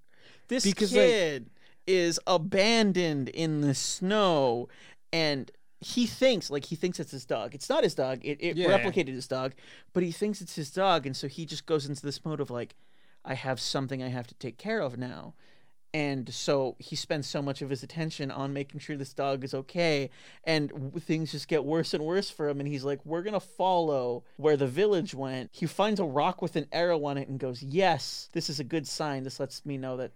This 0.49 0.65
Because, 0.65 0.93
like- 0.93 1.03
kid 1.07 1.51
is 1.89 2.19
abandoned 2.27 3.29
in 3.29 3.61
the 3.63 3.75
snow, 3.75 4.69
and 5.13 5.51
he 5.81 6.07
thinks 6.07 6.51
like 6.51 6.65
he 6.67 6.77
thinks 6.77 6.99
it's 7.01 7.11
his 7.11 7.25
dog. 7.27 7.55
It's 7.55 7.69
not 7.69 7.85
his 7.85 7.95
dog. 7.95 8.21
It, 8.25 8.39
it 8.41 8.57
Yeah. 8.57 8.69
replicated 8.69 9.09
his 9.15 9.29
dog, 9.29 9.55
but 9.93 10.03
he 10.03 10.11
thinks 10.13 10.41
it's 10.41 10.55
his 10.57 10.71
dog, 10.71 11.07
and 11.07 11.17
so 11.17 11.29
he 11.29 11.45
just 11.47 11.67
goes 11.67 11.87
into 11.87 12.03
this 12.03 12.25
mode 12.25 12.41
of 12.41 12.51
like, 12.51 12.75
I 13.25 13.35
have 13.35 13.61
something 13.61 14.03
I 14.03 14.09
have 14.09 14.27
to 14.29 14.35
take 14.37 14.57
care 14.57 14.81
of 14.81 14.97
now. 14.97 15.35
And 15.95 16.33
so 16.35 16.77
he 16.79 16.95
spends 16.95 17.27
so 17.27 17.41
much 17.41 17.63
of 17.63 17.71
his 17.71 17.83
attention 17.83 18.31
on 18.31 18.53
making 18.53 18.81
sure 18.81 18.97
this 18.97 19.15
dog 19.15 19.45
is 19.45 19.55
okay, 19.55 20.11
and 20.45 20.69
w- 20.69 20.91
things 21.01 21.33
just 21.33 21.49
get 21.49 21.65
worse 21.65 21.95
and 21.95 22.05
worse 22.05 22.29
for 22.29 22.49
him. 22.49 22.61
And 22.61 22.69
he's 22.69 22.85
like, 22.85 23.05
"We're 23.07 23.23
gonna 23.23 23.41
follow 23.41 24.25
where 24.37 24.59
the 24.59 24.67
village 24.67 25.15
went." 25.15 25.51
He 25.55 25.65
finds 25.67 25.99
a 25.99 26.05
rock 26.05 26.43
with 26.43 26.55
an 26.57 26.67
arrow 26.71 27.03
on 27.07 27.17
it 27.17 27.29
and 27.29 27.39
goes, 27.39 27.63
"Yes, 27.63 28.29
this 28.33 28.51
is 28.51 28.61
a 28.61 28.65
good 28.65 28.87
sign. 28.87 29.23
This 29.23 29.41
lets 29.41 29.65
me 29.65 29.79
know 29.79 29.97
that 29.97 30.13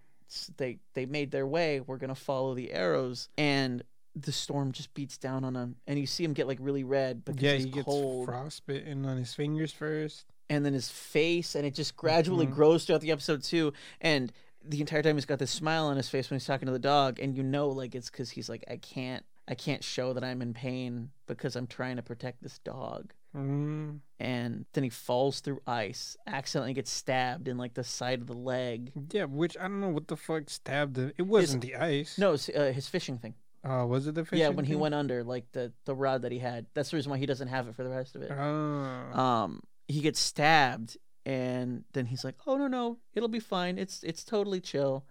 they 0.57 0.79
they 0.93 1.05
made 1.07 1.31
their 1.31 1.47
way. 1.47 1.79
We're 1.79 1.97
gonna 1.97 2.13
follow 2.15 2.53
the 2.53 2.71
arrows." 2.73 3.29
And 3.37 3.83
the 4.15 4.31
storm 4.31 4.71
just 4.71 4.93
beats 4.93 5.17
down 5.17 5.43
on 5.43 5.55
him, 5.55 5.75
and 5.87 5.97
you 5.99 6.05
see 6.05 6.23
him 6.23 6.33
get 6.33 6.47
like 6.47 6.57
really 6.61 6.83
red 6.83 7.23
because 7.25 7.41
yeah, 7.41 7.53
he's 7.53 7.63
he 7.65 7.69
gets 7.71 7.85
cold 7.85 8.25
frostbitten 8.25 9.05
on 9.05 9.17
his 9.17 9.33
fingers 9.33 9.71
first. 9.71 10.25
and 10.49 10.65
then 10.65 10.73
his 10.73 10.89
face 10.89 11.55
and 11.55 11.65
it 11.65 11.73
just 11.73 11.95
gradually 11.95 12.45
Mhm. 12.45 12.51
grows 12.53 12.83
throughout 12.85 12.99
the 13.01 13.11
episode 13.11 13.41
too 13.41 13.71
and 14.01 14.33
the 14.63 14.81
entire 14.81 15.01
time 15.01 15.15
he's 15.15 15.25
got 15.25 15.39
this 15.39 15.49
smile 15.51 15.85
on 15.85 15.95
his 15.95 16.09
face 16.09 16.29
when 16.29 16.37
he's 16.37 16.45
talking 16.45 16.65
to 16.65 16.71
the 16.73 16.77
dog 16.79 17.19
and 17.19 17.35
you 17.37 17.41
know 17.43 17.69
like 17.69 17.95
it's 17.95 18.09
because 18.09 18.29
he's 18.31 18.49
like 18.49 18.63
i 18.69 18.75
can't 18.75 19.23
i 19.47 19.55
can't 19.55 19.81
show 19.83 20.11
that 20.13 20.23
i'm 20.25 20.41
in 20.41 20.53
pain 20.53 21.09
because 21.25 21.55
i'm 21.55 21.65
trying 21.67 21.95
to 21.95 22.01
protect 22.03 22.43
this 22.43 22.59
dog 22.59 23.13
Mm, 23.33 23.99
and 24.19 24.65
then 24.73 24.83
he 24.83 24.89
falls 24.89 25.39
through 25.39 25.61
ice 25.65 26.17
accidentally 26.27 26.73
gets 26.73 26.91
stabbed 26.91 27.47
in 27.47 27.57
like 27.57 27.73
the 27.75 27.83
side 27.85 28.19
of 28.19 28.27
the 28.27 28.33
leg 28.33 28.91
yeah, 29.09 29.23
which 29.23 29.55
I 29.57 29.61
don't 29.69 29.79
know 29.79 29.87
what 29.87 30.09
the 30.09 30.17
fuck 30.17 30.49
stabbed 30.49 30.97
him. 30.97 31.13
It 31.17 31.21
wasn't 31.21 31.61
the 31.63 31.75
ice. 31.77 32.17
no 32.17 32.33
it's, 32.33 32.49
uh, 32.49 32.73
his 32.75 32.89
fishing 32.89 33.17
thing 33.19 33.35
Uh, 33.63 33.85
was 33.85 34.07
it 34.07 34.15
the 34.15 34.25
fish? 34.25 34.39
yeah 34.39 34.49
when 34.49 34.65
he 34.65 34.75
went 34.75 34.95
under 34.95 35.23
like 35.23 35.45
the 35.51 35.71
the 35.85 35.93
rod 35.95 36.23
that 36.23 36.31
he 36.31 36.39
had 36.39 36.65
that's 36.73 36.89
the 36.91 36.97
reason 36.97 37.09
why 37.11 37.17
he 37.17 37.25
doesn't 37.25 37.47
have 37.49 37.67
it 37.67 37.75
for 37.75 37.83
the 37.83 37.89
rest 37.89 38.15
of 38.15 38.21
it 38.21 38.31
Oh. 38.31 39.19
um 39.19 39.61
he 39.87 40.01
gets 40.01 40.19
stabbed 40.19 40.97
and 41.25 41.83
then 41.93 42.07
he's 42.07 42.23
like 42.23 42.35
oh 42.47 42.57
no 42.57 42.67
no 42.67 42.97
it'll 43.13 43.29
be 43.29 43.39
fine 43.39 43.77
it's 43.77 44.01
it's 44.03 44.23
totally 44.23 44.59
chill 44.59 45.05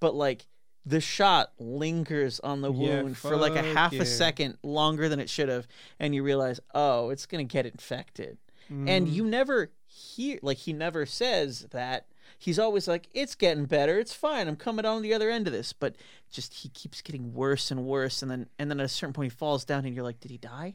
but 0.00 0.14
like 0.14 0.46
the 0.84 1.00
shot 1.00 1.52
lingers 1.60 2.40
on 2.40 2.60
the 2.60 2.72
Yeah, 2.72 3.02
wound 3.02 3.16
for 3.16 3.36
like 3.36 3.54
a 3.54 3.62
half 3.62 3.92
yeah. 3.92 4.02
a 4.02 4.04
second 4.06 4.58
longer 4.64 5.08
than 5.08 5.20
it 5.20 5.30
should 5.30 5.48
have 5.48 5.68
and 6.00 6.12
you 6.14 6.24
realize 6.24 6.58
oh 6.74 7.10
it's 7.10 7.26
gonna 7.26 7.44
get 7.44 7.66
infected 7.66 8.38
and 8.68 9.06
Mm, 9.06 9.12
you 9.12 9.24
never 9.26 9.70
hear 9.86 10.38
like 10.42 10.56
he 10.56 10.72
never 10.72 11.04
says 11.06 11.66
that 11.70 12.06
he's 12.38 12.58
always 12.58 12.88
like 12.88 13.08
it's 13.12 13.34
getting 13.34 13.66
better. 13.66 13.98
It's 13.98 14.12
fine. 14.12 14.48
I'm 14.48 14.56
coming 14.56 14.84
on 14.84 15.02
the 15.02 15.14
other 15.14 15.30
end 15.30 15.46
of 15.46 15.52
this. 15.52 15.72
But 15.72 15.96
just 16.30 16.54
he 16.54 16.68
keeps 16.68 17.00
getting 17.00 17.32
worse 17.32 17.70
and 17.70 17.84
worse. 17.84 18.22
And 18.22 18.30
then 18.30 18.48
and 18.58 18.70
then 18.70 18.80
at 18.80 18.86
a 18.86 18.88
certain 18.88 19.12
point 19.12 19.32
he 19.32 19.36
falls 19.36 19.64
down 19.64 19.84
and 19.84 19.94
you're 19.94 20.04
like 20.04 20.20
did 20.20 20.30
he 20.30 20.38
die? 20.38 20.74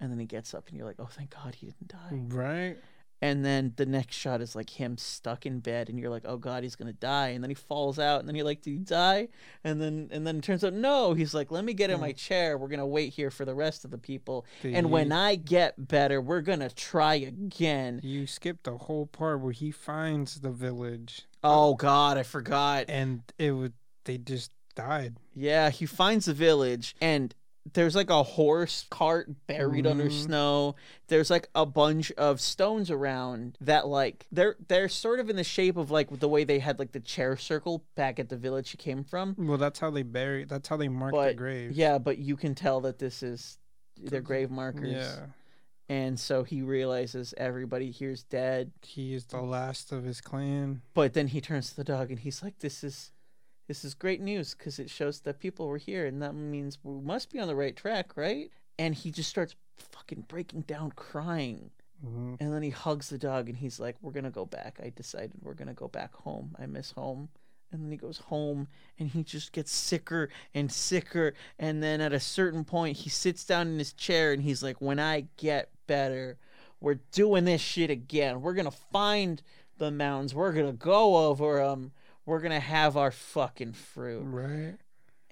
And 0.00 0.10
then 0.10 0.18
he 0.18 0.26
gets 0.26 0.54
up 0.54 0.68
and 0.68 0.76
you're 0.76 0.86
like 0.86 0.96
oh 0.98 1.08
thank 1.10 1.30
god 1.30 1.54
he 1.54 1.66
didn't 1.66 1.88
die. 1.88 2.36
Right. 2.36 2.78
And 3.22 3.44
then 3.44 3.72
the 3.76 3.86
next 3.86 4.16
shot 4.16 4.40
is 4.40 4.56
like 4.56 4.68
him 4.68 4.98
stuck 4.98 5.46
in 5.46 5.60
bed 5.60 5.88
and 5.88 5.98
you're 5.98 6.10
like 6.10 6.24
oh 6.26 6.36
god 6.36 6.64
he's 6.64 6.74
gonna 6.74 6.92
die. 6.92 7.28
And 7.28 7.42
then 7.42 7.50
he 7.50 7.54
falls 7.54 7.98
out 7.98 8.18
and 8.20 8.28
then 8.28 8.34
you're 8.34 8.44
like 8.44 8.62
did 8.62 8.72
he 8.72 8.78
die? 8.78 9.28
And 9.62 9.80
then 9.80 10.08
and 10.10 10.26
then 10.26 10.38
it 10.38 10.42
turns 10.42 10.64
out 10.64 10.74
no 10.74 11.14
he's 11.14 11.32
like 11.32 11.52
let 11.52 11.64
me 11.64 11.72
get 11.72 11.88
in 11.88 11.96
hmm. 11.96 12.02
my 12.02 12.12
chair. 12.12 12.58
We're 12.58 12.68
gonna 12.68 12.86
wait 12.86 13.12
here 13.12 13.30
for 13.30 13.44
the 13.44 13.54
rest 13.54 13.84
of 13.84 13.92
the 13.92 13.98
people. 13.98 14.44
And 14.64 14.90
when 14.90 15.12
i 15.12 15.36
get 15.36 15.88
better 15.88 16.20
we're 16.20 16.40
gonna 16.40 16.68
try 16.68 17.14
again. 17.14 18.00
You 18.02 18.26
skipped 18.26 18.64
the 18.64 18.76
whole 18.76 19.06
part 19.06 19.40
where 19.40 19.52
he 19.52 19.70
finds 19.70 20.40
the 20.40 20.50
village, 20.50 21.22
oh 21.44 21.74
god 21.74 22.18
i 22.18 22.24
forgot. 22.24 22.86
And 22.88 23.22
it 23.38 23.52
would 23.52 23.74
they 24.04 24.18
just 24.18 24.50
died. 24.74 25.16
yeah 25.34 25.70
he 25.70 25.86
finds 25.86 26.26
the 26.26 26.34
village 26.34 26.96
and 27.00 27.34
there's 27.74 27.94
like 27.94 28.10
a 28.10 28.22
horse 28.22 28.86
cart 28.90 29.30
buried 29.46 29.86
under 29.86 30.06
Mhm. 30.06 30.24
snow. 30.24 30.74
There's 31.06 31.30
like 31.30 31.48
a 31.54 31.64
bunch 31.64 32.10
of 32.12 32.40
stones 32.40 32.90
around 32.90 33.56
that 33.60 33.86
like 33.86 34.26
they're 34.32 34.56
they're 34.68 34.88
sort 34.88 35.20
of 35.20 35.30
in 35.30 35.36
the 35.36 35.44
shape 35.44 35.76
of 35.76 35.90
like 35.90 36.10
the 36.18 36.28
way 36.28 36.42
they 36.42 36.58
had 36.58 36.78
like 36.80 36.90
the 36.92 36.98
chair 37.00 37.36
circle 37.36 37.84
back 37.94 38.18
at 38.18 38.28
the 38.30 38.36
village 38.36 38.70
he 38.70 38.76
came 38.76 39.04
from. 39.04 39.36
Well, 39.38 39.58
that's 39.58 39.78
how 39.78 39.90
they 39.90 40.02
bury. 40.02 40.44
That's 40.44 40.68
how 40.68 40.76
they 40.76 40.88
mark 40.88 41.14
the 41.14 41.34
grave. 41.34 41.70
yeah, 41.72 41.98
but 41.98 42.18
you 42.18 42.36
can 42.36 42.54
tell 42.56 42.80
that 42.80 42.98
this 42.98 43.22
is 43.22 43.58
their 43.96 44.20
grave 44.22 44.50
markers. 44.50 44.90
Yeah. 44.90 45.26
And 45.88 46.18
so 46.18 46.42
he 46.42 46.62
realizes 46.62 47.32
everybody 47.36 47.92
here's 47.92 48.24
dead. 48.24 48.72
He 48.82 49.14
is 49.14 49.26
the 49.26 49.40
last 49.42 49.92
of 49.92 50.02
his 50.04 50.20
clan. 50.20 50.82
But 50.94 51.12
then 51.12 51.28
he 51.28 51.40
turns 51.40 51.70
to 51.70 51.76
the 51.76 51.84
dog 51.84 52.10
and 52.10 52.18
he's 52.18 52.42
like, 52.42 52.58
"This 52.58 52.82
is, 52.82 53.11
this 53.72 53.86
is 53.86 53.94
great 53.94 54.20
news 54.20 54.54
because 54.54 54.78
it 54.78 54.90
shows 54.90 55.20
that 55.20 55.40
people 55.40 55.66
were 55.66 55.78
here, 55.78 56.04
and 56.04 56.20
that 56.20 56.34
means 56.34 56.78
we 56.82 57.00
must 57.00 57.32
be 57.32 57.38
on 57.38 57.48
the 57.48 57.56
right 57.56 57.74
track, 57.74 58.16
right?" 58.16 58.50
And 58.78 58.94
he 58.94 59.10
just 59.10 59.30
starts 59.30 59.54
fucking 59.76 60.26
breaking 60.28 60.62
down, 60.62 60.92
crying. 60.92 61.70
Mhm. 62.04 62.36
And 62.40 62.52
then 62.52 62.62
he 62.62 62.70
hugs 62.70 63.08
the 63.08 63.18
dog 63.18 63.48
and 63.48 63.56
he's 63.56 63.78
like, 63.78 63.96
We're 64.02 64.12
going 64.12 64.24
to 64.24 64.30
go 64.30 64.44
back. 64.44 64.80
I 64.82 64.90
decided 64.90 65.32
we're 65.40 65.54
going 65.54 65.68
to 65.68 65.74
go 65.74 65.88
back 65.88 66.14
home. 66.14 66.54
I 66.58 66.66
miss 66.66 66.92
home. 66.92 67.28
And 67.70 67.82
then 67.82 67.90
he 67.90 67.96
goes 67.96 68.18
home 68.18 68.68
and 68.98 69.08
he 69.08 69.22
just 69.22 69.52
gets 69.52 69.72
sicker 69.72 70.28
and 70.52 70.70
sicker. 70.70 71.32
And 71.58 71.82
then 71.82 72.00
at 72.00 72.12
a 72.12 72.20
certain 72.20 72.64
point, 72.64 72.98
he 72.98 73.08
sits 73.08 73.44
down 73.44 73.68
in 73.68 73.78
his 73.78 73.94
chair 73.94 74.32
and 74.32 74.42
he's 74.42 74.62
like, 74.62 74.80
When 74.80 74.98
I 74.98 75.26
get 75.36 75.70
better, 75.86 76.38
we're 76.80 77.00
doing 77.12 77.44
this 77.44 77.60
shit 77.60 77.90
again. 77.90 78.42
We're 78.42 78.54
going 78.54 78.64
to 78.64 78.76
find 78.92 79.42
the 79.78 79.90
mountains. 79.90 80.34
We're 80.34 80.52
going 80.52 80.66
to 80.66 80.72
go 80.72 81.28
over 81.28 81.58
them. 81.58 81.92
We're 82.26 82.40
going 82.40 82.52
to 82.52 82.60
have 82.60 82.96
our 82.96 83.10
fucking 83.10 83.72
fruit. 83.72 84.22
Right. 84.24 84.76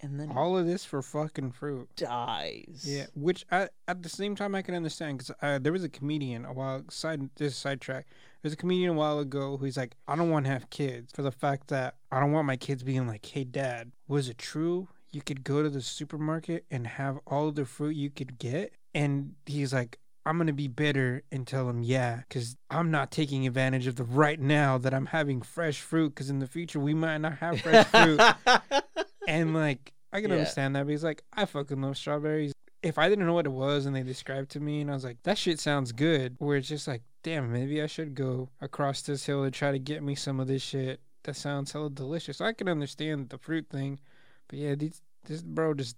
And 0.03 0.19
then 0.19 0.33
All 0.35 0.57
of 0.57 0.65
this 0.67 0.83
for 0.85 1.03
fucking 1.03 1.53
fruit. 1.53 1.89
dies. 1.95 2.85
Yeah, 2.87 3.07
which 3.15 3.45
I, 3.53 3.69
at 3.87 4.03
the 4.03 4.09
same 4.09 4.35
time 4.35 4.55
I 4.55 4.63
can 4.63 4.75
understand 4.75 5.19
because 5.19 5.35
uh, 5.43 5.59
there 5.59 5.73
was 5.73 5.85
a 5.85 5.91
comedian 5.91 6.47
a 6.47 6.53
while 6.55 6.85
side 6.89 7.29
this 7.37 7.55
sidetrack. 7.55 8.07
There's 8.41 8.55
a 8.55 8.57
comedian 8.57 8.91
a 8.91 8.95
while 8.95 9.19
ago 9.19 9.59
who's 9.59 9.77
like, 9.77 9.95
I 10.09 10.17
don't 10.17 10.31
want 10.31 10.47
to 10.47 10.53
have 10.53 10.71
kids 10.71 11.13
for 11.13 11.21
the 11.21 11.31
fact 11.31 11.69
that 11.69 11.97
I 12.11 12.19
don't 12.19 12.33
want 12.33 12.47
my 12.47 12.57
kids 12.57 12.83
being 12.83 13.07
like, 13.07 13.27
Hey, 13.27 13.45
dad, 13.45 13.93
was 14.09 14.31
it 14.31 14.39
true? 14.39 14.89
You 15.13 15.21
could 15.21 15.45
go 15.45 15.63
to 15.63 15.69
the 15.69 15.83
supermarket 15.83 16.65
and 16.71 16.87
have 16.87 17.19
all 17.27 17.51
the 17.53 17.67
fruit 17.67 17.95
you 17.97 18.09
could 18.11 18.39
get, 18.39 18.73
and 18.95 19.35
he's 19.45 19.73
like. 19.75 19.99
I'm 20.27 20.37
gonna 20.39 20.53
be 20.53 20.69
bitter 20.69 21.23
and 21.33 21.47
tell 21.47 21.69
him 21.69 21.83
yeah, 21.83 22.23
because 22.29 22.57
I'm 22.71 22.91
not 22.91 23.11
taking 23.11 23.47
advantage 23.47 23.87
of 23.87 23.97
the 23.97 24.05
right 24.05 24.39
now 24.39 24.77
that 24.79 24.93
I'm 24.93 25.07
having 25.07 25.41
fresh 25.43 25.81
fruit. 25.81 26.11
Because 26.11 26.29
in 26.31 26.39
the 26.41 26.47
future 26.47 26.79
we 26.79 26.95
might 26.95 27.19
not 27.19 27.39
have 27.39 27.61
fresh 27.61 27.87
fruit. 27.87 28.21
And 29.29 29.55
like, 29.55 29.93
I 30.13 30.21
can 30.21 30.31
Yeah. 30.31 30.37
understand 30.37 30.75
that. 30.77 30.87
because 30.87 31.05
like, 31.05 31.23
I 31.33 31.45
fucking 31.45 31.81
love 31.81 31.97
strawberries. 31.97 32.53
If 32.83 32.99
I 32.99 33.09
didn't 33.09 33.27
know 33.27 33.35
what 33.35 33.47
it 33.47 33.53
was 33.53 33.87
and 33.87 33.95
they 33.95 34.03
described 34.03 34.51
to 34.53 34.61
me, 34.61 34.81
and 34.81 34.91
I 34.91 34.95
was 34.95 35.05
like, 35.05 35.23
that 35.23 35.39
shit 35.39 35.61
sounds 35.61 35.93
good. 35.93 36.37
Where 36.39 36.57
it's 36.57 36.69
just 36.69 36.89
like, 36.89 37.03
damn, 37.23 37.53
maybe 37.53 37.81
I 37.83 37.87
should 37.87 38.15
go 38.15 38.49
across 38.61 39.03
this 39.03 39.27
hill 39.27 39.45
to 39.45 39.51
try 39.51 39.71
to 39.71 39.79
get 39.79 40.03
me 40.03 40.15
some 40.15 40.41
of 40.41 40.49
this 40.49 40.63
shit. 40.63 41.01
That 41.25 41.37
sounds 41.37 41.73
hella 41.73 41.91
delicious. 41.91 42.41
I 42.41 42.53
can 42.55 42.69
understand 42.69 43.29
the 43.29 43.37
fruit 43.39 43.67
thing, 43.71 44.01
but 44.49 44.59
yeah, 44.59 44.75
these, 44.75 45.03
this 45.27 45.43
bro 45.43 45.75
just 45.75 45.97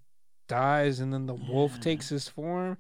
dies, 0.49 0.99
and 0.99 1.13
then 1.13 1.27
the 1.27 1.35
wolf 1.35 1.73
Yeah. 1.77 1.83
takes 1.83 2.09
his 2.09 2.29
form, 2.29 2.77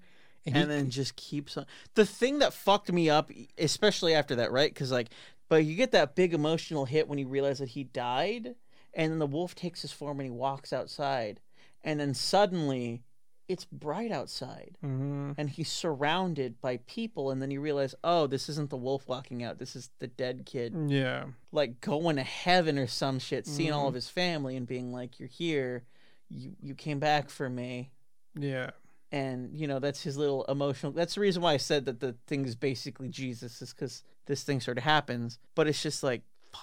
and, 0.46 0.56
and 0.56 0.70
he, 0.70 0.76
then 0.76 0.90
just 0.90 1.16
keeps 1.16 1.56
on. 1.56 1.66
The 1.94 2.06
thing 2.06 2.38
that 2.40 2.52
fucked 2.52 2.92
me 2.92 3.08
up, 3.10 3.30
especially 3.58 4.14
after 4.14 4.36
that, 4.36 4.52
right? 4.52 4.72
Because 4.72 4.90
like, 4.92 5.08
but 5.48 5.64
you 5.64 5.74
get 5.76 5.92
that 5.92 6.14
big 6.14 6.32
emotional 6.34 6.84
hit 6.86 7.08
when 7.08 7.18
you 7.18 7.28
realize 7.28 7.58
that 7.58 7.70
he 7.70 7.84
died, 7.84 8.54
and 8.94 9.12
then 9.12 9.18
the 9.18 9.26
wolf 9.26 9.54
takes 9.54 9.82
his 9.82 9.92
form 9.92 10.18
and 10.20 10.26
he 10.26 10.30
walks 10.34 10.72
outside, 10.72 11.40
and 11.82 12.00
then 12.00 12.14
suddenly, 12.14 13.02
it's 13.48 13.64
bright 13.66 14.10
outside, 14.10 14.78
Mhm. 14.82 15.34
and 15.36 15.50
he's 15.50 15.70
surrounded 15.70 16.60
by 16.60 16.78
people, 16.86 17.30
and 17.30 17.42
then 17.42 17.50
you 17.50 17.60
realize, 17.60 17.94
oh, 18.02 18.26
this 18.26 18.48
isn't 18.48 18.70
the 18.70 18.76
wolf 18.78 19.06
walking 19.08 19.42
out. 19.42 19.58
This 19.58 19.76
is 19.76 19.90
the 19.98 20.06
dead 20.06 20.46
kid, 20.46 20.74
yeah, 20.88 21.26
like 21.50 21.80
going 21.80 22.16
to 22.16 22.22
heaven 22.22 22.78
or 22.78 22.86
some 22.86 23.18
shit, 23.18 23.46
seeing 23.46 23.72
all 23.72 23.88
of 23.88 23.94
his 23.94 24.08
family 24.08 24.56
and 24.56 24.66
being 24.66 24.90
like, 24.92 25.18
"You're 25.20 25.28
here, 25.28 25.84
you 26.30 26.56
you 26.62 26.74
came 26.74 26.98
back 26.98 27.28
for 27.28 27.50
me." 27.50 27.90
yeah, 28.34 28.70
and 29.12 29.54
you 29.54 29.66
know 29.68 29.78
that's 29.78 30.02
his 30.02 30.16
little 30.16 30.44
emotional 30.46 30.90
that's 30.90 31.14
the 31.14 31.20
reason 31.20 31.42
why 31.42 31.52
i 31.52 31.56
said 31.58 31.84
that 31.84 32.00
the 32.00 32.16
thing 32.26 32.44
is 32.46 32.56
basically 32.56 33.08
jesus 33.08 33.60
is 33.62 33.72
because 33.72 34.02
this 34.26 34.42
thing 34.42 34.58
sort 34.60 34.78
of 34.78 34.84
happens 34.84 35.38
but 35.54 35.66
it's 35.68 35.82
just 35.82 36.02
like 36.02 36.22
fuck 36.52 36.62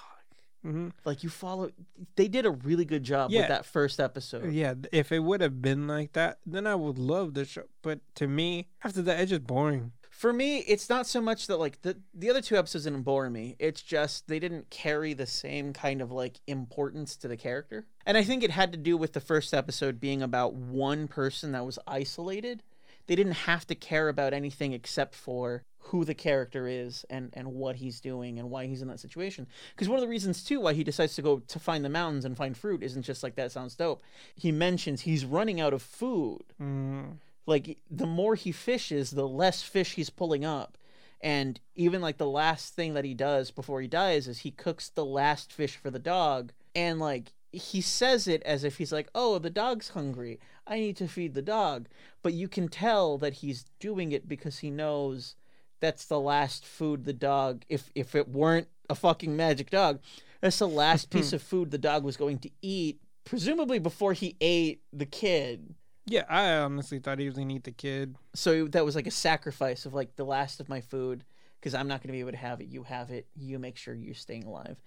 hmm 0.64 0.90
like 1.06 1.24
you 1.24 1.30
follow 1.30 1.70
they 2.16 2.28
did 2.28 2.46
a 2.46 2.52
really 2.52 2.86
good 2.86 3.04
job 3.04 3.30
Yeah. 3.32 3.42
with 3.42 3.48
that 3.50 3.66
first 3.66 4.00
episode 4.00 4.52
yeah. 4.52 4.74
If 4.92 5.12
it 5.12 5.20
would 5.20 5.42
have 5.42 5.62
been 5.62 5.88
like 5.88 6.14
that, 6.14 6.40
then 6.46 6.66
I 6.68 6.76
would 6.76 6.98
love 6.98 7.34
the 7.36 7.46
show. 7.46 7.64
But 7.82 8.00
to 8.16 8.28
me, 8.28 8.68
after 8.84 9.02
that, 9.04 9.20
it's 9.20 9.30
just 9.30 9.46
boring. 9.46 9.92
For 10.20 10.34
me 10.34 10.58
it's 10.58 10.90
not 10.90 11.08
so 11.08 11.22
much 11.22 11.48
that 11.48 11.58
like 11.58 11.82
the 11.82 11.96
the 12.14 12.30
other 12.30 12.42
two 12.42 12.58
episodes 12.58 12.84
didn't 12.84 13.04
bore 13.04 13.30
me. 13.30 13.56
It's 13.58 13.82
just 13.82 14.28
they 14.28 14.38
didn't 14.38 14.70
carry 14.70 15.14
the 15.14 15.26
same 15.26 15.72
kind 15.72 16.02
of 16.02 16.12
like 16.12 16.42
importance 16.46 17.16
to 17.18 17.30
the 17.30 17.38
character. 17.38 17.86
And 18.06 18.18
i 18.18 18.24
think 18.24 18.44
it 18.44 18.52
had 18.52 18.74
to 18.74 18.78
do 18.78 18.98
with 18.98 19.14
the 19.14 19.22
first 19.22 19.54
episode 19.54 20.02
being 20.02 20.22
about 20.22 20.54
one 20.54 21.08
person 21.08 21.54
that 21.54 21.66
was 21.66 21.80
isolated. 21.88 22.64
They 23.08 23.16
didn't 23.16 23.48
have 23.48 23.66
to 23.68 23.76
care 23.76 24.10
about 24.10 24.34
anything 24.34 24.74
except 24.74 25.16
for 25.16 25.64
who 25.84 26.04
the 26.04 26.14
character 26.14 26.68
is 26.68 27.06
and 27.10 27.30
and 27.32 27.54
what 27.54 27.78
he's 27.78 28.02
doing 28.02 28.40
and 28.40 28.50
why 28.50 28.66
he's 28.66 28.82
in 28.82 28.90
that 28.90 29.00
situation. 29.00 29.48
Because 29.74 29.88
one 29.88 30.00
of 30.00 30.02
the 30.02 30.10
reasons 30.10 30.44
too 30.44 30.60
why 30.60 30.74
he 30.74 30.84
decides 30.84 31.16
to 31.16 31.22
go 31.22 31.40
to 31.40 31.60
find 31.60 31.86
the 31.86 31.90
mountains 31.90 32.26
and 32.26 32.36
find 32.36 32.58
fruit 32.58 32.84
isn't 32.84 33.04
just 33.04 33.24
like 33.24 33.36
that 33.36 33.54
sounds 33.54 33.74
dope. 33.74 34.04
He 34.36 34.52
mentions 34.52 35.00
he's 35.00 35.24
running 35.24 35.62
out 35.62 35.72
of 35.72 35.82
food. 35.82 36.44
Mm. 36.62 37.20
Like 37.50 37.80
the 37.90 38.06
more 38.06 38.36
he 38.36 38.52
fishes 38.52 39.12
the 39.12 39.28
less 39.28 39.62
fish 39.62 39.94
he's 39.94 40.10
pulling 40.10 40.46
up. 40.46 40.78
And 41.22 41.60
even 41.76 42.02
like 42.02 42.18
the 42.18 42.28
last 42.28 42.76
thing 42.76 42.94
that 42.94 43.04
he 43.04 43.14
does 43.14 43.52
before 43.52 43.82
he 43.82 43.88
dies 43.88 44.28
is 44.28 44.40
he 44.40 44.52
cooks 44.52 44.90
the 44.90 45.04
last 45.04 45.52
fish 45.52 45.76
for 45.76 45.90
the 45.92 46.00
dog. 46.00 46.54
And 46.76 47.00
like 47.00 47.34
he 47.52 47.82
says 47.82 48.28
it 48.28 48.44
as 48.44 48.64
if 48.64 48.78
he's 48.78 48.92
like 48.92 49.10
oh 49.16 49.40
the 49.40 49.50
dog's 49.50 49.90
hungry. 49.90 50.40
I 50.66 50.80
need 50.80 50.96
to 50.98 51.08
feed 51.08 51.34
the 51.34 51.42
dog. 51.42 51.88
But 52.22 52.34
you 52.34 52.48
can 52.48 52.68
tell 52.70 53.18
that 53.18 53.36
he's 53.36 53.66
doing 53.80 54.12
it 54.12 54.30
because 54.30 54.60
he 54.60 54.70
knows 54.70 55.36
that's 55.80 56.06
the 56.06 56.20
last 56.20 56.66
food 56.66 57.06
the 57.06 57.14
dog 57.14 57.64
if 57.68 57.90
if 57.96 58.16
it 58.16 58.30
weren't 58.30 58.68
a 58.90 58.96
fucking 58.96 59.36
magic 59.36 59.70
dog 59.70 60.00
that's 60.42 60.60
the 60.60 60.68
last 60.68 61.10
piece 61.12 61.34
of 61.34 61.42
food 61.42 61.72
the 61.72 61.78
dog 61.78 62.04
was 62.04 62.18
going 62.18 62.38
to 62.38 62.50
eat 62.62 63.00
presumably 63.24 63.80
before 63.80 64.14
he 64.14 64.36
ate 64.42 64.82
the 64.92 65.06
kid 65.06 65.76
Yeah, 66.10 66.26
I 66.28 66.54
honestly 66.56 66.98
thought 66.98 67.20
he 67.20 67.28
was 67.28 67.36
gonna 67.36 67.54
eat 67.54 67.66
the 67.66 67.72
kid. 67.72 68.16
so 68.34 68.68
that 68.70 68.84
was 68.84 68.96
like 68.96 69.06
a 69.06 69.12
sacrifice 69.12 69.86
of 69.86 69.94
like 69.94 70.16
the 70.16 70.26
last 70.26 70.60
of 70.60 70.68
my 70.68 70.82
food 70.82 71.24
because 71.60 71.76
I'm 71.76 71.88
not 71.88 72.02
to 72.02 72.08
be 72.08 72.20
able 72.20 72.32
to 72.32 72.38
have 72.38 72.62
it. 72.62 72.68
You 72.68 72.84
have 72.84 73.12
it. 73.12 73.28
You 73.36 73.60
make 73.60 73.78
sure 73.78 73.94
you're 73.94 74.16
staying 74.16 74.46
alive. 74.46 74.82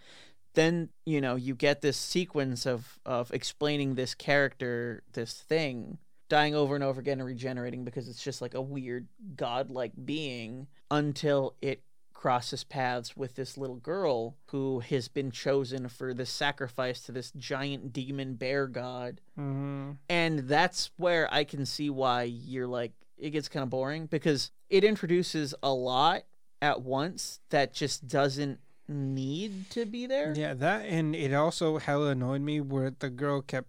Then 0.54 0.88
you 1.06 1.20
know 1.20 1.36
you 1.36 1.54
get 1.54 1.80
this 1.80 1.96
sequence 1.96 2.66
of 2.66 2.98
of 3.06 3.32
explaining 3.32 3.94
this 3.94 4.14
character, 4.14 5.04
this 5.12 5.32
thing, 5.32 5.98
dying 6.28 6.54
over 6.56 6.74
and 6.74 6.82
over 6.82 7.00
again 7.00 7.20
and 7.20 7.26
regenerating 7.26 7.84
because 7.84 8.08
it's 8.08 8.22
just 8.22 8.42
like 8.42 8.54
a 8.54 8.60
weird 8.60 9.06
godlike 9.36 9.92
being 10.04 10.66
until 10.90 11.54
it 11.62 11.82
crosses 12.22 12.62
paths 12.62 13.16
with 13.16 13.34
this 13.34 13.58
little 13.58 13.74
girl 13.76 14.36
who 14.52 14.78
has 14.78 15.08
been 15.08 15.32
chosen 15.32 15.88
for 15.88 16.14
this 16.14 16.30
sacrifice 16.30 17.00
to 17.00 17.10
this 17.10 17.32
giant 17.32 17.92
demon 17.92 18.34
bear 18.34 18.68
god 18.68 19.20
Mm-hmm. 19.36 19.92
and 20.08 20.38
that's 20.40 20.90
where 20.98 21.26
I 21.34 21.42
can 21.42 21.66
see 21.66 21.90
why 21.90 22.22
you're 22.22 22.68
like 22.68 22.92
it 23.18 23.30
gets 23.30 23.48
kind 23.48 23.64
of 23.64 23.70
boring 23.70 24.06
because 24.06 24.52
it 24.70 24.84
introduces 24.84 25.52
a 25.64 25.72
lot 25.72 26.22
at 26.60 26.82
once 26.82 27.40
that 27.50 27.74
just 27.74 28.06
doesn't 28.06 28.60
need 28.88 29.68
to 29.70 29.84
be 29.84 30.06
there. 30.06 30.32
Yeah, 30.36 30.54
that 30.54 30.86
and 30.86 31.16
it 31.16 31.32
also 31.34 31.78
hella 31.78 32.10
annoyed 32.10 32.42
me 32.42 32.60
where 32.60 32.92
the 32.96 33.10
girl 33.10 33.42
kept 33.42 33.68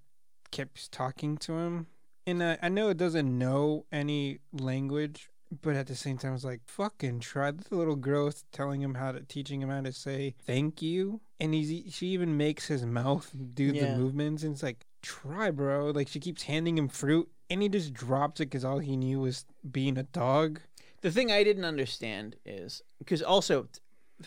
kept 0.51 0.91
talking 0.91 1.37
to 1.37 1.53
him, 1.53 1.87
and 2.27 2.43
I, 2.43 2.57
I 2.61 2.69
know 2.69 2.89
it 2.89 2.97
doesn't 2.97 3.35
know 3.37 3.85
any 3.91 4.39
language, 4.51 5.29
but 5.61 5.75
at 5.75 5.87
the 5.87 5.95
same 5.95 6.17
time, 6.17 6.33
it's 6.33 6.43
like 6.43 6.61
fucking 6.65 7.19
try. 7.19 7.51
The 7.51 7.75
little 7.75 7.95
girl's 7.95 8.43
telling 8.51 8.81
him 8.81 8.95
how 8.95 9.11
to 9.11 9.21
teaching 9.21 9.61
him 9.61 9.69
how 9.69 9.81
to 9.81 9.91
say 9.93 10.35
thank 10.45 10.81
you, 10.81 11.21
and 11.39 11.53
he's 11.53 11.93
she 11.93 12.07
even 12.07 12.35
makes 12.37 12.67
his 12.67 12.85
mouth 12.85 13.31
do 13.53 13.65
Yeah. 13.65 13.85
the 13.85 13.97
movements, 13.97 14.43
and 14.43 14.53
it's 14.53 14.63
like 14.63 14.85
try, 15.01 15.51
bro. 15.51 15.91
Like 15.91 16.07
she 16.07 16.19
keeps 16.19 16.43
handing 16.43 16.77
him 16.77 16.87
fruit, 16.87 17.29
and 17.49 17.61
he 17.61 17.69
just 17.69 17.93
drops 17.93 18.39
it 18.41 18.45
because 18.45 18.65
all 18.65 18.79
he 18.79 18.97
knew 18.97 19.19
was 19.19 19.45
being 19.69 19.97
a 19.97 20.03
dog. 20.03 20.59
The 21.01 21.11
thing 21.11 21.31
I 21.31 21.43
didn't 21.43 21.65
understand 21.65 22.37
is 22.45 22.81
because 22.99 23.21
also 23.21 23.67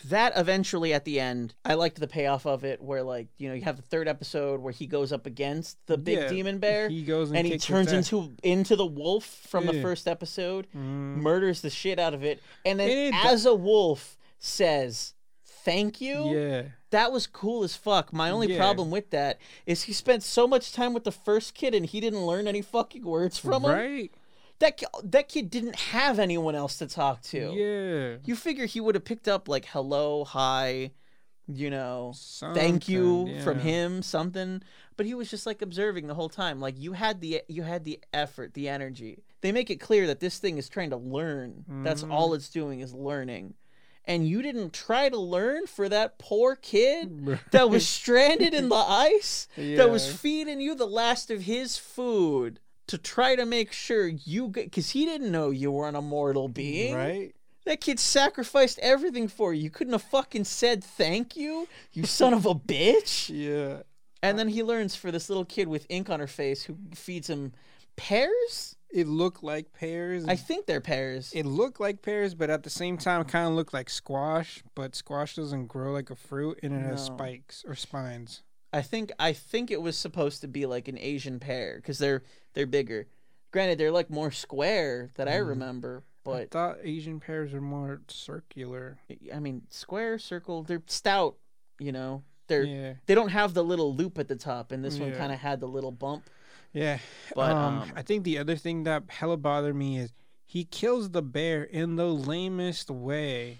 that 0.05 0.33
eventually 0.35 0.93
at 0.93 1.05
the 1.05 1.19
end, 1.19 1.55
I 1.65 1.73
liked 1.73 1.99
the 1.99 2.07
payoff 2.07 2.45
of 2.45 2.63
it 2.63 2.81
where 2.81 3.03
like 3.03 3.27
you 3.37 3.47
know 3.49 3.55
you 3.55 3.61
have 3.63 3.77
the 3.77 3.81
third 3.81 4.07
episode 4.07 4.59
where 4.61 4.73
he 4.73 4.85
goes 4.87 5.11
up 5.11 5.25
against 5.25 5.77
the 5.87 5.97
big 5.97 6.17
Yeah, 6.19 6.27
demon 6.27 6.59
bear 6.59 6.87
He 6.89 7.03
goes 7.03 7.29
and, 7.29 7.39
and 7.39 7.47
he 7.47 7.57
turns 7.57 7.91
into 7.91 8.35
into 8.43 8.75
the 8.75 8.85
wolf 8.85 9.25
from 9.25 9.65
the 9.65 9.81
first 9.81 10.07
episode. 10.07 10.67
Mm. 10.75 11.17
murders 11.17 11.61
the 11.61 11.69
shit 11.69 11.99
out 11.99 12.13
of 12.13 12.23
it, 12.23 12.41
and 12.65 12.79
then 12.79 12.89
it- 12.89 13.13
as 13.25 13.45
a 13.45 13.55
wolf 13.55 14.17
says, 14.39 15.13
"Thank 15.45 15.99
you." 16.01 16.31
Yeah. 16.33 16.63
That 16.91 17.11
was 17.11 17.27
cool 17.27 17.63
as 17.63 17.75
fuck. 17.75 18.13
My 18.13 18.29
only 18.29 18.47
Yeah. 18.53 18.57
problem 18.59 18.91
with 18.91 19.09
that 19.09 19.39
is 19.65 19.83
he 19.83 19.93
spent 19.93 20.23
so 20.23 20.47
much 20.47 20.71
time 20.71 20.93
with 20.93 21.03
the 21.03 21.11
first 21.11 21.53
kid 21.53 21.75
and 21.75 21.85
he 21.85 21.99
didn't 21.99 22.25
learn 22.25 22.47
any 22.47 22.61
fucking 22.61 23.03
words 23.03 23.37
from 23.37 23.65
him. 23.65 23.71
right? 23.71 24.11
That 24.59 24.81
that 25.03 25.29
kid 25.29 25.49
didn't 25.49 25.75
have 25.75 26.17
anyone 26.19 26.55
else 26.55 26.77
to 26.79 26.87
talk 26.87 27.21
to. 27.23 27.37
Yeah. 27.53 28.17
You 28.25 28.35
figure 28.35 28.65
he 28.65 28.79
would 28.81 28.95
have 28.95 29.05
picked 29.05 29.27
up 29.27 29.47
like 29.47 29.65
hello, 29.65 30.23
hi, 30.23 30.91
you 31.47 31.69
know, 31.69 32.13
thank 32.53 32.89
you 32.89 33.25
Something, 33.27 33.41
from 33.43 33.59
him, 33.59 34.01
something. 34.01 34.63
But 34.95 35.05
he 35.05 35.13
was 35.13 35.29
just 35.29 35.45
like 35.45 35.61
observing 35.61 36.07
the 36.07 36.15
whole 36.15 36.29
time. 36.29 36.59
Like 36.59 36.73
you 36.79 36.93
had 36.93 37.21
the 37.21 37.43
you 37.47 37.63
had 37.63 37.85
the 37.85 37.99
effort, 38.13 38.53
the 38.55 38.67
energy. 38.67 39.23
They 39.41 39.51
make 39.51 39.69
it 39.69 39.75
clear 39.79 40.07
that 40.07 40.19
this 40.19 40.39
thing 40.39 40.57
is 40.57 40.67
trying 40.67 40.89
to 40.89 40.97
learn. 40.97 41.63
That's 41.83 42.03
Mhm. 42.03 42.11
all 42.11 42.33
it's 42.33 42.49
doing 42.49 42.79
is 42.79 42.93
learning. 42.95 43.53
And 44.05 44.27
you 44.27 44.41
didn't 44.41 44.71
try 44.73 45.09
to 45.09 45.17
learn 45.19 45.67
for 45.67 45.87
that 45.89 46.17
poor 46.17 46.55
kid 46.55 47.37
that 47.51 47.69
was 47.69 47.85
stranded 47.87 48.53
in 48.55 48.69
the 48.69 48.75
ice 48.75 49.47
that 49.55 49.91
was 49.91 50.11
feeding 50.11 50.59
you 50.61 50.73
the 50.73 50.87
last 50.87 51.29
of 51.29 51.41
his 51.43 51.77
food 51.77 52.59
to 52.87 52.97
try 52.97 53.35
to 53.35 53.45
make 53.45 53.71
sure 53.71 54.07
you 54.07 54.47
get 54.49 54.65
because 54.65 54.89
he 54.91 55.05
didn't 55.05 55.31
know 55.31 55.49
you 55.49 55.71
were 55.71 55.87
an 55.87 55.95
immortal 55.95 56.47
being 56.47 56.95
right. 56.95 57.33
that 57.65 57.81
kid 57.81 57.99
sacrificed 57.99 58.79
everything 58.79 59.27
for 59.27 59.53
you 59.53 59.63
you 59.63 59.69
couldn't 59.69 59.93
have 59.93 60.01
fucking 60.03 60.43
said 60.45 60.83
thank 60.83 61.35
you 61.35 61.67
you 61.93 62.05
son 62.05 62.33
of 62.33 62.45
a 62.45 62.55
bitch 62.55 63.29
Yeah. 63.33 63.83
and 64.23 64.39
then 64.39 64.47
he 64.47 64.63
learns 64.63 64.95
for 64.95 65.11
this 65.11 65.29
little 65.29 65.45
kid 65.45 65.67
with 65.67 65.85
ink 65.89 66.09
on 66.09 66.19
her 66.19 66.27
face 66.27 66.63
who 66.63 66.77
feeds 66.95 67.29
him 67.29 67.51
pears 67.97 68.75
It 68.89 69.07
looked 69.07 69.43
like 69.43 69.73
pears. 69.73 70.25
i 70.27 70.35
think 70.35 70.65
they're 70.65 70.79
pears 70.79 71.31
it 71.33 71.45
looked 71.45 71.79
like 71.81 72.01
pears, 72.01 72.33
but 72.35 72.49
at 72.49 72.63
the 72.63 72.69
same 72.69 72.97
time, 72.97 73.23
kind 73.25 73.47
of 73.47 73.53
looked 73.53 73.73
like 73.73 73.89
squash. 73.89 74.63
But 74.75 74.95
squash 74.95 75.35
doesn't 75.35 75.67
grow 75.67 75.91
like 75.91 76.09
a 76.09 76.15
fruit, 76.15 76.59
and 76.63 76.73
it 76.73 76.79
has 76.85 77.03
spikes 77.05 77.65
or 77.67 77.75
spines. 77.75 78.43
I 78.73 78.81
think 78.81 79.11
I 79.19 79.33
think 79.33 79.71
it 79.71 79.81
was 79.81 79.97
supposed 79.97 80.41
to 80.41 80.47
be 80.47 80.65
like 80.65 80.87
an 80.87 80.97
Asian 80.99 81.39
pear 81.39 81.77
because 81.77 81.97
they're 81.99 82.23
they're 82.53 82.65
bigger. 82.65 83.07
Granted, 83.51 83.77
they're 83.77 83.91
like 83.91 84.09
more 84.09 84.31
square 84.31 85.09
that 85.15 85.27
I 85.27 85.37
Mhm. 85.37 85.47
remember, 85.47 86.03
I 86.05 86.11
but 86.23 86.51
thought 86.51 86.77
Asian 86.83 87.19
pears 87.19 87.53
are 87.53 87.61
more 87.61 88.01
circular. 88.09 88.97
I 89.33 89.39
mean, 89.39 89.63
square, 89.69 90.19
circle, 90.19 90.63
they're 90.63 90.83
stout. 90.87 91.37
You 91.79 91.91
know, 91.93 92.23
they're 92.47 92.63
yeah, 92.65 92.93
they 93.05 93.15
don't 93.15 93.29
have 93.29 93.53
the 93.53 93.63
little 93.63 93.95
loop 93.95 94.17
at 94.19 94.27
the 94.27 94.35
top, 94.35 94.71
and 94.71 94.83
this 94.83 94.99
one 94.99 95.11
Yeah. 95.11 95.17
kind 95.17 95.31
of 95.31 95.39
had 95.39 95.59
the 95.61 95.67
little 95.67 95.91
bump. 95.91 96.29
yeah. 96.73 96.99
But 97.35 97.51
um, 97.55 97.81
um, 97.81 97.93
I 97.95 98.01
think 98.01 98.23
the 98.25 98.37
other 98.37 98.55
thing 98.57 98.83
that 98.83 99.03
hella 99.07 99.37
bothered 99.37 99.75
me 99.75 99.97
is 99.97 100.11
he 100.45 100.65
kills 100.65 101.11
the 101.11 101.21
bear 101.21 101.63
in 101.63 101.95
the 101.95 102.07
lamest 102.07 102.89
way. 102.91 103.59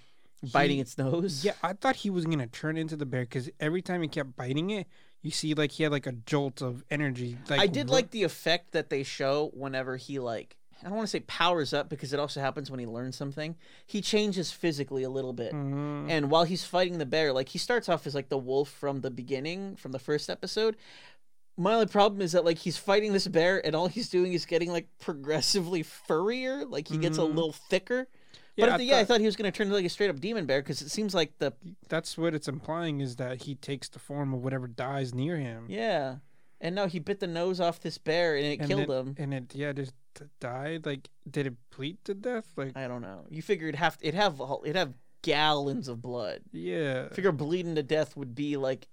Biting 0.51 0.77
He- 0.77 0.81
its 0.81 0.97
nose. 0.97 1.43
Yeah, 1.43 1.53
I 1.63 1.73
thought 1.73 1.97
he 1.97 2.09
was 2.09 2.25
gonna 2.25 2.47
turn 2.47 2.77
into 2.77 2.95
the 2.95 3.05
bear 3.05 3.21
because 3.21 3.49
every 3.59 3.81
time 3.81 4.01
he 4.01 4.07
kept 4.07 4.35
biting 4.35 4.69
it, 4.69 4.87
you 5.21 5.31
see 5.31 5.53
like 5.53 5.71
he 5.71 5.83
had 5.83 5.91
like 5.91 6.07
a 6.07 6.11
jolt 6.13 6.61
of 6.61 6.83
energy. 6.91 7.37
Like 7.49 7.59
I 7.59 7.67
did 7.67 7.89
like 7.89 8.11
the 8.11 8.23
effect 8.23 8.71
that 8.71 8.89
they 8.89 9.03
show 9.03 9.51
whenever 9.53 9.97
he 9.97 10.19
like 10.19 10.55
I 10.83 10.89
don't 10.89 10.95
want 10.95 11.07
to 11.07 11.11
say 11.11 11.21
powers 11.21 11.73
up 11.73 11.89
because 11.89 12.13
it 12.13 12.19
also 12.19 12.39
happens 12.39 12.69
when 12.69 12.79
he 12.79 12.85
learns 12.85 13.15
something. 13.15 13.55
He 13.87 13.99
changes 13.99 14.51
physically 14.51 15.01
a 15.01 15.09
little 15.09 15.33
bit. 15.33 15.51
Mhm. 15.53 16.05
And 16.07 16.29
while 16.29 16.43
he's 16.43 16.63
fighting 16.63 16.99
the 16.99 17.05
bear, 17.07 17.33
like 17.33 17.49
he 17.49 17.57
starts 17.57 17.89
off 17.89 18.05
as 18.05 18.13
like 18.13 18.29
the 18.29 18.37
wolf 18.37 18.69
from 18.69 19.01
the 19.01 19.09
beginning, 19.09 19.75
from 19.75 19.91
the 19.91 19.97
first 19.99 20.29
episode. 20.29 20.77
My 21.57 21.73
only 21.73 21.87
problem 21.87 22.21
is 22.21 22.33
that 22.33 22.45
like 22.45 22.59
he's 22.59 22.77
fighting 22.77 23.11
this 23.11 23.27
bear 23.27 23.65
and 23.65 23.75
all 23.75 23.87
he's 23.87 24.09
doing 24.09 24.33
is 24.33 24.45
getting 24.45 24.71
like 24.71 24.87
progressively 24.99 25.81
furrier, 25.81 26.63
like 26.63 26.87
he 26.87 26.99
gets 26.99 27.17
a 27.17 27.21
Mhm. 27.21 27.33
little 27.33 27.53
thicker. 27.53 28.07
Yeah, 28.57 28.65
but 28.65 28.73
I 28.73 28.77
the, 28.77 28.83
yeah, 28.85 28.97
I 28.97 29.05
thought- 29.05 29.19
he 29.21 29.25
was 29.25 29.35
gonna 29.35 29.51
turn 29.51 29.67
into 29.67 29.75
like 29.75 29.85
a 29.85 29.89
straight 29.89 30.09
up 30.09 30.19
demon 30.19 30.45
bear 30.45 30.61
because 30.61 30.81
it 30.81 30.89
seems 30.89 31.13
like 31.15 31.37
the 31.37 31.53
That's 31.87 32.17
what 32.17 32.33
it's 32.33 32.47
implying 32.47 32.99
is 32.99 33.15
that 33.17 33.43
he 33.43 33.55
takes 33.55 33.87
the 33.87 33.99
form 33.99 34.33
of 34.33 34.43
whatever 34.43 34.67
dies 34.67 35.13
near 35.13 35.37
him. 35.37 35.65
yeah. 35.69 36.17
And 36.59 36.73
no, 36.73 36.87
he 36.87 36.97
bit 36.97 37.19
the 37.19 37.27
nose 37.27 37.59
off 37.61 37.79
this 37.81 37.99
bear 37.99 38.35
and 38.35 38.43
it 38.43 38.59
and 38.59 38.67
killed 38.67 38.89
it, 38.89 38.89
him. 38.89 39.15
And 39.19 39.31
it 39.31 39.53
yeah 39.53 39.73
just 39.73 39.93
died. 40.39 40.87
Like 40.87 41.09
did 41.29 41.45
it 41.45 41.53
bleed 41.75 42.03
to 42.05 42.15
death? 42.15 42.47
Like 42.55 42.75
I 42.75 42.87
don't 42.87 43.03
know. 43.03 43.25
You 43.29 43.43
figure 43.43 43.67
it'd 43.67 43.79
have 43.79 43.97
it'd 44.01 44.15
have 44.15 44.41
it'd 44.63 44.75
have 44.75 44.95
gallons 45.21 45.87
of 45.87 46.01
blood. 46.01 46.41
yeah. 46.51 47.09
figure 47.09 47.31
bleeding 47.31 47.75
to 47.75 47.83
death 47.83 48.17
would 48.17 48.33
be 48.33 48.57
like 48.57 48.87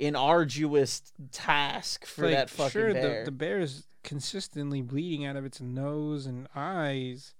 an 0.00 0.14
arduous 0.16 1.02
task 1.30 2.04
for 2.04 2.26
like, 2.26 2.34
that 2.34 2.50
fucking 2.50 2.70
sure, 2.70 2.92
bear. 2.92 3.20
the 3.20 3.30
the 3.30 3.36
bear 3.36 3.60
is 3.60 3.86
consistently 4.04 4.82
bleeding 4.82 5.24
out 5.24 5.36
of 5.36 5.44
its 5.44 5.60
nose 5.60 6.26
and 6.26 6.46
eyes 6.54 7.34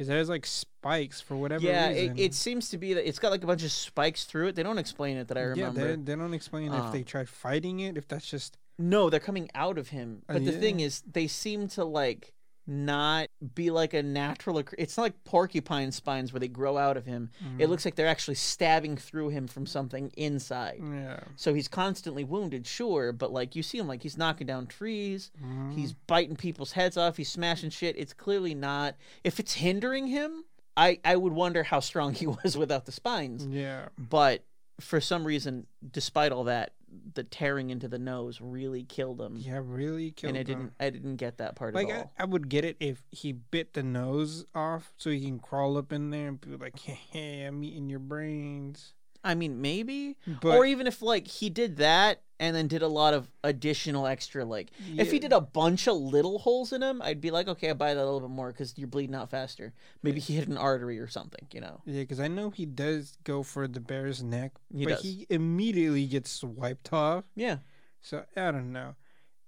because 0.00 0.08
there's 0.08 0.30
like 0.30 0.46
spikes 0.46 1.20
for 1.20 1.36
whatever 1.36 1.66
yeah, 1.66 1.88
it, 1.88 2.12
it 2.16 2.32
seems 2.32 2.70
to 2.70 2.78
be 2.78 2.94
that 2.94 3.06
it's 3.06 3.18
got 3.18 3.30
like 3.30 3.44
a 3.44 3.46
bunch 3.46 3.62
of 3.62 3.70
spikes 3.70 4.24
through 4.24 4.46
it. 4.46 4.54
They 4.54 4.62
don't 4.62 4.78
explain 4.78 5.18
it 5.18 5.28
that 5.28 5.36
I 5.36 5.42
Yeah, 5.42 5.48
remember. 5.48 5.94
they, 5.94 6.02
they 6.02 6.16
don't 6.16 6.32
explain 6.32 6.72
if 6.72 6.90
they 6.90 7.00
Um, 7.00 7.04
tried 7.04 7.28
fighting 7.28 7.80
it, 7.80 7.98
if 7.98 8.08
that's 8.08 8.26
just 8.26 8.56
No, 8.78 9.10
they're 9.10 9.20
coming 9.20 9.50
out 9.54 9.76
of 9.76 9.90
him. 9.90 10.22
Uh, 10.26 10.32
But 10.32 10.46
the 10.46 10.52
thing 10.52 10.80
is, 10.80 11.02
they 11.02 11.26
seem 11.26 11.68
to 11.76 11.84
like 11.84 12.32
not 12.70 13.28
be 13.54 13.70
like 13.70 13.92
a 13.94 14.02
natural. 14.02 14.62
It's 14.78 14.96
not 14.96 15.02
like 15.02 15.24
porcupine 15.24 15.90
spines 15.90 16.32
where 16.32 16.38
they 16.40 16.48
grow 16.48 16.78
out 16.78 16.96
of 16.96 17.04
him. 17.04 17.30
It 17.58 17.64
Mhm. 17.64 17.68
looks 17.68 17.84
like 17.84 17.96
they're 17.96 18.06
actually 18.06 18.36
stabbing 18.36 18.96
through 18.96 19.30
him 19.30 19.48
from 19.48 19.66
something 19.66 20.12
inside. 20.16 20.80
yeah. 20.82 21.20
So 21.36 21.52
he's 21.52 21.66
constantly 21.68 22.22
wounded, 22.22 22.66
sure, 22.66 23.12
but 23.12 23.32
like 23.32 23.56
you 23.56 23.62
see 23.64 23.78
him 23.78 23.88
like 23.88 24.02
he's 24.04 24.16
knocking 24.16 24.46
down 24.46 24.68
trees. 24.68 25.30
Mhm. 25.44 25.74
He's 25.74 25.92
biting 25.92 26.36
people's 26.36 26.72
heads 26.72 26.96
off. 26.96 27.16
He's 27.16 27.30
smashing 27.30 27.70
shit. 27.70 27.96
It's 27.98 28.12
clearly 28.12 28.54
not. 28.54 28.94
If 29.24 29.40
it's 29.40 29.54
hindering 29.54 30.06
him, 30.06 30.44
I 30.76 31.00
I 31.04 31.16
would 31.16 31.32
wonder 31.32 31.64
how 31.64 31.80
strong 31.80 32.14
he 32.14 32.26
was 32.44 32.56
without 32.56 32.86
the 32.86 32.92
spines. 32.92 33.44
yeah. 33.46 33.88
But 33.98 34.44
for 34.78 35.00
some 35.00 35.24
reason, 35.26 35.66
despite 35.92 36.32
all 36.32 36.44
that, 36.44 36.72
the 37.14 37.22
tearing 37.24 37.70
into 37.70 37.88
the 37.88 37.98
nose 37.98 38.40
really 38.40 38.82
killed 38.84 39.20
him, 39.20 39.36
Yeah, 39.36 39.60
really 39.62 40.10
killed 40.10 40.34
him. 40.34 40.36
and 40.36 40.38
I 40.38 40.42
didn't 40.42 40.72
I 40.80 40.90
didn't 40.90 41.16
get 41.16 41.38
that 41.38 41.54
part 41.56 41.74
Like 41.74 41.88
at 41.88 42.10
I. 42.18 42.22
I 42.22 42.24
would 42.26 42.48
get 42.48 42.64
it 42.64 42.76
if 42.80 43.02
he 43.10 43.32
bit 43.32 43.74
the 43.74 43.82
nose 43.82 44.44
off 44.54 44.92
so 44.96 45.10
he 45.10 45.20
can 45.20 45.38
crawl 45.38 45.76
up 45.76 45.92
in 45.92 46.10
there 46.10 46.28
and 46.28 46.40
be 46.40 46.56
like, 46.56 46.78
"Hey, 47.12 47.44
I'm 47.44 47.62
eating 47.62 47.88
your 47.88 48.00
brains." 48.00 48.94
I 49.22 49.34
mean, 49.34 49.60
maybe, 49.60 50.16
But 50.40 50.56
or 50.56 50.64
even 50.64 50.86
if 50.86 51.02
like 51.02 51.26
he 51.28 51.50
did 51.50 51.76
that 51.76 52.22
and 52.40 52.56
then 52.56 52.66
did 52.66 52.82
a 52.82 52.88
lot 52.88 53.14
of 53.14 53.30
additional 53.44 54.06
extra 54.08 54.44
like. 54.44 54.70
If 54.96 55.12
he 55.12 55.20
did 55.20 55.32
a 55.32 55.40
bunch 55.40 55.86
of 55.86 55.94
little 55.96 56.40
holes 56.40 56.72
in 56.72 56.82
him, 56.82 57.00
I'd 57.02 57.20
be 57.20 57.30
like, 57.30 57.46
okay, 57.46 57.70
I 57.70 57.74
buy 57.74 57.94
that 57.94 58.02
a 58.02 58.04
little 58.04 58.20
bit 58.28 58.30
more 58.34 58.50
because 58.50 58.76
you're 58.76 58.88
bleeding 58.88 59.14
out 59.14 59.30
faster. 59.30 59.72
Maybe 60.02 60.18
he 60.18 60.34
hit 60.34 60.48
an 60.48 60.56
artery 60.58 60.98
or 60.98 61.06
something, 61.06 61.46
you 61.52 61.60
know. 61.60 61.82
yeah, 61.86 62.00
because 62.00 62.18
I 62.18 62.26
know 62.26 62.50
he 62.50 62.66
does 62.66 63.16
go 63.22 63.44
for 63.44 63.68
the 63.68 63.78
bear's 63.80 64.22
neck, 64.22 64.52
He 64.74 64.84
but 64.84 64.94
does. 64.96 65.02
he 65.02 65.26
immediately 65.30 66.06
gets 66.06 66.42
wiped 66.42 66.92
off. 66.92 67.24
Yeah. 67.36 67.58
So 68.00 68.24
I 68.36 68.50
don't 68.50 68.72
know. 68.72 68.96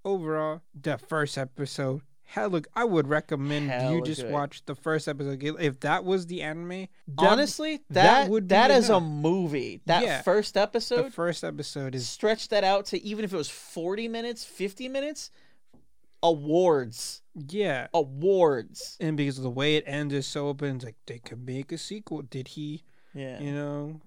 Overall, 0.05 0.61
the 0.79 0.97
first 0.97 1.37
episode, 1.37 2.01
hell, 2.25 2.49
look, 2.49 2.67
I 2.75 2.83
would 2.83 3.07
recommend 3.07 3.65
you 3.93 4.01
just 4.03 4.21
good. 4.23 4.31
watch 4.31 4.63
the 4.65 4.75
first 4.75 5.07
episode. 5.07 5.41
If 5.59 5.79
that 5.81 6.03
was 6.03 6.25
the 6.27 6.41
anime, 6.41 6.87
that- 7.07 7.31
Honestly, 7.31 7.77
that 7.89 7.93
that 8.23 8.29
would 8.29 8.47
be 8.47 8.55
that 8.55 8.71
is 8.71 8.89
a 8.89 8.99
movie. 8.99 9.81
That 9.85 10.03
Yeah. 10.03 10.21
first 10.23 10.55
the 10.55 10.61
episode, 10.61 11.13
first 11.13 11.43
episode 11.43 11.93
is 11.95 12.07
stretch 12.09 12.47
that 12.49 12.63
out 12.63 12.85
to 12.87 13.01
even 13.03 13.23
if 13.23 13.33
it 13.33 13.37
was 13.37 13.49
40 13.49 14.07
minutes, 14.07 14.43
50 14.43 14.87
minutes, 14.89 15.29
awards. 16.21 17.21
yeah. 17.49 17.87
Awards. 17.93 18.97
And 18.99 19.17
because 19.17 19.37
the 19.41 19.49
way 19.49 19.75
it 19.75 19.83
ends 19.87 20.13
is 20.13 20.25
so 20.27 20.47
open, 20.47 20.77
it's 20.77 20.85
like 20.85 20.95
they 21.05 21.19
could 21.19 21.45
make 21.45 21.71
a 21.71 21.77
sequel. 21.77 22.21
Did 22.21 22.49
he? 22.49 22.83
Yeah. 23.13 23.39
You 23.41 23.51
know, 23.53 24.01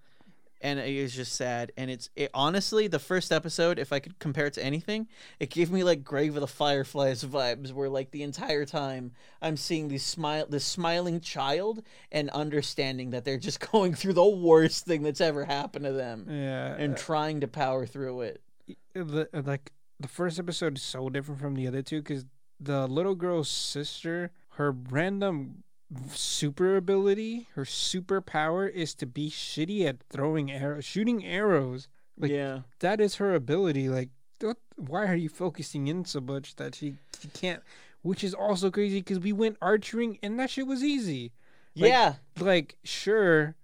And 0.60 0.78
it 0.78 1.02
was 1.02 1.14
just 1.14 1.34
sad. 1.34 1.72
And 1.76 1.90
it's 1.90 2.08
it, 2.16 2.30
honestly, 2.32 2.86
the 2.88 2.98
first 2.98 3.30
episode, 3.30 3.78
if 3.78 3.92
I 3.92 3.98
could 3.98 4.18
compare 4.18 4.46
it 4.46 4.54
to 4.54 4.64
anything, 4.64 5.08
it 5.38 5.50
gave 5.50 5.70
me 5.70 5.84
like 5.84 6.02
Grave 6.02 6.34
of 6.34 6.40
the 6.40 6.46
Fireflies 6.46 7.22
vibes, 7.24 7.72
where 7.72 7.88
like 7.88 8.10
the 8.10 8.22
entire 8.22 8.64
time 8.64 9.12
I'm 9.42 9.56
seeing 9.56 9.88
these 9.88 10.04
smile, 10.04 10.46
this 10.48 10.64
smiling 10.64 11.20
child, 11.20 11.82
and 12.10 12.30
understanding 12.30 13.10
that 13.10 13.24
they're 13.24 13.38
just 13.38 13.60
going 13.72 13.94
through 13.94 14.14
the 14.14 14.24
worst 14.24 14.86
thing 14.86 15.02
that's 15.02 15.20
ever 15.20 15.44
happened 15.44 15.84
to 15.84 15.92
them, 15.92 16.26
yeah. 16.28 16.74
and 16.74 16.94
uh, 16.94 16.96
trying 16.96 17.40
to 17.40 17.48
power 17.48 17.86
through 17.86 18.22
it. 18.22 18.40
Uh, 18.68 18.74
the, 19.04 19.28
uh, 19.32 19.42
like 19.44 19.72
the 20.00 20.08
first 20.08 20.38
episode 20.38 20.76
is 20.76 20.82
so 20.82 21.08
different 21.08 21.40
from 21.40 21.54
the 21.54 21.66
other 21.66 21.82
two 21.82 22.02
because 22.02 22.24
the 22.58 22.86
little 22.86 23.14
girl's 23.14 23.50
sister, 23.50 24.30
her 24.50 24.72
random 24.72 25.62
super 26.08 26.76
ability, 26.76 27.48
her 27.54 27.64
super 27.64 28.20
power 28.20 28.66
is 28.66 28.94
to 28.96 29.06
be 29.06 29.30
shitty 29.30 29.84
at 29.86 29.98
throwing 30.10 30.50
arrows, 30.50 30.84
shooting 30.84 31.24
arrows. 31.24 31.88
Like, 32.18 32.30
yeah. 32.30 32.60
That 32.80 33.00
is 33.00 33.16
her 33.16 33.34
ability. 33.34 33.88
Like, 33.88 34.08
what, 34.40 34.56
why 34.76 35.06
are 35.06 35.14
you 35.16 35.28
focusing 35.28 35.86
in 35.86 36.04
so 36.04 36.20
much 36.20 36.56
that 36.56 36.74
she, 36.74 36.94
she 37.20 37.28
can't? 37.28 37.62
Which 38.02 38.24
is 38.24 38.34
also 38.34 38.70
crazy 38.70 39.00
because 39.00 39.20
we 39.20 39.32
went 39.32 39.58
archering 39.60 40.18
and 40.22 40.38
that 40.38 40.50
shit 40.50 40.66
was 40.66 40.82
easy. 40.82 41.32
Like- 41.76 41.90
yeah. 41.90 42.14
Like, 42.38 42.76
sure, 42.84 43.54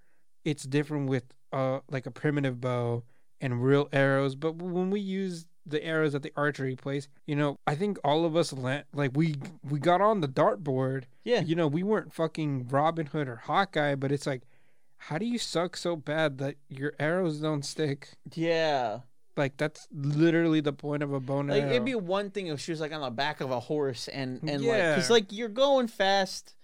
it's 0.44 0.64
different 0.64 1.08
with 1.08 1.24
uh 1.52 1.80
like 1.90 2.06
a 2.06 2.10
primitive 2.10 2.60
bow 2.60 3.04
and 3.40 3.62
real 3.62 3.88
arrows, 3.92 4.34
but 4.34 4.56
when 4.56 4.90
we 4.90 5.00
use 5.00 5.46
the 5.64 5.82
arrows 5.84 6.14
at 6.14 6.22
the 6.22 6.32
archery 6.36 6.74
place, 6.76 7.08
you 7.26 7.36
know, 7.36 7.58
I 7.66 7.74
think 7.76 7.98
all 8.04 8.24
of 8.24 8.34
us 8.36 8.52
la- 8.52 8.82
like 8.92 9.12
we 9.14 9.36
we 9.68 9.78
got 9.78 10.00
on 10.00 10.20
the 10.20 10.28
dartboard. 10.28 11.04
Yeah. 11.24 11.40
You 11.42 11.54
know, 11.54 11.68
we 11.68 11.82
weren't 11.82 12.12
fucking 12.12 12.68
Robin 12.68 13.06
Hood 13.06 13.28
or 13.28 13.36
Hawkeye, 13.36 13.94
but 13.94 14.10
it's 14.10 14.26
like, 14.26 14.42
how 14.98 15.18
do 15.18 15.26
you 15.26 15.38
suck 15.38 15.76
so 15.76 15.94
bad 15.96 16.38
that 16.38 16.56
your 16.68 16.92
arrows 16.98 17.38
don't 17.38 17.64
stick? 17.64 18.10
Yeah. 18.34 19.00
Like 19.36 19.56
that's 19.56 19.88
literally 19.92 20.60
the 20.60 20.72
point 20.72 21.02
of 21.02 21.12
a 21.12 21.20
bow 21.20 21.40
and 21.40 21.48
Like 21.50 21.62
arrow. 21.62 21.70
it'd 21.70 21.84
be 21.84 21.94
one 21.94 22.30
thing 22.30 22.48
if 22.48 22.60
she 22.60 22.70
was 22.72 22.80
like 22.80 22.92
on 22.92 23.00
the 23.00 23.10
back 23.10 23.40
of 23.40 23.50
a 23.50 23.60
horse 23.60 24.08
and 24.08 24.40
and 24.42 24.62
like 24.62 24.76
Yeah. 24.76 24.94
because 24.94 25.10
like 25.10 25.26
you're 25.32 25.48
going 25.48 25.86
fast, 25.88 26.54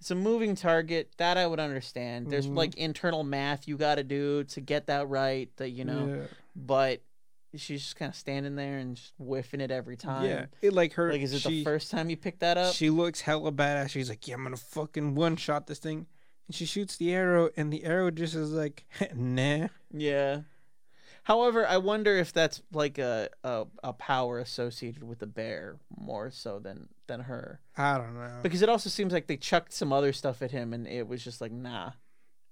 It's 0.00 0.10
a 0.10 0.14
moving 0.14 0.54
target 0.56 1.10
that 1.16 1.38
I 1.38 1.46
would 1.46 1.58
understand. 1.60 2.28
There's 2.30 2.46
Mhm. 2.48 2.56
like 2.56 2.74
internal 2.76 3.22
math 3.24 3.66
you 3.66 3.78
got 3.78 3.94
to 3.94 4.04
do 4.04 4.44
to 4.44 4.60
get 4.60 4.88
that 4.88 5.08
right. 5.08 5.48
That 5.56 5.70
you 5.70 5.84
know, 5.86 6.06
Yeah. 6.06 6.26
but 6.54 7.00
she's 7.56 7.82
just 7.82 7.96
kind 7.96 8.08
of 8.08 8.16
standing 8.16 8.56
there 8.56 8.78
and 8.78 8.96
just 8.96 9.12
whiffing 9.18 9.60
it 9.60 9.70
every 9.70 9.96
time. 9.96 10.24
Yeah, 10.24 10.46
it 10.62 10.72
like 10.72 10.94
her. 10.94 11.10
Like, 11.12 11.22
is 11.22 11.34
it 11.34 11.40
she, 11.40 11.48
the 11.48 11.64
first 11.64 11.90
time 11.90 12.10
you 12.10 12.16
picked 12.16 12.40
that 12.40 12.56
up? 12.56 12.74
She 12.74 12.90
looks 12.90 13.20
hella 13.20 13.52
badass. 13.52 13.90
She's 13.90 14.08
like, 14.08 14.26
yeah, 14.26 14.34
I'm 14.34 14.42
gonna 14.42 14.56
fucking 14.56 15.14
one 15.14 15.36
shot 15.36 15.66
this 15.66 15.78
thing, 15.78 16.06
and 16.46 16.54
she 16.54 16.66
shoots 16.66 16.96
the 16.96 17.12
arrow, 17.12 17.50
and 17.56 17.72
the 17.72 17.84
arrow 17.84 18.10
just 18.10 18.34
is 18.34 18.52
like, 18.52 18.84
nah. 19.14 19.68
yeah. 19.92 20.40
However, 21.24 21.66
I 21.66 21.78
wonder 21.78 22.16
if 22.16 22.32
that's 22.32 22.62
like 22.72 22.98
a, 22.98 23.28
a 23.42 23.66
a 23.82 23.92
power 23.92 24.38
associated 24.38 25.02
with 25.02 25.18
the 25.18 25.26
bear 25.26 25.76
more 25.96 26.30
so 26.30 26.60
than 26.60 26.88
than 27.08 27.20
her. 27.20 27.60
I 27.76 27.98
don't 27.98 28.14
know. 28.14 28.38
Because 28.44 28.62
it 28.62 28.68
also 28.68 28.90
seems 28.90 29.12
like 29.12 29.26
they 29.26 29.36
chucked 29.36 29.72
some 29.72 29.92
other 29.92 30.12
stuff 30.12 30.40
at 30.40 30.52
him 30.52 30.72
and 30.72 30.86
it 30.86 31.08
was 31.08 31.24
just 31.24 31.40
like 31.40 31.50
nah. 31.50 31.90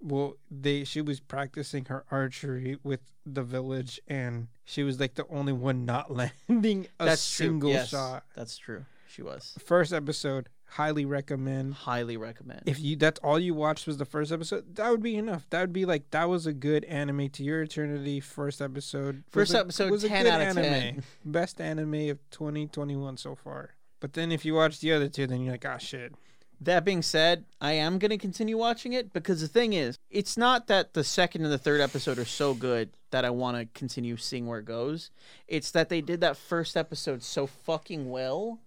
Well, 0.05 0.37
they 0.51 0.85
she 0.85 1.01
was 1.01 1.19
practicing 1.19 1.87
her 1.87 2.05
archery 2.11 2.77
with 2.85 3.01
the 3.27 3.43
village, 3.43 3.99
and 4.07 4.49
she 4.65 4.83
was 4.83 5.01
like 5.01 5.15
the 5.15 5.27
only 5.29 5.53
one 5.55 5.85
not 5.87 6.11
landing 6.49 6.87
a 7.01 7.07
That's 7.07 7.23
single 7.23 7.71
true. 7.71 7.79
Yes, 7.79 7.89
shot. 7.89 8.25
That's 8.37 8.57
true. 8.59 8.85
She 9.09 9.23
was. 9.23 9.57
First 9.65 9.93
episode, 9.93 10.49
highly 10.67 11.05
recommend. 11.05 11.73
Highly 11.75 12.17
recommend. 12.17 12.63
If 12.67 12.81
you 12.81 12.97
that's 12.97 13.21
all 13.21 13.39
you 13.39 13.55
watched 13.55 13.87
was 13.87 13.97
the 13.97 14.05
first 14.05 14.31
episode, 14.33 14.77
that 14.77 14.91
would 14.91 15.03
be 15.03 15.17
enough. 15.17 15.47
That 15.51 15.61
would 15.63 15.73
be 15.73 15.85
like 15.87 16.11
that 16.11 16.29
was 16.29 16.47
a 16.47 16.53
good 16.53 16.85
anime 16.85 17.29
to 17.31 17.43
your 17.43 17.63
eternity. 17.63 18.21
First 18.21 18.61
episode, 18.61 19.17
was 19.17 19.33
First 19.33 19.55
a- 19.55 19.61
episode, 19.61 19.91
was 19.91 20.05
a 20.05 20.09
good 20.09 20.27
out 20.27 20.41
of 20.43 20.49
anime. 20.59 20.65
10. 20.65 21.03
Best 21.25 21.61
anime 21.61 22.11
of 22.11 22.19
2021 22.31 23.17
so 23.17 23.35
far. 23.35 23.71
But 24.01 24.13
then 24.13 24.31
if 24.33 24.45
you 24.45 24.55
watch 24.55 24.81
the 24.81 24.93
other 24.93 25.09
two, 25.09 25.27
then 25.27 25.41
you're 25.41 25.53
like, 25.53 25.65
ah, 25.65 25.79
shit. 25.79 26.13
That 26.65 26.85
being 26.85 27.03
said, 27.03 27.45
I 27.61 27.73
am 27.73 27.99
going 27.99 28.11
to 28.11 28.19
continue 28.19 28.57
watching 28.57 28.93
it 28.93 29.13
because 29.13 29.41
the 29.41 29.49
thing 29.49 29.73
is, 29.73 29.99
it's 30.11 30.37
not 30.37 30.67
that 30.69 30.95
the 30.95 31.05
second 31.05 31.45
and 31.45 31.53
the 31.53 31.59
third 31.59 31.81
episode 31.81 32.19
are 32.19 32.25
so 32.25 32.55
good 32.55 32.91
that 33.11 33.25
I 33.25 33.31
want 33.31 33.57
to 33.57 33.79
continue 33.79 34.17
seeing 34.17 34.47
where 34.47 34.61
it 34.61 34.65
goes. 34.65 35.11
It's 35.47 35.71
that 35.73 35.89
they 35.89 36.01
did 36.01 36.21
that 36.21 36.37
first 36.37 36.77
episode 36.77 37.23
so 37.23 37.47
fucking 37.47 38.09
well, 38.11 38.61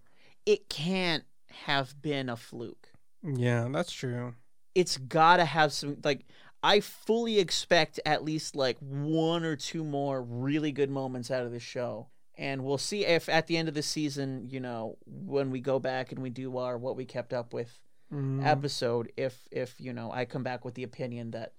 it 0.46 0.68
can't 0.68 1.24
have 1.64 2.00
been 2.00 2.28
a 2.28 2.36
fluke. 2.36 2.88
Yeah, 3.22 3.68
that's 3.70 3.92
true. 3.92 4.34
It's 4.74 4.96
got 4.96 5.38
to 5.38 5.44
have 5.44 5.72
some, 5.72 5.96
like, 6.04 6.24
I 6.62 6.80
fully 6.80 7.38
expect 7.38 8.00
at 8.06 8.24
least 8.24 8.56
like 8.56 8.78
one 8.78 9.44
or 9.44 9.56
two 9.56 9.84
more 9.84 10.22
really 10.22 10.72
good 10.72 10.90
moments 10.90 11.30
out 11.30 11.44
of 11.44 11.52
the 11.52 11.60
show. 11.60 12.08
And 12.36 12.64
we'll 12.64 12.78
see 12.78 13.04
if 13.04 13.28
at 13.28 13.48
the 13.48 13.56
end 13.56 13.68
of 13.68 13.74
the 13.74 13.82
season, 13.82 14.46
you 14.48 14.60
know, 14.60 14.96
when 15.06 15.50
we 15.50 15.60
go 15.60 15.80
back 15.80 16.12
and 16.12 16.22
we 16.22 16.30
do 16.30 16.56
our 16.58 16.78
what 16.78 16.96
we 16.96 17.04
kept 17.04 17.32
up 17.32 17.52
with 17.52 17.80
Mm. 18.12 18.42
episode 18.46 19.12
if 19.18 19.46
if 19.50 19.74
you 19.78 19.92
know 19.92 20.10
I 20.10 20.24
come 20.24 20.42
back 20.42 20.64
with 20.64 20.74
the 20.74 20.82
opinion 20.82 21.32
that 21.32 21.52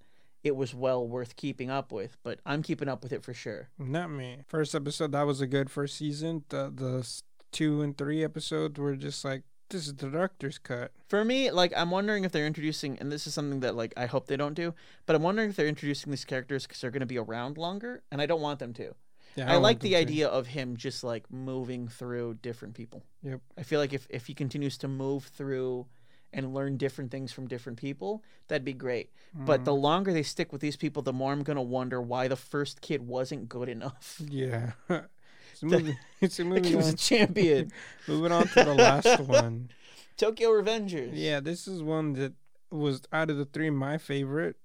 it 0.43 0.55
was 0.55 0.73
well 0.73 1.05
worth 1.07 1.35
keeping 1.35 1.69
up 1.69 1.91
with, 1.91 2.17
but 2.23 2.39
I'm 2.45 2.63
keeping 2.63 2.87
up 2.87 3.03
with 3.03 3.11
it 3.11 3.23
for 3.23 3.33
sure. 3.33 3.69
Not 3.77 4.09
me. 4.09 4.39
First 4.47 4.73
episode, 4.73 5.11
that 5.11 5.27
was 5.27 5.41
a 5.41 5.47
good 5.47 5.69
first 5.69 5.97
season. 5.97 6.45
The 6.49 6.71
the 6.73 7.07
two 7.51 7.81
and 7.81 7.97
three 7.97 8.23
episodes 8.23 8.79
were 8.79 8.95
just 8.95 9.23
like, 9.25 9.43
this 9.69 9.85
is 9.87 9.95
the 9.95 10.09
director's 10.09 10.57
cut. 10.57 10.91
For 11.07 11.23
me, 11.23 11.51
like 11.51 11.71
I'm 11.75 11.91
wondering 11.91 12.23
if 12.23 12.31
they're 12.31 12.47
introducing 12.47 12.97
and 12.99 13.11
this 13.11 13.27
is 13.27 13.33
something 13.33 13.59
that 13.59 13.75
like 13.75 13.93
I 13.97 14.05
hope 14.07 14.27
they 14.27 14.37
don't 14.37 14.53
do, 14.55 14.73
but 15.05 15.15
I'm 15.15 15.21
wondering 15.23 15.49
if 15.49 15.55
they're 15.55 15.67
introducing 15.67 16.09
these 16.11 16.25
characters 16.25 16.65
cuz 16.65 16.81
they're 16.81 16.89
going 16.91 17.01
to 17.01 17.05
be 17.05 17.19
around 17.19 17.57
longer 17.57 18.01
and 18.11 18.21
I 18.21 18.25
don't 18.25 18.41
want 18.41 18.59
them 18.59 18.73
to. 18.73 18.95
Yeah, 19.35 19.47
I, 19.47 19.53
want 19.53 19.63
like 19.63 19.79
the 19.81 19.91
to. 19.91 19.95
idea 19.97 20.27
of 20.27 20.47
him 20.47 20.75
just 20.75 21.03
like 21.03 21.31
moving 21.31 21.87
through 21.87 22.39
different 22.41 22.73
people. 22.73 23.03
Yep. 23.21 23.41
I 23.57 23.63
feel 23.63 23.79
like 23.79 23.93
if 23.93 24.07
if 24.09 24.25
he 24.25 24.33
continues 24.33 24.77
to 24.79 24.87
move 24.87 25.25
through 25.25 25.85
and 26.33 26.53
learn 26.53 26.77
different 26.77 27.09
things 27.11 27.31
from 27.31 27.47
different 27.47 27.77
people, 27.79 28.23
that'd 28.47 28.63
be 28.65 28.73
great. 28.73 29.11
But 29.33 29.61
Mm. 29.61 29.65
the 29.65 29.75
longer 29.75 30.13
they 30.13 30.23
stick 30.23 30.51
with 30.51 30.61
these 30.61 30.75
people, 30.77 31.01
the 31.01 31.13
more 31.13 31.31
I'm 31.31 31.43
going 31.43 31.55
to 31.57 31.61
wonder 31.61 32.01
why 32.01 32.27
the 32.27 32.35
first 32.35 32.81
kid 32.81 33.07
wasn't 33.07 33.49
good 33.49 33.67
enough. 33.69 34.21
Yeah. 34.29 34.71
it's 34.89 35.61
a 35.63 35.65
movie. 35.65 35.97
It's 36.21 36.39
a 36.39 36.45
movie. 36.45 36.69
he 36.69 36.75
was 36.75 36.89
a 36.93 36.95
champion. 36.97 37.71
moving 38.07 38.31
on 38.31 38.47
to 38.47 38.63
the 38.63 38.73
last 38.75 39.19
one. 39.27 39.69
Tokyo 40.17 40.49
Revengers. 40.49 41.11
Yeah, 41.13 41.39
this 41.39 41.67
is 41.67 41.81
one 41.81 42.13
that 42.13 42.33
was 42.71 43.01
out 43.11 43.29
of 43.29 43.37
the 43.37 43.45
three 43.45 43.69
my 43.69 43.97
favorite. 43.97 44.55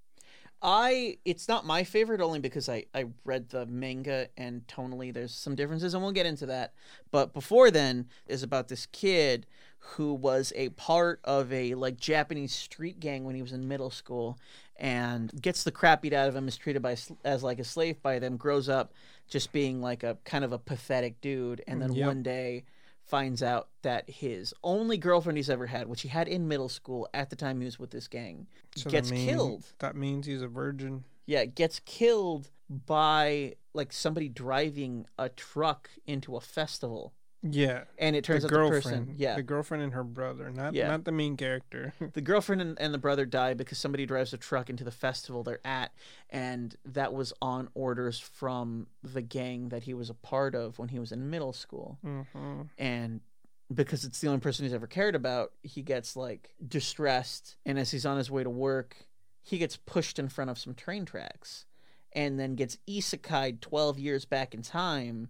I 0.66 1.18
it's 1.26 1.46
not 1.46 1.66
my 1.66 1.84
favorite 1.84 2.22
only 2.22 2.38
because 2.40 2.70
I 2.70 2.86
I 2.94 3.04
read 3.24 3.50
the 3.50 3.66
manga 3.66 4.28
and 4.38 4.66
tonally 4.66 5.12
there's 5.12 5.34
some 5.34 5.54
differences 5.54 5.92
and 5.92 6.02
we'll 6.02 6.12
get 6.12 6.24
into 6.24 6.46
that. 6.46 6.72
But 7.10 7.34
before 7.34 7.70
then 7.70 8.06
is 8.26 8.42
about 8.42 8.68
this 8.68 8.86
kid 8.86 9.46
who 9.78 10.14
was 10.14 10.54
a 10.56 10.70
part 10.70 11.20
of 11.24 11.52
a 11.52 11.74
like 11.74 11.98
Japanese 11.98 12.54
street 12.54 12.98
gang 12.98 13.24
when 13.24 13.34
he 13.34 13.42
was 13.42 13.52
in 13.52 13.68
middle 13.68 13.90
school 13.90 14.38
and 14.76 15.30
gets 15.42 15.64
the 15.64 15.70
crap 15.70 16.00
beat 16.00 16.14
out 16.14 16.28
of 16.28 16.34
him 16.34 16.48
is 16.48 16.56
treated 16.56 16.80
by 16.80 16.96
as 17.26 17.42
like 17.42 17.58
a 17.58 17.64
slave 17.64 18.02
by 18.02 18.18
them 18.18 18.38
grows 18.38 18.68
up 18.70 18.94
just 19.28 19.52
being 19.52 19.82
like 19.82 20.02
a 20.02 20.16
kind 20.24 20.44
of 20.44 20.52
a 20.52 20.58
pathetic 20.58 21.20
dude 21.20 21.62
and 21.66 21.82
then 21.82 21.92
Yep. 21.92 22.06
one 22.06 22.22
day 22.22 22.64
finds 23.04 23.42
out 23.42 23.68
that 23.82 24.08
his 24.08 24.54
only 24.62 24.96
girlfriend 24.96 25.36
he's 25.36 25.50
ever 25.50 25.66
had 25.66 25.86
which 25.88 26.00
he 26.02 26.08
had 26.08 26.26
in 26.26 26.48
middle 26.48 26.68
school 26.68 27.06
at 27.12 27.28
the 27.30 27.36
time 27.36 27.60
he 27.60 27.64
was 27.66 27.78
with 27.78 27.90
this 27.90 28.08
gang 28.08 28.46
So 28.76 28.84
that 28.84 28.90
gets 28.90 29.10
mean- 29.10 29.28
killed 29.28 29.66
That 29.78 29.94
means 29.96 30.26
he's 30.26 30.42
a 30.42 30.48
virgin. 30.48 31.04
yeah, 31.26 31.44
gets 31.44 31.80
killed 31.80 32.50
by 32.68 33.54
like 33.74 33.92
somebody 33.92 34.28
driving 34.28 35.06
a 35.18 35.28
truck 35.28 35.90
into 36.06 36.36
a 36.36 36.40
festival, 36.40 37.12
Yeah. 37.46 37.84
and 37.98 38.16
it 38.16 38.24
turns 38.24 38.42
the 38.42 38.46
out 38.46 38.50
the 38.50 38.56
girlfriend. 38.56 38.82
person, 39.06 39.14
yeah, 39.18 39.36
The 39.36 39.42
girlfriend 39.42 39.82
and 39.82 39.92
her 39.92 40.02
brother, 40.02 40.50
not 40.50 40.72
Yeah. 40.74 40.88
not 40.88 41.04
the 41.04 41.12
main 41.12 41.36
character. 41.36 41.92
the 42.14 42.20
girlfriend 42.22 42.62
and, 42.62 42.80
and 42.80 42.94
the 42.94 42.98
brother 42.98 43.26
die 43.26 43.52
because 43.54 43.76
somebody 43.78 44.06
drives 44.06 44.32
a 44.32 44.38
truck 44.38 44.70
into 44.70 44.82
the 44.84 44.90
festival 44.90 45.42
they're 45.42 45.60
at, 45.64 45.92
and 46.30 46.74
that 46.86 47.12
was 47.12 47.32
on 47.42 47.68
orders 47.74 48.18
from 48.18 48.86
the 49.02 49.20
gang 49.22 49.68
that 49.68 49.82
he 49.84 49.92
was 49.94 50.08
a 50.08 50.14
part 50.14 50.54
of 50.54 50.78
when 50.78 50.88
he 50.88 50.98
was 50.98 51.12
in 51.12 51.28
middle 51.30 51.52
school, 51.52 51.98
hmm 52.02 52.62
and 52.78 53.20
because 53.72 54.04
it's 54.04 54.20
the 54.20 54.28
only 54.28 54.40
person 54.40 54.64
he's 54.64 54.74
ever 54.74 54.86
cared 54.86 55.14
about, 55.14 55.52
he 55.62 55.82
gets 55.82 56.16
like 56.16 56.54
distressed, 56.66 57.56
and 57.66 57.78
as 57.78 57.90
he's 57.90 58.06
on 58.06 58.18
his 58.18 58.30
way 58.30 58.42
to 58.44 58.50
work, 58.50 58.94
he 59.42 59.58
gets 59.58 59.76
pushed 59.76 60.18
in 60.18 60.28
front 60.28 60.50
of 60.50 60.58
some 60.58 60.74
train 60.74 61.04
tracks, 61.04 61.64
and 62.12 62.38
then 62.38 62.54
gets 62.54 62.78
isekai'd 62.88 63.60
twelve 63.62 63.98
years 63.98 64.24
back 64.24 64.54
in 64.54 64.62
time 64.62 65.28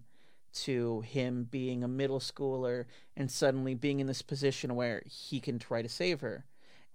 to 0.55 1.01
him 1.01 1.47
being 1.49 1.83
a 1.83 1.87
middle 1.87 2.19
schooler 2.19 2.85
and 3.15 3.29
suddenly 3.29 3.75
being 3.75 3.99
in 3.99 4.07
this 4.07 4.21
position 4.21 4.75
where 4.75 5.03
he 5.05 5.39
can 5.39 5.59
try 5.59 5.81
to 5.81 5.89
save 5.89 6.21
her. 6.21 6.45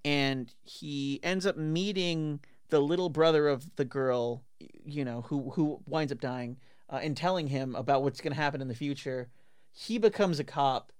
And 0.05 0.53
he 0.63 1.21
ends 1.23 1.47
up 1.47 1.57
meeting 1.57 2.41
the 2.71 2.81
little 2.81 3.11
brother 3.11 3.49
of 3.49 3.77
the 3.77 3.85
girl, 3.85 4.43
you 4.85 5.05
know, 5.05 5.23
who 5.23 5.51
who 5.51 5.81
winds 5.87 6.13
up 6.13 6.21
dying, 6.21 6.57
uh, 6.89 7.01
and 7.03 7.17
telling 7.17 7.49
him 7.49 7.75
about 7.75 8.03
what's 8.03 8.21
going 8.21 8.33
to 8.33 8.41
happen 8.41 8.63
in 8.63 8.69
the 8.69 8.75
future. 8.75 9.29
He 9.73 9.99
becomes 9.99 10.41
a 10.41 10.45
cop, 10.45 10.93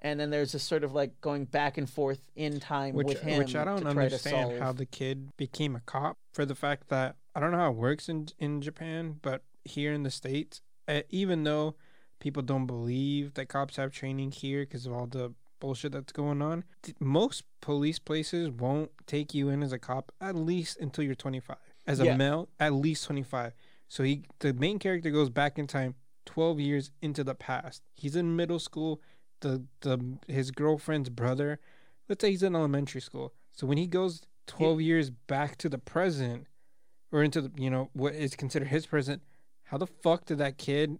and 0.00 0.20
then 0.20 0.30
there's 0.30 0.52
this 0.52 0.62
sort 0.62 0.84
of 0.84 0.92
like 0.92 1.20
going 1.20 1.46
back 1.46 1.76
and 1.78 1.90
forth 1.90 2.30
in 2.36 2.60
time 2.60 2.94
Which 2.94 3.08
with 3.08 3.20
him. 3.22 3.38
which 3.38 3.56
I 3.56 3.64
don't 3.64 3.78
to 3.78 3.82
try 3.84 3.92
to 3.94 4.00
understand 4.00 4.60
how 4.60 4.72
the 4.72 4.86
kid 4.86 5.36
became 5.36 5.74
a 5.74 5.80
cop 5.80 6.18
for 6.32 6.44
the 6.46 6.54
fact 6.54 6.88
that 6.90 7.16
I 7.34 7.40
don't 7.40 7.50
know 7.50 7.58
how 7.58 7.70
it 7.70 7.76
works 7.76 8.08
in 8.08 8.28
in 8.38 8.60
Japan, 8.60 9.18
but 9.20 9.42
here 9.64 9.92
in 9.92 10.04
the 10.04 10.10
states, 10.10 10.60
uh, 10.86 11.00
even 11.10 11.44
though 11.44 11.74
people 12.24 12.42
don't 12.42 12.64
believe 12.64 13.34
that 13.34 13.50
cops 13.50 13.76
have 13.76 13.92
training 13.92 14.30
here 14.30 14.60
because 14.62 14.86
of 14.86 14.92
all 14.94 15.06
the 15.06 15.30
bullshit 15.60 15.92
that's 15.92 16.10
going 16.10 16.40
on, 16.40 16.64
most 16.98 17.44
police 17.60 17.98
places 17.98 18.50
won't 18.50 18.90
take 19.06 19.34
you 19.34 19.50
in 19.50 19.62
as 19.62 19.72
a 19.72 19.78
cop 19.78 20.10
at 20.22 20.34
least 20.34 20.78
until 20.80 21.04
you're 21.04 21.14
25. 21.14 21.58
As 21.86 22.00
a 22.00 22.06
Yeah. 22.06 22.16
male, 22.16 22.48
at 22.58 22.72
least 22.72 23.04
25. 23.04 23.52
So 23.88 24.02
he 24.04 24.24
the 24.38 24.54
main 24.54 24.78
character 24.78 25.10
goes 25.10 25.28
back 25.28 25.58
in 25.58 25.66
time 25.66 25.96
12 26.24 26.58
years 26.60 26.90
into 27.02 27.22
the 27.22 27.34
past. 27.34 27.82
He's 27.92 28.16
in 28.16 28.34
middle 28.34 28.58
school. 28.58 29.02
The 29.40 29.66
the 29.82 30.16
his 30.26 30.50
girlfriend's 30.50 31.10
brother, 31.10 31.60
let's 32.08 32.22
say 32.22 32.30
he's 32.30 32.42
in 32.42 32.56
elementary 32.56 33.02
school. 33.02 33.34
So 33.52 33.66
when 33.66 33.76
he 33.76 33.86
goes 33.86 34.22
12 34.46 34.80
years 34.80 35.10
back 35.10 35.58
to 35.58 35.68
the 35.68 35.76
present 35.78 36.46
or 37.12 37.22
into 37.22 37.42
the 37.42 37.52
you 37.62 37.68
know 37.68 37.90
what 37.92 38.14
is 38.14 38.34
considered 38.34 38.68
his 38.68 38.86
present, 38.86 39.22
how 39.64 39.76
the 39.76 39.86
fuck 39.86 40.24
did 40.24 40.38
that 40.38 40.56
kid 40.56 40.98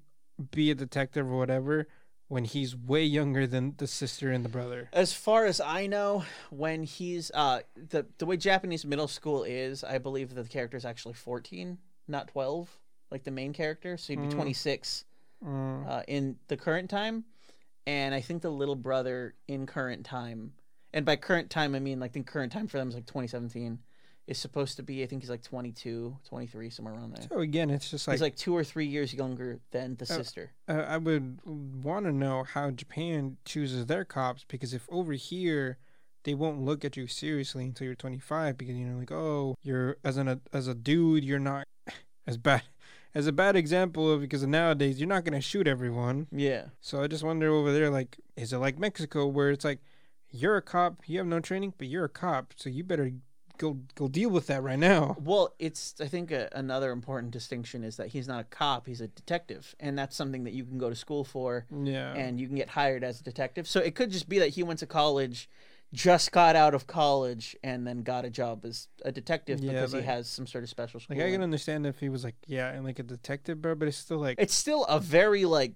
be 0.51 0.71
a 0.71 0.75
detective 0.75 1.31
or 1.31 1.37
whatever 1.39 1.89
when 2.29 2.45
he's 2.45 2.75
way 2.75 3.05
younger 3.05 3.47
than 3.47 3.75
the 3.77 3.87
sister 3.87 4.31
and 4.31 4.45
the 4.45 4.49
brother? 4.49 4.89
As 4.93 5.13
far 5.13 5.45
as 5.47 5.61
I 5.61 5.87
know, 5.87 6.25
when 6.51 6.83
he's 6.85 7.31
uh 7.35 7.61
the 7.77 8.07
the 8.19 8.27
way 8.27 8.37
Japanese 8.37 8.85
middle 8.85 9.09
school 9.09 9.45
is, 9.45 9.85
I 9.85 9.99
believe 9.99 10.35
that 10.35 10.43
the 10.43 10.49
character 10.49 10.77
is 10.77 10.85
actually 10.85 11.15
14, 11.15 11.79
not 12.09 12.29
12, 12.29 12.69
like 13.11 13.25
the 13.25 13.31
main 13.31 13.53
character. 13.53 13.97
So 13.97 14.13
he'd 14.13 14.23
be 14.23 14.29
Mm. 14.29 14.35
26 14.35 15.05
Mm, 15.45 15.87
uh, 15.87 16.03
in 16.09 16.37
the 16.49 16.57
current 16.57 16.89
time, 16.89 17.25
and 17.87 18.15
I 18.15 18.23
think 18.23 18.41
the 18.41 18.51
little 18.51 18.77
brother 18.77 19.35
in 19.47 19.67
current 19.67 20.07
time, 20.07 20.55
and 20.95 21.05
by 21.05 21.17
current 21.17 21.51
time 21.51 21.75
I 21.75 21.81
mean 21.81 22.01
like 22.01 22.13
the 22.13 22.23
current 22.23 22.51
time 22.51 22.67
for 22.67 22.79
them 22.79 22.89
is 22.89 22.95
like 22.95 23.05
2017, 23.05 23.79
is 24.27 24.39
supposed 24.39 24.77
to 24.77 24.83
be 24.83 25.03
I 25.03 25.07
think 25.07 25.23
he's 25.23 25.31
like 25.31 25.43
22, 25.43 26.17
23, 26.29 26.71
somewhere 26.71 26.95
around 26.95 27.15
there. 27.15 27.27
so 27.31 27.41
again, 27.41 27.69
it's 27.71 27.91
just 27.91 28.09
like, 28.09 28.15
he's 28.15 28.23
like 28.23 28.37
two 28.37 28.57
or 28.57 28.65
three 28.65 28.87
years 28.87 29.13
younger 29.13 29.61
than 29.71 29.97
the 29.97 30.05
Uh, 30.05 30.07
sister. 30.07 30.53
uh, 30.69 30.73
I 30.89 30.97
would 30.97 31.41
want 31.45 32.07
to 32.07 32.13
know 32.13 32.45
how 32.45 32.71
Japan 32.71 33.37
chooses 33.45 33.87
their 33.87 34.05
cops 34.05 34.45
because 34.49 34.73
if 34.73 34.87
over 34.91 35.13
here 35.13 35.79
they 36.23 36.35
won't 36.35 36.63
look 36.63 36.85
at 36.87 36.97
you 36.97 37.07
seriously 37.07 37.65
until 37.65 37.85
you're 37.85 37.95
25 37.95 38.57
because 38.57 38.75
you 38.75 38.87
know 38.87 38.99
like 38.99 39.13
oh 39.13 39.57
you're 39.63 39.99
as 40.03 40.17
an 40.17 40.41
as 40.55 40.69
a 40.69 40.75
dude 40.75 41.23
you're 41.23 41.39
not 41.39 41.67
as 42.27 42.39
bad 42.39 42.63
as 43.15 43.27
a 43.27 43.33
bad 43.33 43.55
example 43.57 44.11
of 44.11 44.23
because 44.23 44.43
nowadays 44.47 44.99
you're 44.99 45.07
not 45.09 45.25
gonna 45.25 45.41
shoot 45.43 45.69
everyone. 45.69 46.27
Yeah. 46.33 46.69
So 46.81 47.03
I 47.03 47.07
just 47.09 47.23
wonder 47.23 47.51
over 47.51 47.73
there 47.75 47.91
like 47.91 48.17
is 48.37 48.55
it 48.55 48.59
like 48.59 48.79
Mexico 48.79 49.27
where 49.27 49.51
it's 49.51 49.67
like 49.67 49.81
you're 50.31 50.57
a 50.57 50.63
cop 50.63 51.03
you 51.07 51.19
have 51.19 51.27
no 51.27 51.41
training 51.41 51.75
but 51.77 51.89
you're 51.89 52.07
a 52.07 52.09
cop 52.09 52.55
so 52.57 52.71
you 52.71 52.83
better 52.83 53.13
go 53.59 53.79
go 53.95 54.09
deal 54.09 54.31
with 54.31 54.47
that 54.49 54.63
right 54.63 54.79
now. 54.79 55.17
Well, 55.21 55.55
it's 55.59 55.95
I 56.01 56.07
think 56.07 56.31
a, 56.31 56.49
another 56.53 56.91
important 56.93 57.33
distinction 57.33 57.85
is 57.85 57.97
that 57.97 58.09
he's 58.09 58.27
not 58.29 58.41
a 58.41 58.45
cop; 58.45 58.87
he's 58.87 59.01
a 59.01 59.09
detective, 59.09 59.75
and 59.81 59.99
that's 59.99 60.17
something 60.17 60.45
that 60.45 60.53
you 60.55 60.65
can 60.65 60.79
go 60.79 60.89
to 60.91 60.97
school 60.97 61.25
for, 61.25 61.67
Yeah. 61.71 62.13
and 62.15 62.41
you 62.41 62.47
can 62.47 62.57
get 62.57 62.71
hired 62.71 63.05
as 63.05 63.21
a 63.21 63.25
detective. 63.25 63.69
So 63.69 63.81
it 63.81 63.95
could 63.95 64.11
just 64.11 64.29
be 64.29 64.39
that 64.41 64.51
he 64.51 64.63
went 64.63 64.79
to 64.81 64.87
college, 64.87 65.49
just 65.93 66.33
got 66.33 66.57
out 66.57 66.75
of 66.75 66.87
college, 66.87 67.57
and 67.63 67.87
then 67.87 68.03
got 68.03 68.25
a 68.25 68.31
job 68.31 68.65
as 68.65 68.89
a 69.05 69.13
detective 69.13 69.61
Yeah, 69.61 69.73
because 69.73 69.93
he 69.93 70.03
has 70.03 70.29
some 70.29 70.47
sort 70.47 70.65
of 70.65 70.71
special 70.71 70.99
school. 71.01 71.17
like 71.17 71.27
I 71.27 71.31
can 71.31 71.43
understand 71.43 71.87
if 71.87 72.01
he 72.01 72.09
was 72.09 72.25
like 72.25 72.35
yeah 72.47 72.71
and 72.73 72.85
like 72.85 72.99
a 72.99 73.03
detective 73.05 73.63
bro 73.63 73.75
but 73.75 73.87
it's 73.89 73.97
still 73.97 74.19
like 74.19 74.37
It's 74.41 74.55
still 74.55 74.85
a 74.87 74.99
very 74.99 75.45
like 75.45 75.75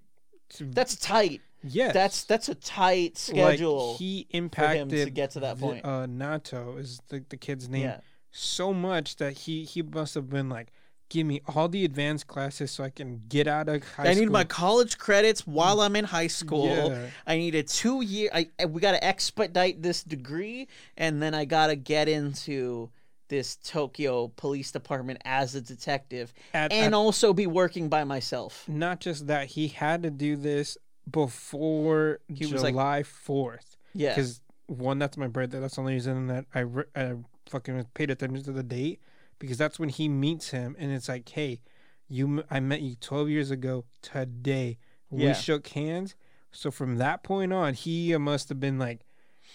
that's 0.61 0.97
tight. 0.97 1.43
Yes 1.65 1.93
That's 1.93 2.25
that's 2.25 2.49
a 2.49 2.55
tight 2.55 3.19
schedule. 3.19 3.91
Like 3.93 3.99
he 3.99 4.27
impacted 4.31 4.91
to 4.91 5.11
get 5.11 5.33
to 5.33 5.41
that 5.41 5.59
the- 5.59 5.67
uh, 5.87 6.07
Naoto 6.07 6.79
is 6.79 7.01
the, 7.09 7.25
the 7.29 7.37
kid's 7.37 7.69
name 7.69 7.83
yeah. 7.83 8.01
so 8.31 8.73
much 8.73 9.17
that 9.17 9.33
he 9.39 9.65
he 9.65 9.83
must 9.83 10.15
have 10.15 10.31
been 10.31 10.49
like, 10.49 10.69
give 11.09 11.27
me 11.27 11.41
all 11.55 11.69
the 11.69 11.85
advanced 11.85 12.27
classes 12.27 12.71
so 12.71 12.85
I 12.85 12.91
can 12.91 13.23
get 13.29 13.49
out 13.49 13.69
of 13.69 13.83
high 13.83 13.87
school. 13.89 14.07
I 14.07 14.13
school. 14.15 14.25
need 14.25 14.31
my 14.33 14.45
college 14.45 14.99
credits 14.99 15.47
while 15.47 15.81
I'm 15.81 15.97
in 15.97 16.05
high 16.05 16.27
school. 16.29 16.91
Yeah. 16.91 17.07
I 17.27 17.37
need 17.39 17.55
a 17.55 17.63
two 17.65 18.03
year. 18.03 18.31
I 18.33 18.49
I- 18.61 18.67
we 18.67 18.81
got 18.81 18.93
to 18.93 19.03
expedite 19.05 19.83
this 19.83 20.05
degree, 20.05 20.69
and 20.97 21.21
then 21.23 21.35
I 21.35 21.45
got 21.45 21.69
to 21.69 21.77
get 21.77 22.09
into 22.09 22.91
this 23.29 23.57
Tokyo 23.57 24.29
Police 24.37 24.71
Department 24.73 25.21
as 25.25 25.55
a 25.55 25.61
detective, 25.61 26.33
At- 26.55 26.73
and 26.73 26.95
at- 26.95 26.99
also 26.99 27.33
be 27.35 27.47
working 27.47 27.89
by 27.89 28.05
myself. 28.05 28.65
not 28.69 29.01
just 29.01 29.27
that 29.27 29.49
he 29.49 29.69
had 29.69 30.03
to 30.05 30.11
do 30.11 30.35
this 30.37 30.79
before 31.11 32.21
He 32.29 32.47
was 32.47 32.63
like- 32.63 32.73
July 32.73 33.03
fourth 33.03 33.77
Yeah, 33.95 34.11
because 34.11 34.41
one 34.67 34.99
that's 34.99 35.17
my 35.17 35.29
birthday. 35.29 35.61
That's 35.61 35.75
the 35.77 35.81
only 35.81 35.95
reason 35.95 36.27
that 36.29 36.45
I 36.55 36.61
re- 36.61 36.85
I 36.95 37.15
fucking 37.49 37.87
paid 37.95 38.11
attention 38.11 38.45
to 38.45 38.53
the 38.53 38.63
date 38.63 39.01
because 39.39 39.57
that's 39.57 39.79
when 39.79 39.89
he 39.89 40.09
meets 40.09 40.51
him 40.51 40.77
and 40.79 40.93
it's 40.93 41.09
like, 41.09 41.29
hey, 41.31 41.61
you 42.09 42.45
I 42.51 42.61
met 42.61 42.83
you 42.83 42.97
twelve 43.01 43.29
years 43.29 43.51
ago 43.51 43.85
today. 44.03 44.79
We 45.11 45.33
shook 45.35 45.69
hands. 45.69 46.15
So 46.51 46.71
from 46.71 46.97
that 46.97 47.23
point 47.23 47.53
on, 47.53 47.75
he 47.75 48.15
uh, 48.15 48.19
must 48.19 48.49
have 48.51 48.61
been 48.61 48.79
like 48.79 49.01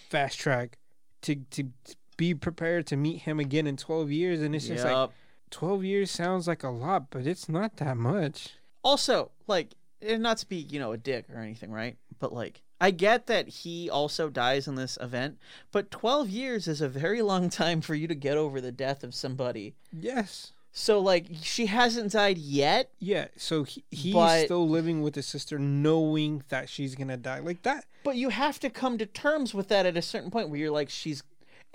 fast 0.10 0.40
track 0.40 0.78
to 1.24 1.36
to 1.52 1.70
be 2.18 2.34
prepared 2.34 2.86
to 2.88 2.96
meet 2.96 3.22
him 3.24 3.40
again 3.40 3.68
in 3.68 3.78
twelve 3.78 4.12
years. 4.12 4.42
And 4.42 4.56
it's 4.56 4.68
just 4.68 4.84
like 4.86 5.10
twelve 5.52 5.84
years 5.84 6.10
sounds 6.10 6.48
like 6.48 6.64
a 6.64 6.70
lot, 6.70 7.12
but 7.12 7.28
it's 7.28 7.48
not 7.50 7.78
that 7.78 7.98
much. 7.98 8.54
also 8.84 9.32
like 9.48 9.76
and 10.04 10.22
not 10.24 10.38
to 10.38 10.48
be 10.48 10.58
you 10.58 10.80
know 10.80 10.92
a 10.92 10.98
dick 10.98 11.26
or 11.34 11.40
anything 11.40 11.72
right 11.72 11.98
but 12.20 12.34
like 12.34 12.62
i 12.82 12.92
get 12.92 13.28
that 13.28 13.48
he 13.48 13.90
also 13.90 14.30
dies 14.30 14.68
in 14.68 14.76
this 14.76 14.98
event 15.02 15.38
but 15.72 15.90
12 15.92 16.30
years 16.30 16.68
is 16.68 16.82
a 16.82 16.90
very 16.90 17.22
long 17.22 17.50
time 17.50 17.82
for 17.82 17.96
you 17.96 18.08
to 18.08 18.16
get 18.16 18.38
over 18.38 18.60
the 18.62 18.72
death 18.72 19.04
of 19.04 19.14
somebody 19.16 19.74
Yes. 19.92 20.52
so 20.72 21.00
like 21.00 21.28
she 21.42 21.68
hasn't 21.68 22.12
died 22.12 22.38
yet 22.38 22.92
Yeah, 23.00 23.28
so 23.38 23.64
he, 23.64 23.84
he's 23.92 24.14
But- 24.14 24.46
still 24.46 24.68
living 24.68 25.02
with 25.02 25.16
his 25.16 25.26
sister, 25.28 25.58
knowing 25.60 26.44
that 26.50 26.70
she's 26.70 26.96
gonna 26.96 27.18
die. 27.18 27.40
Like 27.40 27.62
that. 27.64 27.86
but 28.04 28.16
you 28.16 28.30
have 28.30 28.60
to 28.62 28.70
come 28.70 28.98
to 28.98 29.06
terms 29.06 29.54
with 29.54 29.68
that 29.70 29.86
at 29.86 29.98
a 29.98 30.02
certain 30.02 30.32
point 30.32 30.50
where 30.50 30.60
you're 30.60 30.72
like 30.72 30.90
she's 30.90 31.24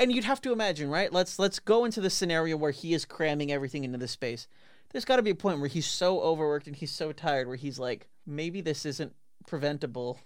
and 0.00 0.12
you'd 0.12 0.24
have 0.24 0.40
to 0.42 0.52
imagine 0.52 0.88
right 0.90 1.12
let's 1.12 1.38
let's 1.38 1.58
go 1.58 1.84
into 1.84 2.00
the 2.00 2.10
scenario 2.10 2.56
where 2.56 2.70
he 2.70 2.92
is 2.94 3.04
cramming 3.04 3.50
everything 3.52 3.82
into 3.84 3.98
this 3.98 4.12
space 4.12 4.46
there's 4.92 5.04
got 5.04 5.16
to 5.16 5.22
be 5.22 5.30
a 5.30 5.34
point 5.34 5.58
where 5.60 5.68
he's 5.68 5.86
so 5.86 6.20
overworked 6.20 6.66
and 6.66 6.76
he's 6.76 6.90
so 6.92 7.12
tired 7.12 7.46
where 7.46 7.56
he's 7.56 7.78
like 7.78 8.08
maybe 8.28 8.60
this 8.60 8.84
isn't 8.86 9.14
preventable 9.46 10.20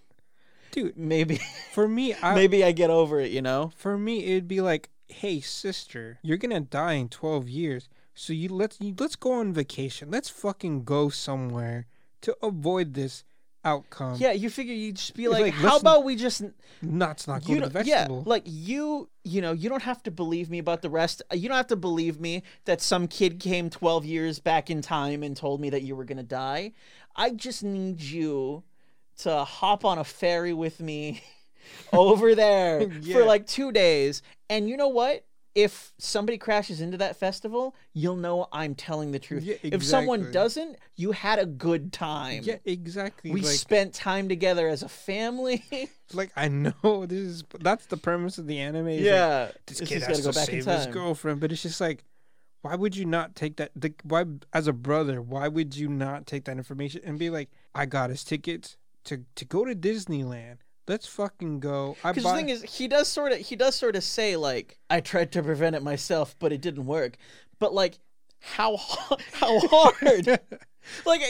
Dude, 0.72 0.96
maybe 0.96 1.38
for 1.72 1.86
me, 1.86 2.14
I, 2.22 2.34
maybe 2.34 2.64
i 2.64 2.72
get 2.72 2.90
over 2.90 3.20
it 3.20 3.30
you 3.30 3.42
know 3.42 3.72
for 3.76 3.98
me, 3.98 4.24
it'd 4.24 4.48
be 4.48 4.60
like, 4.60 4.88
"Hey, 5.06 5.40
sister, 5.40 6.18
you're 6.22 6.38
gonna 6.38 6.60
die 6.60 6.94
in 6.94 7.08
twelve 7.10 7.48
years, 7.48 7.88
so 8.14 8.32
you 8.32 8.48
let's 8.48 8.78
you, 8.80 8.94
let's 8.98 9.16
go 9.16 9.32
on 9.32 9.52
vacation. 9.52 10.10
Let's 10.10 10.30
fucking 10.30 10.84
go 10.84 11.10
somewhere 11.10 11.86
to 12.22 12.34
avoid 12.42 12.94
this 12.94 13.22
outcome. 13.64 14.16
Yeah, 14.18 14.32
you 14.32 14.50
figure 14.50 14.74
you'd 14.74 14.96
just 14.96 15.14
be 15.14 15.28
like, 15.28 15.42
like, 15.42 15.54
how 15.54 15.78
about 15.78 16.04
we 16.04 16.16
just 16.16 16.42
Nuts 16.80 17.28
not 17.28 17.44
go 17.44 17.54
to 17.54 17.60
the 17.60 17.70
don't- 17.70 17.86
yeah, 17.86 18.06
like 18.08 18.42
you, 18.46 19.08
you 19.24 19.40
know, 19.40 19.52
you 19.52 19.68
don't 19.68 19.82
have 19.82 20.02
to 20.04 20.10
believe 20.10 20.50
me 20.50 20.58
about 20.58 20.82
the 20.82 20.90
rest. 20.90 21.22
Uh, 21.30 21.36
you 21.36 21.48
don't 21.48 21.56
have 21.56 21.68
to 21.68 21.76
believe 21.76 22.20
me 22.20 22.42
that 22.64 22.80
some 22.80 23.06
kid 23.06 23.38
came 23.38 23.70
12 23.70 24.04
years 24.04 24.40
back 24.40 24.70
in 24.70 24.82
time 24.82 25.22
and 25.22 25.36
told 25.36 25.60
me 25.60 25.70
that 25.70 25.82
you 25.82 25.94
were 25.94 26.04
going 26.04 26.18
to 26.18 26.24
die. 26.24 26.72
I 27.16 27.30
just 27.30 27.62
need 27.62 28.00
you 28.00 28.62
to 29.18 29.44
hop 29.44 29.84
on 29.84 29.98
a 29.98 30.04
ferry 30.04 30.52
with 30.52 30.80
me 30.80 31.22
over 31.92 32.34
there 32.34 32.82
Yeah. 33.02 33.14
for 33.16 33.24
like 33.24 33.46
2 33.46 33.72
days. 33.72 34.22
And 34.50 34.68
you 34.68 34.76
know 34.76 34.88
what? 34.88 35.24
If 35.54 35.92
somebody 35.98 36.38
crashes 36.38 36.80
into 36.80 36.96
that 36.96 37.16
festival, 37.16 37.76
you'll 37.92 38.16
know 38.16 38.48
I'm 38.52 38.74
telling 38.74 39.12
the 39.12 39.18
truth. 39.18 39.42
Yeah, 39.42 39.56
If 39.62 39.84
someone 39.84 40.32
doesn't, 40.32 40.78
you 40.96 41.12
had 41.12 41.38
a 41.38 41.44
good 41.44 41.92
time. 41.92 42.40
yeah, 42.42 42.56
exactly. 42.64 43.30
We 43.32 43.42
like, 43.42 43.50
spent 43.50 43.92
time 43.92 44.30
together 44.30 44.66
as 44.66 44.82
a 44.82 44.88
family. 44.88 45.62
like 46.14 46.30
I 46.36 46.48
know 46.48 47.04
this 47.04 47.18
is 47.18 47.44
that's 47.60 47.84
the 47.84 47.98
premise 47.98 48.38
of 48.38 48.46
the 48.46 48.60
anime. 48.60 48.88
is 48.88 49.00
like, 49.00 49.04
yeah, 49.04 49.50
this 49.66 49.80
it's 49.82 49.90
kid 49.90 49.98
just 49.98 50.08
has 50.08 50.20
gotta 50.22 50.32
go 50.34 50.40
back 50.40 50.48
in 50.54 50.62
save 50.62 50.74
his 50.74 50.86
girlfriend, 50.86 51.38
but 51.40 51.52
it's 51.52 51.60
just 51.62 51.82
like, 51.82 52.02
why 52.62 52.74
would 52.76 52.96
you 52.96 53.04
not 53.04 53.34
take 53.34 53.56
that? 53.56 53.72
The, 53.76 53.92
why, 54.04 54.24
as 54.52 54.66
a 54.66 54.72
brother, 54.72 55.20
why 55.20 55.48
would 55.48 55.76
you 55.76 55.88
not 55.88 56.26
take 56.26 56.44
that 56.44 56.56
information 56.56 57.02
and 57.04 57.18
be 57.18 57.28
like, 57.28 57.50
I 57.74 57.86
got 57.86 58.10
his 58.10 58.24
tickets 58.24 58.76
to 59.04 59.24
to 59.34 59.44
go 59.44 59.64
to 59.64 59.74
Disneyland. 59.74 60.58
Let's 60.88 61.06
fucking 61.06 61.60
go. 61.60 61.96
I 62.02 62.10
Because 62.10 62.22
the 62.24 62.28
bought. 62.28 62.36
thing 62.36 62.48
is, 62.48 62.62
he 62.62 62.88
does 62.88 63.08
sort 63.08 63.32
of 63.32 63.38
he 63.38 63.56
does 63.56 63.74
sort 63.74 63.96
of 63.96 64.04
say 64.04 64.36
like, 64.36 64.78
I 64.90 65.00
tried 65.00 65.32
to 65.32 65.42
prevent 65.42 65.76
it 65.76 65.82
myself, 65.82 66.34
but 66.38 66.52
it 66.52 66.60
didn't 66.60 66.86
work. 66.86 67.16
But 67.58 67.74
like, 67.74 67.98
how 68.40 68.76
how 69.32 69.58
hard? 69.60 70.40
like, 71.06 71.20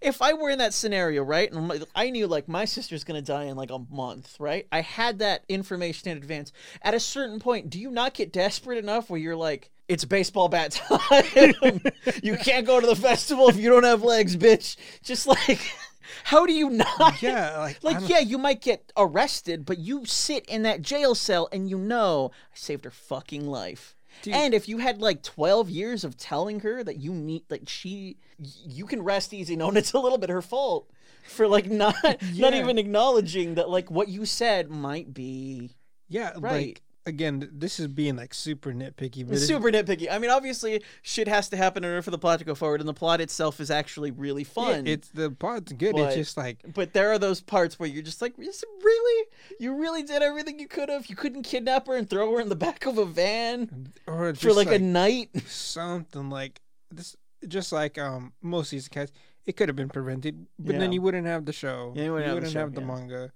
if 0.00 0.22
I 0.22 0.32
were 0.34 0.50
in 0.50 0.58
that 0.58 0.74
scenario, 0.74 1.22
right, 1.22 1.52
and 1.52 1.84
I 1.94 2.10
knew 2.10 2.26
like 2.26 2.48
my 2.48 2.64
sister's 2.64 3.04
gonna 3.04 3.22
die 3.22 3.44
in 3.44 3.56
like 3.56 3.70
a 3.70 3.80
month, 3.90 4.36
right? 4.38 4.66
I 4.70 4.80
had 4.80 5.18
that 5.18 5.44
information 5.48 6.10
in 6.10 6.18
advance. 6.18 6.52
At 6.82 6.94
a 6.94 7.00
certain 7.00 7.40
point, 7.40 7.70
do 7.70 7.80
you 7.80 7.90
not 7.90 8.14
get 8.14 8.32
desperate 8.32 8.78
enough 8.78 9.10
where 9.10 9.18
you're 9.20 9.36
like, 9.36 9.70
it's 9.92 10.04
baseball 10.04 10.48
bat 10.48 10.72
time. 10.72 11.80
you 12.22 12.36
can't 12.36 12.66
go 12.66 12.80
to 12.80 12.86
the 12.86 12.96
festival 12.96 13.48
if 13.48 13.56
you 13.56 13.68
don't 13.68 13.84
have 13.84 14.02
legs, 14.02 14.36
bitch. 14.36 14.76
Just 15.02 15.26
like, 15.26 15.60
how 16.24 16.46
do 16.46 16.52
you 16.52 16.70
not? 16.70 17.22
yeah, 17.22 17.58
like, 17.58 17.84
Like, 17.84 18.08
yeah, 18.08 18.20
you 18.20 18.38
might 18.38 18.60
get 18.60 18.92
arrested, 18.96 19.64
but 19.64 19.78
you 19.78 20.04
sit 20.06 20.46
in 20.46 20.62
that 20.62 20.82
jail 20.82 21.14
cell 21.14 21.48
and 21.52 21.68
you 21.68 21.78
know 21.78 22.30
I 22.34 22.56
saved 22.56 22.84
her 22.84 22.90
fucking 22.90 23.46
life. 23.46 23.94
Dude. 24.22 24.34
And 24.34 24.54
if 24.54 24.68
you 24.68 24.78
had 24.78 25.00
like 25.00 25.22
12 25.22 25.70
years 25.70 26.04
of 26.04 26.16
telling 26.16 26.60
her 26.60 26.82
that 26.84 26.98
you 26.98 27.12
need, 27.12 27.42
like, 27.50 27.68
she, 27.68 28.16
you 28.38 28.86
can 28.86 29.02
rest 29.02 29.34
easy 29.34 29.56
knowing 29.56 29.76
it's 29.76 29.92
a 29.92 29.98
little 29.98 30.18
bit 30.18 30.30
her 30.30 30.42
fault 30.42 30.88
for 31.24 31.46
like 31.46 31.70
not, 31.70 31.94
not 32.34 32.54
even 32.54 32.78
acknowledging 32.78 33.54
that 33.54 33.68
like 33.68 33.90
what 33.90 34.08
you 34.08 34.26
said 34.26 34.68
might 34.70 35.14
be 35.14 35.70
yeah, 36.08 36.32
right. 36.38 36.66
like 36.66 36.82
again, 37.06 37.48
this 37.52 37.80
is 37.80 37.88
being 37.88 38.16
like 38.16 38.34
super 38.34 38.72
nitpicky, 38.72 39.26
but 39.26 39.34
it's- 39.34 39.46
super 39.46 39.70
nitpicky. 39.70 40.10
I 40.10 40.18
mean, 40.18 40.30
obviously, 40.30 40.82
shit 41.02 41.28
has 41.28 41.48
to 41.50 41.56
happen 41.56 41.84
in 41.84 41.90
order 41.90 42.02
for 42.02 42.10
the 42.10 42.18
plot 42.18 42.38
to 42.38 42.44
go 42.44 42.54
forward, 42.54 42.80
and 42.80 42.88
the 42.88 42.94
plot 42.94 43.20
itself 43.20 43.60
is 43.60 43.70
actually 43.70 44.10
really 44.10 44.42
yeah, 44.42 44.48
fun. 44.48 44.86
it's 44.86 45.08
the 45.08 45.30
plot's 45.30 45.72
good. 45.72 45.94
But- 45.94 46.08
it's 46.08 46.16
just 46.16 46.36
like 46.36 46.58
But 46.74 46.92
there 46.92 47.12
are 47.12 47.18
those 47.18 47.40
parts 47.40 47.78
where 47.78 47.88
you're 47.88 48.02
just 48.02 48.22
like, 48.22 48.34
really? 48.38 49.26
You 49.58 49.74
really 49.76 50.02
did 50.02 50.22
everything 50.22 50.58
you 50.58 50.68
could 50.68 50.88
have? 50.88 51.06
You 51.06 51.16
couldn't 51.16 51.42
kidnap 51.42 51.86
her 51.86 51.96
and 51.96 52.08
throw 52.08 52.32
her 52.34 52.40
in 52.40 52.48
the 52.48 52.56
back 52.56 52.86
of 52.86 52.98
a 52.98 53.04
van 53.04 53.92
or 54.06 54.34
for 54.34 54.40
just 54.40 54.56
like, 54.56 54.68
a 54.72 54.78
night? 54.78 55.30
something 55.46 56.30
like 56.30 56.60
this. 56.90 57.16
Just 57.48 57.72
like 57.72 57.98
um 57.98 58.32
most 58.40 58.66
of 58.66 58.70
these 58.70 58.86
cats, 58.88 59.10
it 59.46 59.56
could 59.56 59.68
have 59.68 59.74
been 59.74 59.88
prevented, 59.88 60.46
but 60.60 60.78
then 60.78 60.92
you 60.92 61.02
wouldn't 61.02 61.26
have 61.26 61.44
the 61.44 61.52
show. 61.52 61.92
Yeah, 61.96 62.04
you 62.04 62.12
wouldn't 62.12 62.28
have 62.28 62.36
the 62.36 62.40
wouldn't 62.42 62.52
show, 62.52 62.60
have 62.60 62.74
the 62.74 62.80
yeah. 62.80 62.86
manga. 62.86 63.32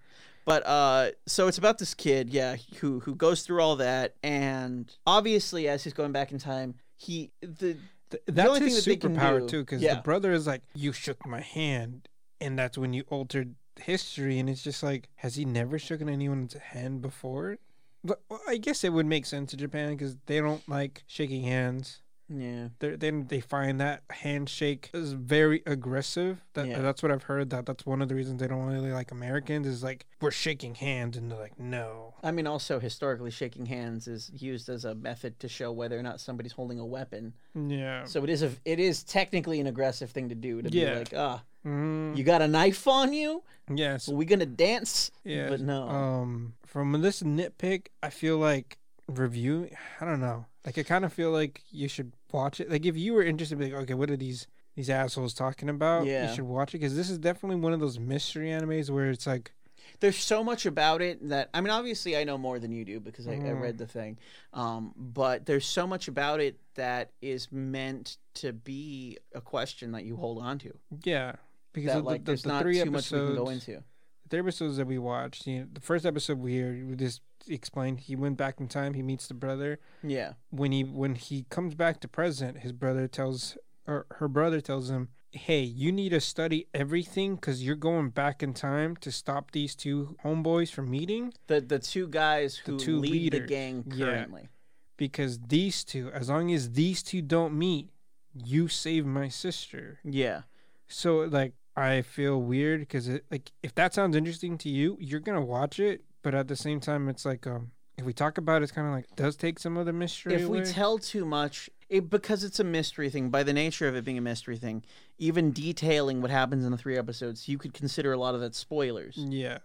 But 0.47 0.65
uh, 0.65 1.11
so 1.27 1.49
it's 1.49 1.59
about 1.59 1.79
this 1.79 1.93
kid, 1.93 2.31
yeah, 2.31 2.57
who 2.79 3.01
who 3.01 3.15
goes 3.17 3.43
through 3.43 3.61
all 3.61 3.77
that, 3.77 4.15
and 4.23 4.91
obviously, 5.07 5.69
as 5.69 5.85
he's 5.85 5.93
going 5.93 6.13
back 6.13 6.33
in 6.33 6.39
time, 6.39 6.77
he 6.97 7.33
the 7.41 7.77
Th- 8.11 8.23
that's 8.27 8.49
only 8.49 8.61
his 8.71 8.85
thing 8.85 9.01
that 9.01 9.13
superpower 9.13 9.47
too, 9.47 9.61
because 9.61 9.83
yeah. 9.83 9.97
the 9.97 10.03
brother 10.03 10.33
is 10.33 10.47
like, 10.47 10.63
"You 10.73 10.93
shook 10.93 11.27
my 11.27 11.41
hand," 11.41 12.09
and 12.41 12.57
that's 12.57 12.79
when 12.79 12.93
you 12.93 13.03
altered 13.09 13.57
history, 13.77 14.39
and 14.39 14.49
it's 14.49 14.63
just 14.63 14.85
like, 14.85 15.09
has 15.17 15.35
he 15.35 15.45
never 15.45 15.79
shaken 15.79 16.09
anyone's 16.09 16.55
hand 16.55 17.03
before? 17.03 17.59
But 18.05 18.23
well, 18.29 18.41
I 18.47 18.57
guess 18.57 18.85
it 18.85 18.93
would 18.93 19.07
make 19.07 19.27
sense 19.27 19.51
to 19.51 19.57
Japan 19.57 19.97
because 19.97 20.17
they 20.27 20.41
don't 20.41 20.67
like 20.69 21.03
shaking 21.09 21.43
hands. 21.43 22.03
Yeah. 22.29 22.69
They're, 22.81 22.97
then 22.97 23.27
they 23.29 23.41
find 23.41 23.81
that 23.81 24.03
handshake 24.11 24.91
is 24.93 25.13
very 25.13 25.63
aggressive. 25.65 26.43
That 26.55 26.67
Yeah. 26.67 26.81
that's 26.81 27.03
what 27.03 27.13
I've 27.13 27.23
heard. 27.25 27.51
That 27.51 27.67
that's 27.67 27.87
one 27.87 28.03
of 28.03 28.09
the 28.09 28.15
reasons 28.15 28.41
they 28.41 28.49
don't 28.49 28.67
really 28.67 28.91
like 28.93 29.13
Americans 29.13 29.67
is 29.67 29.83
like 29.83 30.07
we're 30.21 30.31
shaking 30.33 30.75
hands 30.75 31.17
and 31.17 31.31
they're 31.31 31.39
like 31.39 31.59
no. 31.59 32.15
I 32.23 32.33
mean, 32.33 32.47
also 32.47 32.81
historically, 32.81 33.31
shaking 33.31 33.67
hands 33.67 34.09
is 34.09 34.31
used 34.35 34.69
as 34.69 34.85
a 34.85 34.95
method 34.95 35.39
to 35.41 35.49
show 35.49 35.71
whether 35.71 35.99
or 35.99 36.03
not 36.03 36.21
somebody's 36.21 36.53
holding 36.53 36.79
a 36.81 36.87
weapon. 36.87 37.33
Yeah. 37.55 38.05
So 38.05 38.25
it 38.25 38.31
is 38.31 38.43
a 38.43 38.51
it 38.65 38.81
is 38.81 39.05
technically 39.05 39.61
an 39.61 39.67
aggressive 39.69 40.11
thing 40.11 40.29
to 40.31 40.35
do 40.35 40.63
to 40.63 40.71
Yeah. 40.71 40.93
be 40.95 40.99
like, 40.99 41.15
ah, 41.17 41.43
Mm, 41.65 42.17
you 42.17 42.23
got 42.23 42.43
a 42.43 42.47
knife 42.49 42.87
on 42.87 43.13
you? 43.13 43.43
yes. 43.73 44.09
Are 44.09 44.15
we 44.15 44.25
gonna 44.25 44.47
dance? 44.47 45.11
Yeah. 45.25 45.49
But 45.49 45.61
no. 45.61 45.89
Um, 45.89 46.55
from 46.65 46.93
this 47.03 47.23
nitpick, 47.23 47.87
I 48.03 48.11
feel 48.11 48.39
like 48.39 48.79
review. 49.09 49.69
I 50.01 50.05
don't 50.05 50.21
know. 50.21 50.47
Like 50.65 50.79
I 50.79 50.83
kind 50.83 51.05
of 51.05 51.13
feel 51.13 51.31
like 51.31 51.63
you 51.71 51.89
should 51.89 52.13
watch 52.33 52.61
it. 52.61 52.71
Like 52.71 52.85
if 52.87 52.97
you 52.97 53.13
were 53.15 53.23
interested, 53.23 53.59
be 53.59 53.67
like, 53.67 53.83
okay, 53.85 53.95
what 53.95 54.11
are 54.11 54.17
these 54.17 54.47
these 54.75 54.91
assholes 54.91 55.33
talking 55.33 55.69
about? 55.69 56.07
Yeah. 56.07 56.29
You 56.29 56.35
should 56.35 56.45
watch 56.45 56.75
it 56.75 56.79
because 56.79 56.97
this 56.97 57.09
is 57.09 57.19
definitely 57.19 57.61
one 57.61 57.73
of 57.73 57.81
those 57.81 57.99
mystery 57.99 58.49
animes 58.49 58.91
where 58.91 59.09
it's 59.11 59.27
like, 59.27 59.53
There's 60.01 60.17
so 60.19 60.43
much 60.45 60.67
about 60.67 61.01
it 61.01 61.29
that 61.29 61.49
I 61.55 61.61
mean, 61.61 61.71
obviously, 61.71 62.17
I 62.17 62.25
know 62.25 62.37
more 62.37 62.59
than 62.59 62.73
you 62.73 62.85
do 62.85 63.01
because 63.01 63.27
I, 63.29 63.33
I 63.33 63.37
Mhm. 63.39 63.61
read 63.63 63.79
the 63.79 63.87
thing. 63.87 64.19
Um, 64.53 64.93
but 64.97 65.47
there's 65.47 65.65
so 65.67 65.87
much 65.87 66.09
about 66.09 66.41
it 66.41 66.59
that 66.75 67.13
is 67.23 67.51
meant 67.53 68.19
to 68.35 68.53
be 68.53 69.17
a 69.35 69.41
question 69.41 69.93
that 69.93 70.05
you 70.05 70.17
hold 70.17 70.43
on 70.43 70.59
to. 70.59 70.77
yeah, 71.05 71.37
because 71.73 71.93
That 71.95 71.99
the, 72.01 72.05
like 72.05 72.21
the, 72.25 72.33
there's 72.33 72.43
the 72.43 72.49
not 72.51 72.63
three 72.63 72.83
too 72.83 72.91
much 72.91 73.11
we 73.13 73.19
can 73.19 73.35
go 73.37 73.49
into. 73.49 73.83
The 74.29 74.39
episodes 74.39 74.77
that 74.77 74.87
we 74.87 74.99
watched. 74.99 75.47
You 75.47 75.61
know, 75.61 75.67
the 75.73 75.81
first 75.81 76.05
episode 76.07 76.39
we 76.39 76.59
heard, 76.59 76.89
we 76.89 76.97
just 76.97 77.21
explained 77.49 78.01
he 78.01 78.17
went 78.17 78.37
back 78.37 78.61
in 78.61 78.69
time. 78.69 78.95
He 78.95 79.03
meets 79.03 79.29
the 79.29 79.35
brother. 79.35 79.79
Yeah. 80.03 80.33
when 80.51 80.73
he 80.73 80.83
when 80.85 81.15
he 81.15 81.45
comes 81.51 81.75
back 81.75 82.01
to 82.01 82.09
present, 82.09 82.59
his 82.59 82.73
brother 82.73 83.07
tells 83.09 83.57
or 83.87 84.07
her 84.19 84.27
brother 84.29 84.61
tells 84.61 84.91
him, 84.91 85.09
"Hey, 85.31 85.61
you 85.63 85.93
need 85.93 86.09
to 86.11 86.21
study 86.21 86.67
everything 86.75 87.37
because 87.37 87.63
you're 87.65 87.77
going 87.77 88.11
back 88.11 88.43
in 88.43 88.53
time 88.55 88.97
to 88.97 89.13
stop 89.13 89.53
these 89.53 89.75
two 89.77 90.17
homeboys 90.25 90.71
from 90.73 90.91
meeting. 90.91 91.33
The 91.47 91.61
the 91.61 91.79
two 91.79 92.09
guys 92.09 92.61
The 92.65 92.73
who 92.73 92.79
two 92.79 92.99
lead 92.99 93.33
the 93.33 93.39
leaders. 93.39 93.49
gang 93.49 93.85
Yeah. 93.95 94.07
currently. 94.07 94.49
Because 94.97 95.39
these 95.39 95.85
two, 95.85 96.11
as 96.11 96.29
long 96.31 96.51
as 96.53 96.73
these 96.73 97.03
two 97.03 97.21
don't 97.23 97.57
meet, 97.57 97.91
you 98.35 98.67
save 98.67 99.07
my 99.07 99.29
sister." 99.29 100.01
Yeah. 100.05 100.43
So 100.89 101.19
like, 101.21 101.53
I 101.77 102.03
feel 102.03 102.41
weird 102.41 102.81
because 102.81 103.09
it 103.09 103.25
like 103.31 103.53
if 103.63 103.75
that 103.75 103.95
sounds 103.95 104.17
interesting 104.17 104.59
to 104.59 104.69
you, 104.69 104.97
you're 105.01 105.21
gonna 105.21 105.45
watch 105.45 105.79
it, 105.79 106.03
but 106.23 106.35
at 106.35 106.49
the 106.49 106.57
same 106.57 106.81
time, 106.81 107.09
it's 107.09 107.25
like 107.25 107.47
um. 107.47 107.73
If 107.99 108.05
we 108.05 108.13
talk 108.13 108.37
about 108.37 108.61
it, 108.61 108.65
it's 108.65 108.73
kind 108.73 108.87
of 108.87 108.93
like 108.93 109.07
does 109.17 109.37
take 109.37 109.59
some 109.59 109.79
of 109.79 109.87
the 109.87 109.93
mystery 109.93 110.35
if 110.35 110.49
we 110.49 110.61
tell 110.61 110.99
too 110.99 111.25
much 111.25 111.71
it, 111.89 112.11
because 112.11 112.45
it's 112.45 112.59
a 112.59 112.65
mystery 112.65 113.11
thing 113.11 113.31
by 113.31 113.43
the 113.43 113.53
nature 113.53 113.89
of 113.89 113.95
it 113.95 114.05
being 114.05 114.19
a 114.19 114.23
mystery 114.23 114.57
thing 114.57 114.83
even 115.19 115.53
detailing 115.53 116.21
what 116.21 116.31
happens 116.31 116.65
in 116.65 116.71
the 116.71 116.77
three 116.79 116.97
episodes 116.97 117.49
you 117.49 117.59
could 117.59 117.73
consider 117.73 118.13
a 118.13 118.19
lot 118.19 118.35
of 118.35 118.41
that 118.41 118.55
spoilers 118.55 119.17
yeah. 119.17 119.59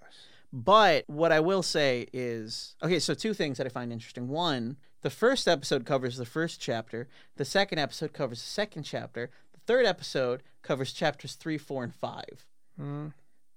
but 0.53 1.03
what 1.07 1.31
i 1.31 1.39
will 1.39 1.63
say 1.63 2.07
is 2.13 2.75
okay 2.83 2.99
so 2.99 3.13
two 3.13 3.33
things 3.33 3.57
that 3.57 3.65
i 3.65 3.69
find 3.69 3.91
interesting 3.91 4.27
one 4.27 4.77
the 5.01 5.09
first 5.09 5.47
episode 5.47 5.85
covers 5.85 6.17
the 6.17 6.25
first 6.25 6.61
chapter 6.61 7.07
the 7.37 7.45
second 7.45 7.79
episode 7.79 8.13
covers 8.13 8.39
the 8.39 8.49
second 8.49 8.83
chapter 8.83 9.29
third 9.65 9.85
episode 9.85 10.43
covers 10.61 10.93
chapters 10.93 11.35
three 11.35 11.57
four 11.57 11.83
and 11.83 11.93
five 11.93 12.45
Mm, 12.79 13.13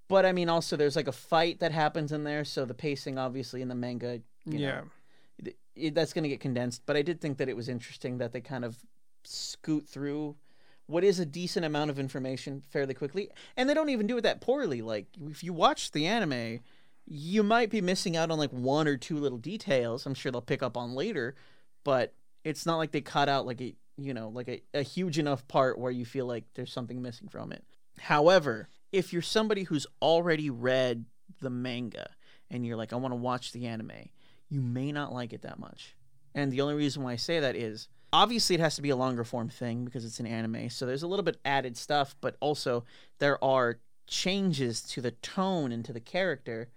but 0.08 0.26
i 0.26 0.32
mean 0.32 0.48
also 0.48 0.76
there's 0.76 0.96
like 0.96 1.06
a 1.06 1.12
fight 1.12 1.60
that 1.60 1.70
happens 1.70 2.10
in 2.10 2.24
there 2.24 2.44
so 2.44 2.64
the 2.64 2.74
pacing 2.74 3.16
obviously 3.16 3.62
in 3.62 3.68
the 3.68 3.74
manga 3.76 4.20
you 4.44 4.58
yeah. 4.58 4.80
know, 4.80 5.52
it, 5.76 5.94
that's 5.94 6.12
going 6.12 6.22
to 6.22 6.28
get 6.28 6.40
condensed. 6.40 6.82
But 6.86 6.96
I 6.96 7.02
did 7.02 7.20
think 7.20 7.38
that 7.38 7.48
it 7.48 7.56
was 7.56 7.68
interesting 7.68 8.18
that 8.18 8.32
they 8.32 8.40
kind 8.40 8.64
of 8.64 8.78
scoot 9.24 9.86
through 9.88 10.36
what 10.86 11.02
is 11.02 11.18
a 11.18 11.26
decent 11.26 11.64
amount 11.64 11.90
of 11.90 11.98
information 11.98 12.62
fairly 12.70 12.94
quickly, 12.94 13.30
and 13.56 13.68
they 13.68 13.74
don't 13.74 13.88
even 13.88 14.06
do 14.06 14.18
it 14.18 14.22
that 14.22 14.40
poorly. 14.40 14.82
Like 14.82 15.06
if 15.28 15.42
you 15.42 15.52
watch 15.52 15.92
the 15.92 16.06
anime, 16.06 16.60
you 17.06 17.42
might 17.42 17.70
be 17.70 17.80
missing 17.80 18.16
out 18.16 18.30
on 18.30 18.38
like 18.38 18.50
one 18.50 18.86
or 18.86 18.96
two 18.96 19.18
little 19.18 19.38
details. 19.38 20.06
I'm 20.06 20.14
sure 20.14 20.30
they'll 20.30 20.42
pick 20.42 20.62
up 20.62 20.76
on 20.76 20.94
later, 20.94 21.34
but 21.84 22.14
it's 22.44 22.66
not 22.66 22.76
like 22.76 22.92
they 22.92 23.00
cut 23.00 23.28
out 23.28 23.46
like 23.46 23.60
a 23.60 23.74
you 23.96 24.14
know 24.14 24.28
like 24.28 24.48
a, 24.48 24.62
a 24.72 24.82
huge 24.82 25.18
enough 25.18 25.46
part 25.48 25.78
where 25.78 25.92
you 25.92 26.04
feel 26.04 26.26
like 26.26 26.44
there's 26.54 26.72
something 26.72 27.00
missing 27.02 27.28
from 27.28 27.52
it. 27.52 27.64
However, 27.98 28.68
if 28.92 29.12
you're 29.12 29.22
somebody 29.22 29.64
who's 29.64 29.86
already 30.02 30.50
read 30.50 31.04
the 31.40 31.50
manga 31.50 32.10
and 32.50 32.66
you're 32.66 32.76
like, 32.76 32.92
I 32.92 32.96
want 32.96 33.12
to 33.12 33.16
watch 33.16 33.52
the 33.52 33.66
anime, 33.66 34.08
you 34.48 34.60
may 34.60 34.92
not 34.92 35.12
like 35.12 35.32
it 35.32 35.42
that 35.42 35.58
much. 35.58 35.96
And 36.34 36.50
the 36.50 36.60
only 36.60 36.74
reason 36.74 37.02
why 37.02 37.12
I 37.12 37.16
say 37.16 37.40
that 37.40 37.56
is 37.56 37.88
obviously 38.12 38.54
it 38.54 38.60
has 38.60 38.76
to 38.76 38.82
be 38.82 38.90
a 38.90 38.96
longer 38.96 39.24
form 39.24 39.48
thing 39.48 39.84
because 39.84 40.04
it's 40.04 40.20
an 40.20 40.26
anime. 40.26 40.70
So 40.70 40.86
there's 40.86 41.02
a 41.02 41.06
little 41.06 41.24
bit 41.24 41.38
added 41.44 41.76
stuff, 41.76 42.16
but 42.20 42.36
also 42.40 42.84
there 43.18 43.42
are 43.42 43.78
changes 44.06 44.82
to 44.82 45.00
the 45.00 45.12
tone 45.12 45.72
and 45.72 45.84
to 45.84 45.92
the 45.92 46.00
character 46.00 46.68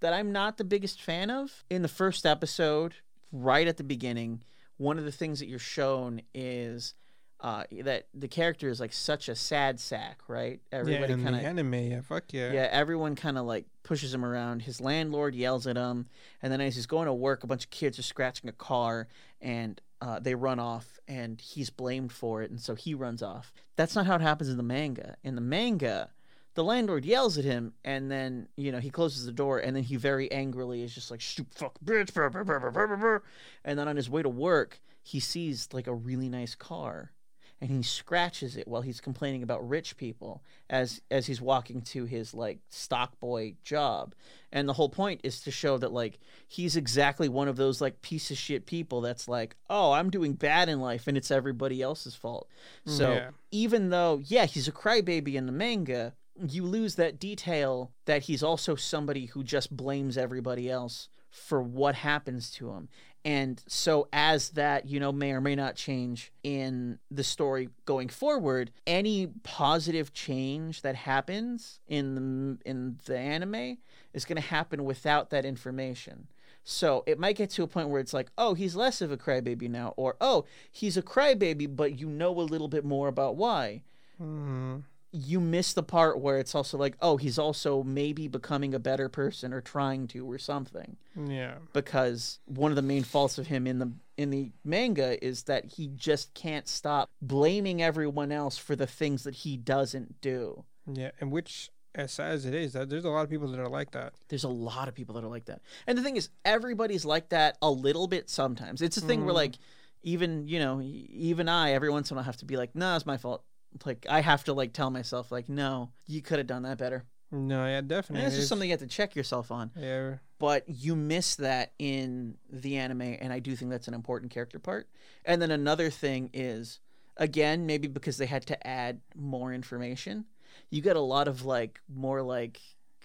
that 0.00 0.12
I'm 0.12 0.32
not 0.32 0.56
the 0.56 0.64
biggest 0.64 1.02
fan 1.02 1.30
of. 1.30 1.64
In 1.70 1.82
the 1.82 1.88
first 1.88 2.24
episode, 2.24 2.94
right 3.32 3.66
at 3.66 3.76
the 3.76 3.84
beginning, 3.84 4.42
one 4.78 4.98
of 4.98 5.04
the 5.04 5.12
things 5.12 5.40
that 5.40 5.48
you're 5.48 5.58
shown 5.58 6.22
is 6.32 6.94
uh, 7.40 7.64
that 7.82 8.08
the 8.14 8.26
character 8.26 8.68
is 8.68 8.80
like 8.80 8.92
such 8.92 9.28
a 9.28 9.34
sad 9.34 9.78
sack, 9.78 10.22
right? 10.26 10.60
Everybody 10.72 11.12
yeah, 11.12 11.18
in 11.18 11.22
kind 11.22 11.34
the 11.34 11.40
of 11.40 11.44
anime, 11.44 11.74
yeah, 11.74 12.00
fuck 12.00 12.24
yeah. 12.32 12.52
yeah, 12.52 12.68
everyone 12.70 13.14
kind 13.14 13.38
of 13.38 13.46
like 13.46 13.66
pushes 13.84 14.12
him 14.12 14.24
around. 14.24 14.62
His 14.62 14.80
landlord 14.80 15.34
yells 15.34 15.66
at 15.66 15.76
him, 15.76 16.06
and 16.42 16.52
then 16.52 16.60
as 16.60 16.74
he's 16.74 16.86
going 16.86 17.06
to 17.06 17.12
work, 17.12 17.44
a 17.44 17.46
bunch 17.46 17.64
of 17.64 17.70
kids 17.70 17.98
are 17.98 18.02
scratching 18.02 18.48
a 18.48 18.52
car, 18.52 19.06
and 19.40 19.80
uh, 20.00 20.18
they 20.18 20.34
run 20.34 20.58
off, 20.58 20.98
and 21.06 21.40
he's 21.40 21.70
blamed 21.70 22.12
for 22.12 22.42
it, 22.42 22.50
and 22.50 22.60
so 22.60 22.74
he 22.74 22.94
runs 22.94 23.22
off. 23.22 23.52
That's 23.76 23.94
not 23.94 24.06
how 24.06 24.16
it 24.16 24.20
happens 24.20 24.50
in 24.50 24.56
the 24.56 24.62
manga. 24.64 25.16
In 25.22 25.36
the 25.36 25.40
manga, 25.40 26.10
the 26.58 26.64
landlord 26.64 27.04
yells 27.04 27.38
at 27.38 27.44
him, 27.44 27.72
and 27.84 28.10
then 28.10 28.48
you 28.56 28.72
know 28.72 28.80
he 28.80 28.90
closes 28.90 29.24
the 29.24 29.30
door, 29.32 29.60
and 29.60 29.76
then 29.76 29.84
he 29.84 29.94
very 29.94 30.28
angrily 30.32 30.82
is 30.82 30.92
just 30.92 31.08
like 31.08 31.20
"shoot, 31.20 31.46
fuck, 31.54 31.78
bitch," 31.84 32.12
brr, 32.12 32.28
brr, 32.30 32.42
brr, 32.42 32.58
brr, 32.58 32.70
brr, 32.72 32.86
brr, 32.88 32.96
brr." 32.96 33.22
and 33.64 33.78
then 33.78 33.86
on 33.86 33.94
his 33.94 34.10
way 34.10 34.22
to 34.22 34.28
work, 34.28 34.80
he 35.00 35.20
sees 35.20 35.68
like 35.72 35.86
a 35.86 35.94
really 35.94 36.28
nice 36.28 36.56
car 36.56 37.12
and 37.60 37.70
he 37.70 37.82
scratches 37.82 38.56
it 38.56 38.68
while 38.68 38.82
he's 38.82 39.00
complaining 39.00 39.42
about 39.42 39.68
rich 39.68 39.96
people 39.96 40.42
as 40.70 41.00
as 41.10 41.26
he's 41.26 41.40
walking 41.40 41.80
to 41.80 42.04
his 42.04 42.34
like 42.34 42.58
stock 42.68 43.18
boy 43.20 43.54
job 43.64 44.14
and 44.52 44.68
the 44.68 44.72
whole 44.72 44.88
point 44.88 45.20
is 45.24 45.40
to 45.40 45.50
show 45.50 45.76
that 45.78 45.92
like 45.92 46.18
he's 46.46 46.76
exactly 46.76 47.28
one 47.28 47.48
of 47.48 47.56
those 47.56 47.80
like 47.80 48.00
piece 48.00 48.30
of 48.30 48.36
shit 48.36 48.64
people 48.66 49.00
that's 49.00 49.28
like 49.28 49.56
oh 49.70 49.92
i'm 49.92 50.10
doing 50.10 50.34
bad 50.34 50.68
in 50.68 50.80
life 50.80 51.06
and 51.08 51.16
it's 51.16 51.30
everybody 51.30 51.82
else's 51.82 52.14
fault 52.14 52.48
so 52.86 53.12
Yeah. 53.14 53.30
even 53.50 53.90
though 53.90 54.20
yeah 54.24 54.46
he's 54.46 54.68
a 54.68 54.72
crybaby 54.72 55.34
in 55.34 55.46
the 55.46 55.52
manga 55.52 56.14
you 56.46 56.64
lose 56.64 56.94
that 56.96 57.18
detail 57.18 57.92
that 58.04 58.22
he's 58.22 58.42
also 58.42 58.74
somebody 58.74 59.26
who 59.26 59.42
just 59.42 59.76
blames 59.76 60.16
everybody 60.16 60.70
else 60.70 61.08
for 61.30 61.62
what 61.62 61.94
happens 61.94 62.50
to 62.52 62.70
him. 62.70 62.88
And 63.24 63.62
so 63.66 64.08
as 64.12 64.50
that 64.50 64.86
you 64.86 65.00
know 65.00 65.12
may 65.12 65.32
or 65.32 65.40
may 65.40 65.54
not 65.54 65.74
change 65.74 66.32
in 66.42 66.98
the 67.10 67.24
story 67.24 67.68
going 67.84 68.08
forward 68.08 68.70
any 68.86 69.26
positive 69.42 70.12
change 70.12 70.82
that 70.82 70.94
happens 70.94 71.80
in 71.88 72.14
the 72.14 72.70
in 72.70 72.98
the 73.04 73.18
anime 73.18 73.78
is 74.14 74.24
going 74.24 74.40
to 74.40 74.48
happen 74.48 74.84
without 74.84 75.30
that 75.30 75.44
information. 75.44 76.28
So 76.64 77.02
it 77.06 77.18
might 77.18 77.36
get 77.36 77.50
to 77.50 77.62
a 77.62 77.66
point 77.66 77.88
where 77.88 78.00
it's 78.00 78.14
like 78.14 78.28
oh 78.38 78.54
he's 78.54 78.76
less 78.76 79.02
of 79.02 79.10
a 79.10 79.16
crybaby 79.16 79.68
now 79.68 79.94
or 79.96 80.16
oh 80.20 80.44
he's 80.70 80.96
a 80.96 81.02
crybaby 81.02 81.74
but 81.74 81.98
you 81.98 82.08
know 82.08 82.30
a 82.38 82.42
little 82.42 82.68
bit 82.68 82.84
more 82.84 83.08
about 83.08 83.36
why. 83.36 83.82
Mhm. 84.20 84.84
You 85.10 85.40
miss 85.40 85.72
the 85.72 85.82
part 85.82 86.20
where 86.20 86.38
it's 86.38 86.54
also 86.54 86.76
like 86.76 86.94
oh 87.00 87.16
he's 87.16 87.38
also 87.38 87.82
maybe 87.82 88.28
becoming 88.28 88.74
a 88.74 88.78
better 88.78 89.08
person 89.08 89.52
or 89.54 89.60
trying 89.60 90.06
to 90.06 90.30
or 90.30 90.36
something 90.38 90.96
Yeah. 91.16 91.54
because 91.72 92.40
one 92.44 92.70
of 92.72 92.76
the 92.76 92.82
main 92.82 93.04
faults 93.04 93.38
of 93.38 93.46
him 93.46 93.66
in 93.66 93.78
the 93.78 93.92
in 94.18 94.30
the 94.30 94.52
manga 94.64 95.22
is 95.24 95.44
that 95.44 95.64
he 95.64 95.86
just 95.88 96.34
can't 96.34 96.68
stop 96.68 97.08
blaming 97.22 97.80
everyone 97.82 98.32
else 98.32 98.58
for 98.58 98.76
the 98.76 98.86
things 98.86 99.22
that 99.22 99.34
he 99.36 99.56
doesn't 99.56 100.20
do. 100.20 100.64
Yeah. 100.92 101.12
And 101.20 101.30
which, 101.30 101.70
as 101.94 102.12
sad 102.12 102.32
as 102.32 102.44
it 102.44 102.52
is, 102.52 102.72
that 102.72 102.88
there's 102.90 103.04
a 103.04 103.08
lot 103.10 103.22
of 103.22 103.30
people 103.30 103.46
that 103.48 103.60
are 103.60 103.68
like 103.68 103.92
that. 103.92 104.14
There's 104.28 104.42
a 104.44 104.48
lot 104.48 104.88
of 104.88 104.94
people 104.94 105.14
that 105.14 105.22
are 105.24 105.28
like 105.30 105.44
that. 105.46 105.60
And 105.86 105.96
the 105.96 106.02
thing 106.02 106.16
is 106.16 106.30
everybody's 106.44 107.04
like 107.04 107.28
that 107.28 107.56
a 107.62 107.70
little 107.70 108.08
bit 108.08 108.28
sometimes. 108.28 108.82
It's 108.82 108.96
a 108.96 109.00
thing 109.00 109.24
where 109.24 109.32
Mhm. 109.32 109.36
like 109.36 109.58
even, 110.02 110.46
you 110.48 110.58
know, 110.58 110.80
even 110.82 111.48
I 111.48 111.72
every 111.72 111.90
once 111.90 112.10
in 112.10 112.16
a 112.16 112.18
while 112.18 112.24
have 112.24 112.36
to 112.38 112.44
be 112.44 112.56
like, 112.56 112.74
"No, 112.74 112.94
it's 112.96 113.06
my 113.06 113.16
fault." 113.18 113.44
Like 113.84 114.06
I 114.08 114.20
have 114.20 114.44
to 114.44 114.52
like 114.52 114.72
tell 114.72 114.90
myself 114.90 115.30
like, 115.32 115.48
"No, 115.48 115.90
you 116.06 116.22
could 116.22 116.38
have 116.38 116.46
done 116.46 116.62
that 116.62 116.78
better." 116.78 117.04
No, 117.30 117.66
yeah, 117.66 117.82
definitely. 117.82 118.24
And 118.24 118.28
it's 118.28 118.36
just 118.36 118.48
something 118.48 118.68
you 118.68 118.72
have 118.72 118.80
to 118.80 118.86
check 118.86 119.14
yourself 119.14 119.50
on. 119.50 119.70
Yeah. 119.76 120.14
but 120.38 120.64
you 120.66 120.96
miss 120.96 121.36
that 121.36 121.72
in 121.78 122.36
the 122.50 122.76
anime 122.76 123.02
and 123.02 123.32
i 123.32 123.38
do 123.40 123.54
think 123.56 123.70
that's 123.70 123.88
an 123.88 123.94
important 123.94 124.30
character 124.32 124.58
part 124.58 124.88
and 125.24 125.42
then 125.42 125.50
another 125.50 125.90
thing 125.90 126.30
is 126.32 126.78
again 127.16 127.66
maybe 127.66 127.88
because 127.88 128.16
they 128.18 128.26
had 128.26 128.46
to 128.46 128.66
add 128.66 129.00
more 129.16 129.52
information 129.52 130.24
you 130.70 130.80
get 130.80 130.94
a 130.96 131.00
lot 131.00 131.26
of 131.28 131.44
like 131.44 131.80
more 131.92 132.22
like 132.22 132.60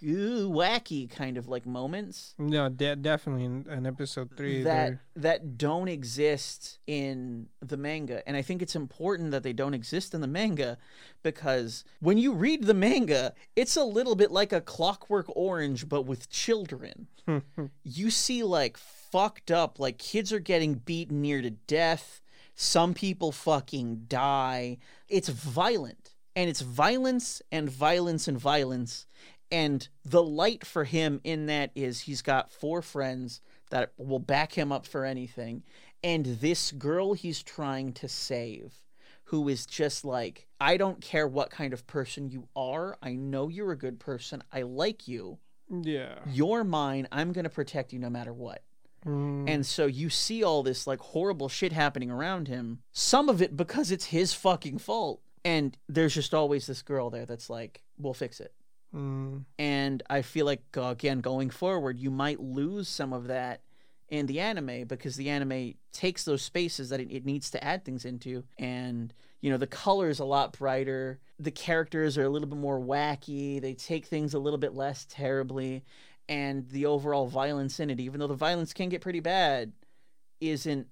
ooh, 0.05 0.49
wacky 0.49 1.09
kind 1.09 1.37
of 1.37 1.47
like 1.47 1.65
moments. 1.65 2.35
No, 2.37 2.69
de- 2.69 2.95
definitely 2.95 3.45
in, 3.45 3.65
in 3.69 3.85
episode 3.85 4.31
three. 4.35 4.63
that 4.63 4.87
there- 4.87 5.01
that 5.15 5.57
don't 5.57 5.87
exist 5.87 6.79
in 6.87 7.47
the 7.61 7.77
manga. 7.77 8.27
And 8.27 8.35
i 8.35 8.41
think 8.41 8.61
it's 8.61 8.75
important 8.75 9.31
that 9.31 9.43
they 9.43 9.53
don't 9.53 9.73
exist 9.73 10.13
in 10.13 10.21
the 10.21 10.27
manga 10.27 10.77
because 11.21 11.83
when 11.99 12.17
you 12.17 12.33
read 12.33 12.63
the 12.63 12.73
manga 12.73 13.33
it's 13.55 13.75
a 13.75 13.83
little 13.83 14.15
bit 14.15 14.31
like 14.31 14.51
a 14.51 14.61
clockwork 14.61 15.25
orange 15.35 15.87
but 15.87 16.03
with 16.03 16.29
children. 16.29 17.07
You 17.83 18.09
see 18.09 18.43
like 18.43 18.75
fucked 18.77 19.49
up 19.51 19.79
like 19.79 19.97
kids 19.97 20.33
are 20.33 20.39
getting 20.39 20.73
beaten 20.75 21.21
near 21.21 21.41
to 21.41 21.51
death. 21.51 22.21
Some 22.55 22.93
people 22.93 23.31
fucking 23.31 24.05
die. 24.07 24.77
It's 25.07 25.29
violent. 25.29 26.09
And 26.35 26.49
it's 26.49 26.61
violence 26.61 27.41
and 27.51 27.69
violence 27.69 28.27
and 28.27 28.37
violence 28.39 29.05
and 29.53 29.87
the 30.03 30.23
light 30.23 30.65
for 30.65 30.83
him 30.83 31.21
in 31.23 31.45
that 31.45 31.71
is 31.75 32.01
he's 32.01 32.23
got 32.23 32.51
four 32.51 32.81
friends 32.81 33.39
that 33.69 33.93
will 33.97 34.19
back 34.19 34.51
him 34.53 34.71
up 34.71 34.85
for 34.85 35.05
anything 35.05 35.63
and 36.03 36.25
this 36.25 36.71
girl 36.71 37.13
he's 37.13 37.41
trying 37.43 37.93
to 37.93 38.09
save 38.09 38.73
who 39.25 39.47
is 39.47 39.65
just 39.65 40.03
like 40.03 40.47
i 40.59 40.75
don't 40.75 40.99
care 41.01 41.27
what 41.27 41.51
kind 41.51 41.71
of 41.71 41.85
person 41.87 42.29
you 42.29 42.47
are 42.55 42.97
i 43.01 43.13
know 43.13 43.47
you're 43.47 43.71
a 43.71 43.77
good 43.77 43.99
person 43.99 44.43
i 44.51 44.63
like 44.63 45.07
you 45.07 45.37
yeah. 45.69 46.15
you're 46.27 46.63
mine 46.63 47.07
i'm 47.11 47.31
going 47.31 47.45
to 47.45 47.49
protect 47.49 47.93
you 47.93 47.99
no 47.99 48.09
matter 48.09 48.33
what 48.33 48.63
Mm, 49.05 49.49
and 49.49 49.65
so 49.65 49.85
you 49.85 50.09
see 50.09 50.45
all 50.45 50.63
this 50.63 50.87
like 50.87 50.99
horrible 50.99 51.49
shit 51.49 51.73
happening 51.73 52.09
around 52.09 52.47
him. 52.47 52.79
Some 52.93 53.27
of 53.27 53.41
it 53.41 53.57
because 53.57 53.91
it's 53.91 54.05
his 54.05 54.33
fucking 54.33 54.77
fault. 54.77 55.21
And 55.45 55.77
there's 55.89 56.13
just 56.13 56.33
always 56.33 56.67
this 56.67 56.81
girl 56.81 57.09
there 57.09 57.25
that's 57.25 57.49
like, 57.49 57.83
we'll 57.97 58.13
fix 58.13 58.39
it. 58.39 58.53
Mm, 58.93 59.43
And 59.57 60.03
I 60.09 60.21
feel 60.21 60.45
like, 60.45 60.61
again, 60.75 61.19
going 61.21 61.49
forward, 61.49 61.99
you 61.99 62.11
might 62.11 62.39
lose 62.39 62.87
some 62.87 63.13
of 63.13 63.27
that 63.27 63.61
in 64.09 64.27
the 64.27 64.39
anime 64.39 64.85
because 64.85 65.15
the 65.15 65.29
anime 65.29 65.73
takes 65.91 66.23
those 66.23 66.41
spaces 66.41 66.89
that 66.89 66.99
it, 66.99 67.11
it 67.11 67.25
needs 67.25 67.49
to 67.51 67.63
add 67.63 67.83
things 67.83 68.05
into. 68.05 68.43
And, 68.59 69.13
you 69.41 69.49
know, 69.49 69.57
the 69.57 69.67
color's 69.67 70.19
a 70.19 70.25
lot 70.25 70.57
brighter. 70.57 71.19
The 71.39 71.51
characters 71.51 72.17
are 72.17 72.23
a 72.23 72.29
little 72.29 72.47
bit 72.47 72.59
more 72.59 72.79
wacky. 72.79 73.61
They 73.61 73.73
take 73.73 74.05
things 74.05 74.33
a 74.33 74.39
little 74.39 74.59
bit 74.59 74.75
less 74.75 75.05
terribly. 75.09 75.83
And 76.29 76.69
the 76.69 76.85
overall 76.85 77.27
violence 77.27 77.79
in 77.79 77.89
it, 77.89 77.99
even 77.99 78.19
though 78.19 78.27
the 78.27 78.35
violence 78.35 78.71
can 78.73 78.89
get 78.89 79.01
pretty 79.01 79.19
bad, 79.19 79.73
isn't 80.39 80.87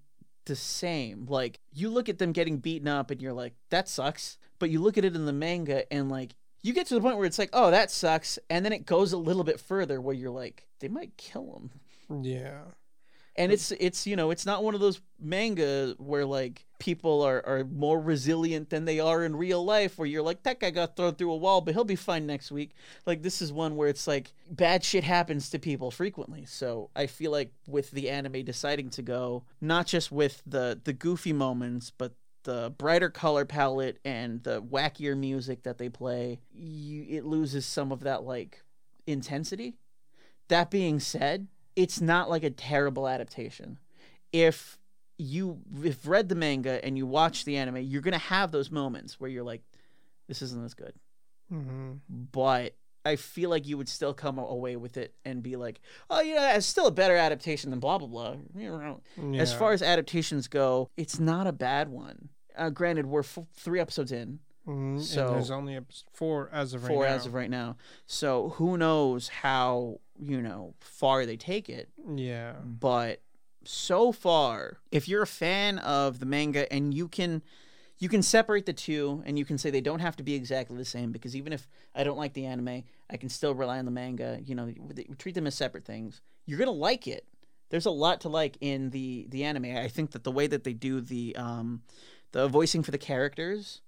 the 0.46 0.56
same. 0.56 1.26
Like, 1.28 1.60
you 1.74 1.90
look 1.90 2.10
at 2.10 2.18
them 2.18 2.32
getting 2.32 2.58
beaten 2.58 2.88
up 2.88 3.12
and 3.12 3.22
you're 3.22 3.34
like, 3.34 3.54
that 3.70 3.88
sucks. 3.88 4.38
But 4.60 4.70
you 4.70 4.82
look 4.82 4.98
at 4.98 5.06
it 5.06 5.16
in 5.16 5.26
the 5.26 5.34
manga 5.34 5.92
and, 5.94 6.10
like, 6.10 6.36
you 6.62 6.74
get 6.74 6.88
to 6.88 6.94
the 6.94 7.02
point 7.02 7.18
where 7.18 7.26
it's 7.26 7.40
like, 7.40 7.50
oh, 7.54 7.72
that 7.72 7.92
sucks. 7.92 8.38
And 8.50 8.64
then 8.64 8.74
it 8.74 8.86
goes 8.86 9.14
a 9.14 9.18
little 9.18 9.44
bit 9.44 9.60
further 9.60 10.00
where 10.00 10.16
you're 10.16 10.30
like, 10.30 10.68
they 10.80 10.88
might 10.88 11.18
kill 11.18 11.70
him. 12.10 12.24
yeah. 12.24 12.62
And 13.38 13.50
it's, 13.54 13.72
it's, 13.72 14.06
you 14.06 14.18
know, 14.18 14.30
it's 14.32 14.46
not 14.46 14.62
one 14.62 14.76
of 14.76 14.82
those 14.82 15.00
manga 15.18 15.96
where, 15.98 16.26
like, 16.26 16.66
people 16.80 17.22
are, 17.22 17.42
are 17.46 17.64
more 17.64 17.98
resilient 17.98 18.70
than 18.70 18.84
they 18.84 19.00
are 19.00 19.24
in 19.24 19.38
real 19.38 19.64
life 19.64 19.98
where 19.98 20.06
you're 20.06 20.22
like, 20.22 20.44
that 20.44 20.60
guy 20.60 20.70
got 20.70 20.98
thrown 20.98 21.16
through 21.16 21.32
a 21.32 21.38
wall, 21.38 21.62
but 21.62 21.74
he'll 21.74 21.86
be 21.86 21.96
fine 21.96 22.26
next 22.28 22.52
week. 22.52 22.72
Like, 23.06 23.22
this 23.22 23.42
is 23.42 23.54
one 23.54 23.78
where 23.78 23.88
it's 23.88 24.06
like, 24.06 24.34
bad 24.50 24.84
shit 24.84 25.06
happens 25.06 25.50
to 25.52 25.60
people 25.60 25.92
frequently. 25.92 26.44
So 26.44 26.90
I 26.94 27.08
feel 27.08 27.32
like 27.32 27.54
with 27.66 27.90
the 27.92 28.10
anime 28.10 28.44
deciding 28.44 28.90
to 28.92 29.02
go, 29.02 29.46
not 29.62 29.88
just 29.88 30.12
with 30.12 30.44
the, 30.46 30.82
the 30.84 30.94
goofy 30.94 31.32
moments, 31.32 31.90
but 31.90 32.14
the 32.44 32.74
brighter 32.78 33.10
color 33.10 33.46
palette 33.46 34.00
and 34.04 34.44
the 34.44 34.62
wackier 34.62 35.18
music 35.18 35.64
that 35.64 35.78
they 35.78 35.90
play, 35.90 36.40
you, 36.54 37.06
it 37.10 37.26
loses 37.26 37.66
some 37.66 37.92
of 37.92 38.02
that 38.02 38.24
like 38.24 38.64
intensity. 39.08 39.76
That 40.48 40.70
being 40.70 41.00
said, 41.00 41.48
it's 41.76 42.02
not 42.02 42.30
like 42.30 42.44
a 42.44 42.50
terrible 42.50 43.08
adaptation. 43.08 43.80
If 44.32 44.78
you 45.18 45.60
if 45.84 46.08
read 46.08 46.30
the 46.30 46.36
manga 46.36 46.84
and 46.84 46.98
you 46.98 47.06
watch 47.06 47.46
the 47.46 47.58
anime, 47.58 47.78
you're 47.78 48.02
gonna 48.02 48.18
have 48.18 48.52
those 48.52 48.72
moments 48.72 49.20
where 49.20 49.30
you're 49.30 49.44
like, 49.44 49.62
this 50.28 50.42
isn't 50.42 50.66
as 50.66 50.74
good. 50.74 50.94
hmm 51.50 51.94
But 52.10 52.76
I 53.06 53.16
feel 53.16 53.50
like 53.50 53.68
you 53.68 53.78
would 53.78 53.90
still 53.90 54.14
come 54.14 54.38
away 54.38 54.76
with 54.76 54.96
it 54.98 55.14
and 55.26 55.42
be 55.42 55.56
like, 55.56 55.82
oh, 56.10 56.22
you 56.22 56.36
know, 56.36 56.48
it's 56.56 56.66
still 56.68 56.88
a 56.88 56.92
better 56.92 57.16
adaptation 57.16 57.70
than 57.72 57.80
blah 57.80 57.98
blah 57.98 58.08
blah. 58.08 58.36
You 58.56 58.70
know, 58.70 59.02
Yeah. 59.18 59.42
as 59.42 59.54
far 59.54 59.72
as 59.74 59.82
adaptations 59.82 60.48
go, 60.48 60.90
it's 60.98 61.20
not 61.20 61.48
a 61.48 61.52
bad 61.52 61.90
one. 61.90 62.30
Uh, 62.56 62.70
granted, 62.70 63.06
we're 63.08 63.22
f- 63.22 63.40
three 63.54 63.80
episodes 63.80 64.12
in, 64.12 64.40
Mhm, 64.68 65.02
so- 65.02 65.28
and 65.28 65.36
there's 65.36 65.50
only 65.52 65.80
four 66.14 66.50
as 66.54 66.74
of 66.74 66.84
right 66.84 66.90
four 66.94 67.06
now. 67.06 67.12
as 67.14 67.26
of 67.26 67.34
right 67.34 67.50
now. 67.50 67.78
So 68.06 68.50
who 68.50 68.78
knows 68.78 69.30
how 69.30 70.00
you 70.20 70.40
know 70.42 70.76
far 70.80 71.26
they 71.26 71.38
take 71.38 71.70
it. 71.70 71.90
Yeah. 72.16 72.54
But 72.64 73.22
so 73.64 74.12
far, 74.12 74.78
if 74.92 75.08
you're 75.08 75.24
a 75.24 75.28
fan 75.28 75.80
of 75.80 76.20
the 76.20 76.26
manga 76.26 76.72
and 76.72 76.94
you 76.94 77.08
can 77.08 77.42
you 78.02 78.10
can 78.10 78.24
separate 78.24 78.66
the 78.66 78.74
two 78.74 79.22
and 79.28 79.38
you 79.38 79.46
can 79.46 79.60
say 79.60 79.70
they 79.70 79.80
don't 79.80 80.00
have 80.00 80.16
to 80.16 80.24
be 80.24 80.34
exactly 80.34 80.76
the 80.76 80.84
same 80.84 81.12
because 81.12 81.36
even 81.36 81.54
if 81.54 81.68
I 81.94 82.04
don't 82.04 82.18
like 82.18 82.34
the 82.34 82.48
anime, 82.48 82.84
I 83.08 83.18
can 83.18 83.30
still 83.30 83.54
rely 83.54 83.78
on 83.78 83.86
the 83.86 83.92
manga. 83.92 84.40
You 84.44 84.56
know, 84.56 84.74
treat 85.20 85.36
them 85.36 85.46
as 85.46 85.54
separate 85.54 85.86
things. 85.86 86.20
You're 86.48 86.58
gonna 86.58 86.72
like 86.72 87.08
it. 87.08 87.28
There's 87.70 87.86
a 87.86 87.92
lot 87.92 88.22
to 88.22 88.30
like 88.30 88.58
in 88.60 88.90
the 88.90 89.28
the 89.30 89.44
anime. 89.44 89.78
I 89.78 89.88
think 89.88 90.12
that 90.12 90.24
the 90.24 90.32
way 90.32 90.48
that 90.48 90.64
they 90.64 90.74
do 90.74 91.00
the 91.00 91.36
um 91.36 91.84
the 92.32 92.48
voicing 92.48 92.82
for 92.82 92.90
the 92.90 92.98
characters, 92.98 93.82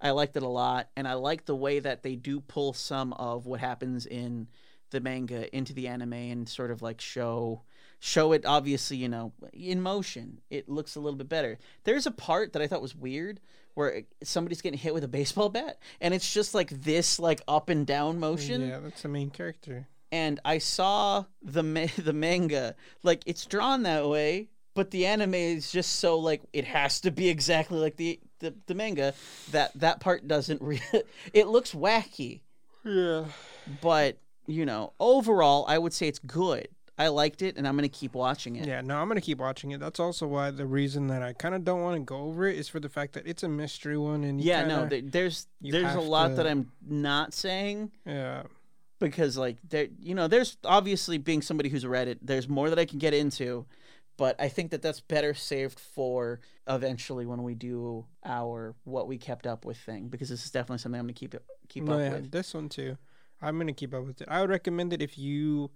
I 0.00 0.10
liked 0.10 0.36
it 0.36 0.44
a 0.44 0.48
lot, 0.48 0.90
and 0.96 1.08
I 1.08 1.14
like 1.14 1.44
the 1.44 1.56
way 1.56 1.80
that 1.80 2.04
they 2.04 2.14
do 2.14 2.40
pull 2.40 2.74
some 2.74 3.12
of 3.14 3.44
what 3.46 3.58
happens 3.58 4.06
in 4.06 4.46
the 4.90 5.00
manga 5.00 5.54
into 5.54 5.72
the 5.72 5.88
anime 5.88 6.12
and 6.12 6.48
sort 6.48 6.70
of 6.70 6.80
like 6.80 7.00
show 7.00 7.62
show 8.00 8.32
it 8.32 8.44
obviously 8.46 8.96
you 8.96 9.08
know 9.08 9.32
in 9.52 9.80
motion 9.80 10.40
it 10.50 10.68
looks 10.68 10.94
a 10.96 11.00
little 11.00 11.16
bit 11.18 11.28
better. 11.28 11.58
There's 11.84 12.06
a 12.06 12.10
part 12.10 12.52
that 12.52 12.62
i 12.62 12.66
thought 12.66 12.82
was 12.82 12.94
weird 12.96 13.40
where 13.74 14.02
somebody's 14.22 14.60
getting 14.60 14.78
hit 14.78 14.92
with 14.94 15.04
a 15.04 15.08
baseball 15.08 15.48
bat 15.48 15.78
and 16.00 16.12
it's 16.14 16.32
just 16.32 16.54
like 16.54 16.70
this 16.70 17.18
like 17.20 17.40
up 17.48 17.68
and 17.68 17.86
down 17.86 18.18
motion. 18.20 18.68
Yeah, 18.68 18.80
that's 18.80 19.02
the 19.02 19.08
main 19.08 19.30
character. 19.30 19.86
and 20.10 20.40
i 20.44 20.58
saw 20.58 21.24
the 21.42 21.62
ma- 21.62 21.86
the 21.98 22.12
manga. 22.12 22.74
Like 23.02 23.22
it's 23.26 23.44
drawn 23.46 23.82
that 23.84 24.08
way 24.08 24.48
but 24.74 24.92
the 24.92 25.06
anime 25.06 25.34
is 25.34 25.72
just 25.72 25.96
so 25.96 26.18
like 26.18 26.42
it 26.52 26.64
has 26.64 27.00
to 27.00 27.10
be 27.10 27.28
exactly 27.28 27.78
like 27.80 27.96
the 27.96 28.20
the, 28.38 28.54
the 28.66 28.74
manga 28.74 29.12
that 29.50 29.72
that 29.74 29.98
part 29.98 30.28
doesn't 30.28 30.62
re- 30.62 30.80
it 31.32 31.48
looks 31.48 31.72
wacky. 31.74 32.42
Yeah. 32.84 33.24
but 33.82 34.18
you 34.46 34.64
know 34.64 34.92
overall 35.00 35.64
i 35.68 35.76
would 35.76 35.92
say 35.92 36.06
it's 36.08 36.20
good 36.20 36.68
i 36.98 37.08
liked 37.08 37.42
it 37.42 37.56
and 37.56 37.66
i'm 37.66 37.76
gonna 37.76 37.88
keep 37.88 38.14
watching 38.14 38.56
it 38.56 38.66
Yeah, 38.66 38.80
no, 38.80 38.96
I'm 38.98 39.08
gonna 39.08 39.20
keep 39.20 39.38
watching 39.38 39.70
it. 39.70 39.80
That's 39.80 40.00
also 40.00 40.26
why 40.26 40.50
the 40.50 40.66
reason 40.66 41.06
that 41.08 41.22
I 41.22 41.32
kind 41.32 41.54
of 41.54 41.64
don't 41.64 41.80
want 41.82 41.96
to 41.96 42.00
go 42.04 42.16
over 42.18 42.46
it 42.46 42.56
is 42.56 42.68
for 42.68 42.80
the 42.80 42.88
fact 42.88 43.12
that 43.14 43.26
it's 43.26 43.42
a 43.42 43.48
mystery 43.48 43.96
one, 43.96 44.24
and 44.24 44.40
you 44.40 44.48
yeah 44.48 44.66
no 44.66 44.80
kinda- 44.80 45.00
th- 45.00 45.12
there's 45.12 45.46
you 45.60 45.72
there's 45.72 45.94
a 45.94 46.00
lot 46.00 46.36
that 46.36 46.46
i'm 46.46 46.70
not 46.86 47.32
saying 47.32 47.92
yeah, 48.04 48.42
because 48.98 49.36
like 49.38 49.56
there 49.68 49.88
you 50.00 50.14
know 50.14 50.26
there's 50.28 50.56
obviously 50.64 51.18
being 51.18 51.42
somebody 51.42 51.68
who's 51.68 51.86
read 51.86 52.08
it 52.08 52.18
there's 52.20 52.48
more 52.48 52.68
that 52.70 52.78
i 52.78 52.84
can 52.84 52.98
get 52.98 53.14
into 53.14 53.64
but 54.16 54.34
i 54.40 54.48
think 54.48 54.70
that 54.72 54.82
that's 54.82 55.00
better 55.00 55.34
saved 55.34 55.78
for 55.78 56.40
eventually 56.66 57.24
when 57.24 57.42
we 57.42 57.54
do 57.54 58.04
our 58.24 58.74
what 58.84 59.06
we 59.06 59.16
kept 59.16 59.46
up 59.46 59.64
with 59.64 59.76
thing 59.76 60.08
because 60.08 60.28
this 60.28 60.44
is 60.44 60.50
definitely 60.50 60.78
something 60.78 60.98
i'm 60.98 61.06
gonna 61.06 61.12
keep 61.12 61.34
keep 61.68 61.84
no, 61.84 61.92
up 61.94 62.00
yeah, 62.00 62.10
with 62.10 62.30
this 62.30 62.54
one 62.54 62.68
too. 62.68 62.96
I'm 63.40 63.56
gonna 63.56 63.72
keep 63.72 63.94
up 63.94 64.04
with 64.04 64.20
it. 64.20 64.26
I 64.28 64.40
would 64.40 64.50
recommend 64.50 64.92
it 64.92 65.00
if 65.00 65.16
you 65.16 65.70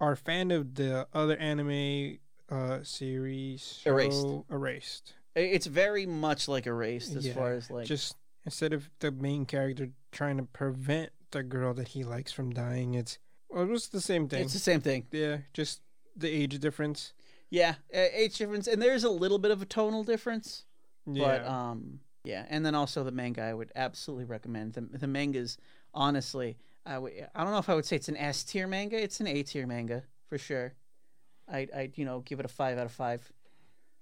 are 0.00 0.12
a 0.12 0.16
fan 0.16 0.50
of 0.50 0.74
the 0.74 1.06
other 1.12 1.36
anime 1.36 2.18
uh 2.50 2.78
series. 2.82 3.80
Erased. 3.86 4.22
show, 4.22 4.44
Erased. 4.50 5.12
It's 5.36 5.66
very 5.66 6.06
much 6.06 6.48
like 6.48 6.66
erased 6.66 7.14
as 7.14 7.26
Yeah, 7.26 7.34
far 7.34 7.52
as 7.52 7.70
like 7.70 7.86
Just 7.86 8.16
instead 8.44 8.72
of 8.72 8.90
the 8.98 9.10
main 9.12 9.46
character 9.46 9.90
trying 10.10 10.36
to 10.38 10.42
prevent 10.44 11.10
the 11.30 11.42
girl 11.44 11.72
that 11.74 11.88
he 11.88 12.02
likes 12.02 12.32
from 12.32 12.52
dying, 12.52 12.94
it's 12.94 13.18
well, 13.48 13.62
it 13.64 13.68
was 13.68 13.88
the 13.88 14.00
same 14.00 14.28
thing. 14.28 14.42
it's 14.44 14.52
the 14.52 14.58
same 14.58 14.80
thing 14.80 15.06
yeah, 15.12 15.38
just 15.52 15.80
the 16.16 16.28
age 16.28 16.58
difference. 16.58 17.12
yeah 17.50 17.74
age 17.92 18.36
difference 18.38 18.66
and 18.66 18.80
there's 18.82 19.04
a 19.04 19.10
little 19.10 19.38
bit 19.38 19.50
of 19.52 19.62
a 19.62 19.64
tonal 19.66 20.02
difference 20.04 20.64
Yeah. 21.06 21.38
But 21.38 21.46
um, 21.46 22.00
yeah, 22.24 22.44
and 22.50 22.64
then 22.66 22.74
also 22.74 23.02
the 23.04 23.12
manga 23.12 23.42
I 23.42 23.54
would 23.54 23.72
absolutely 23.74 24.24
recommend. 24.26 24.74
The 24.74 24.82
the 24.82 25.06
manga's 25.06 25.56
honestly, 25.94 26.58
I 26.86 26.96
I 26.96 27.42
don't 27.44 27.52
know 27.52 27.58
if 27.58 27.68
I 27.68 27.74
would 27.74 27.84
say 27.84 27.96
it's 27.96 28.08
an 28.08 28.16
S 28.16 28.42
tier 28.44 28.66
manga. 28.66 29.00
It's 29.02 29.20
an 29.20 29.26
A 29.26 29.42
tier 29.42 29.66
manga 29.66 30.04
for 30.28 30.38
sure. 30.38 30.74
I 31.48 31.66
I 31.74 31.90
you 31.94 32.04
know 32.04 32.20
give 32.20 32.40
it 32.40 32.44
a 32.46 32.48
five 32.48 32.78
out 32.78 32.86
of 32.86 32.92
five. 32.92 33.30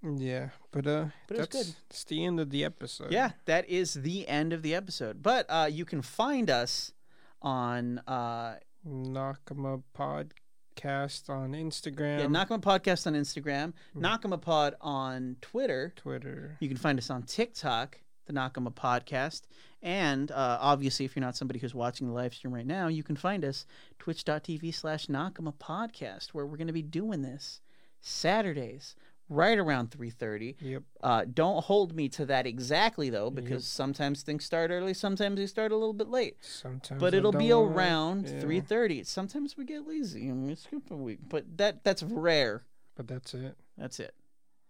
yeah, 0.01 0.49
but 0.71 0.87
uh, 0.87 1.05
But 1.27 1.37
that's 1.37 1.49
good. 1.49 1.75
that's 1.89 2.03
the 2.05 2.23
end 2.25 2.39
of 2.39 2.49
the 2.51 2.63
episode. 2.63 3.11
Yeah, 3.11 3.31
that 3.45 3.67
is 3.69 3.93
the 3.95 4.27
end 4.27 4.53
of 4.53 4.61
the 4.61 4.73
episode. 4.75 5.21
But 5.21 5.45
uh, 5.49 5.67
you 5.69 5.83
can 5.85 6.01
find 6.01 6.49
us 6.49 6.93
on 7.41 7.99
uh 8.07 8.55
Nakama 8.87 9.83
podcast 9.97 11.29
on 11.29 11.51
Instagram, 11.51 12.19
yeah 12.19 12.25
Nakama 12.27 12.61
Podcast 12.61 13.05
on 13.07 13.13
Instagram, 13.13 13.73
Hmm. 13.93 14.05
Nakama 14.05 14.39
Pod 14.41 14.75
on 14.79 15.35
Twitter. 15.41 15.91
Twitter. 15.97 16.55
You 16.61 16.67
can 16.69 16.77
find 16.77 16.97
us 16.97 17.09
on 17.09 17.23
TikTok. 17.23 17.99
The 18.29 18.39
Nakama 18.39 18.73
podcast. 18.73 19.41
And 19.81 20.31
uh, 20.31 20.57
obviously, 20.61 21.05
if 21.05 21.15
you're 21.15 21.21
not 21.25 21.35
somebody 21.35 21.59
who's 21.59 21.73
watching 21.73 22.07
the 22.07 22.13
live 22.13 22.33
stream 22.33 22.53
right 22.53 22.65
now, 22.67 22.87
you 22.87 23.03
can 23.03 23.15
find 23.15 23.43
us 23.43 23.65
twitch.tv 23.97 24.73
slash 24.73 25.07
Nakama 25.07 25.53
podcast, 25.55 26.29
where 26.29 26.45
we're 26.45 26.57
going 26.57 26.67
to 26.67 26.73
be 26.73 26.81
doing 26.81 27.21
this 27.21 27.59
Saturdays 28.01 28.95
right 29.31 29.59
around 29.59 29.91
3.30 29.91 30.55
Yep. 30.59 30.83
uh, 31.03 31.23
don't 31.31 31.63
hold 31.65 31.95
me 31.95 32.09
to 32.09 32.25
that 32.25 32.47
exactly 32.47 33.11
though 33.11 33.29
because 33.29 33.51
Yep. 33.51 33.61
sometimes 33.61 34.23
things 34.23 34.43
start 34.43 34.71
early 34.71 34.95
sometimes 34.95 35.37
they 35.37 35.45
start 35.45 35.71
a 35.71 35.75
little 35.75 35.93
bit 35.93 36.07
late 36.07 36.37
Sometimes. 36.41 36.99
but 36.99 37.13
it'll 37.13 37.31
be 37.31 37.51
around 37.51 38.25
yeah, 38.27 38.41
3.30 38.41 39.05
sometimes 39.05 39.55
we 39.55 39.65
get 39.65 39.87
lazy 39.87 40.29
and 40.29 40.47
we 40.47 40.55
skip 40.55 40.89
a 40.89 40.95
week 40.95 41.19
but 41.29 41.45
that 41.57 41.83
that's 41.83 42.01
rare 42.01 42.63
But 42.95 43.07
that's 43.07 43.35
it. 43.35 43.55
that's 43.77 43.99
it 43.99 44.15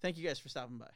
thank 0.01 0.17
you 0.17 0.27
guys 0.27 0.39
for 0.39 0.49
stopping 0.49 0.77
by 0.77 0.89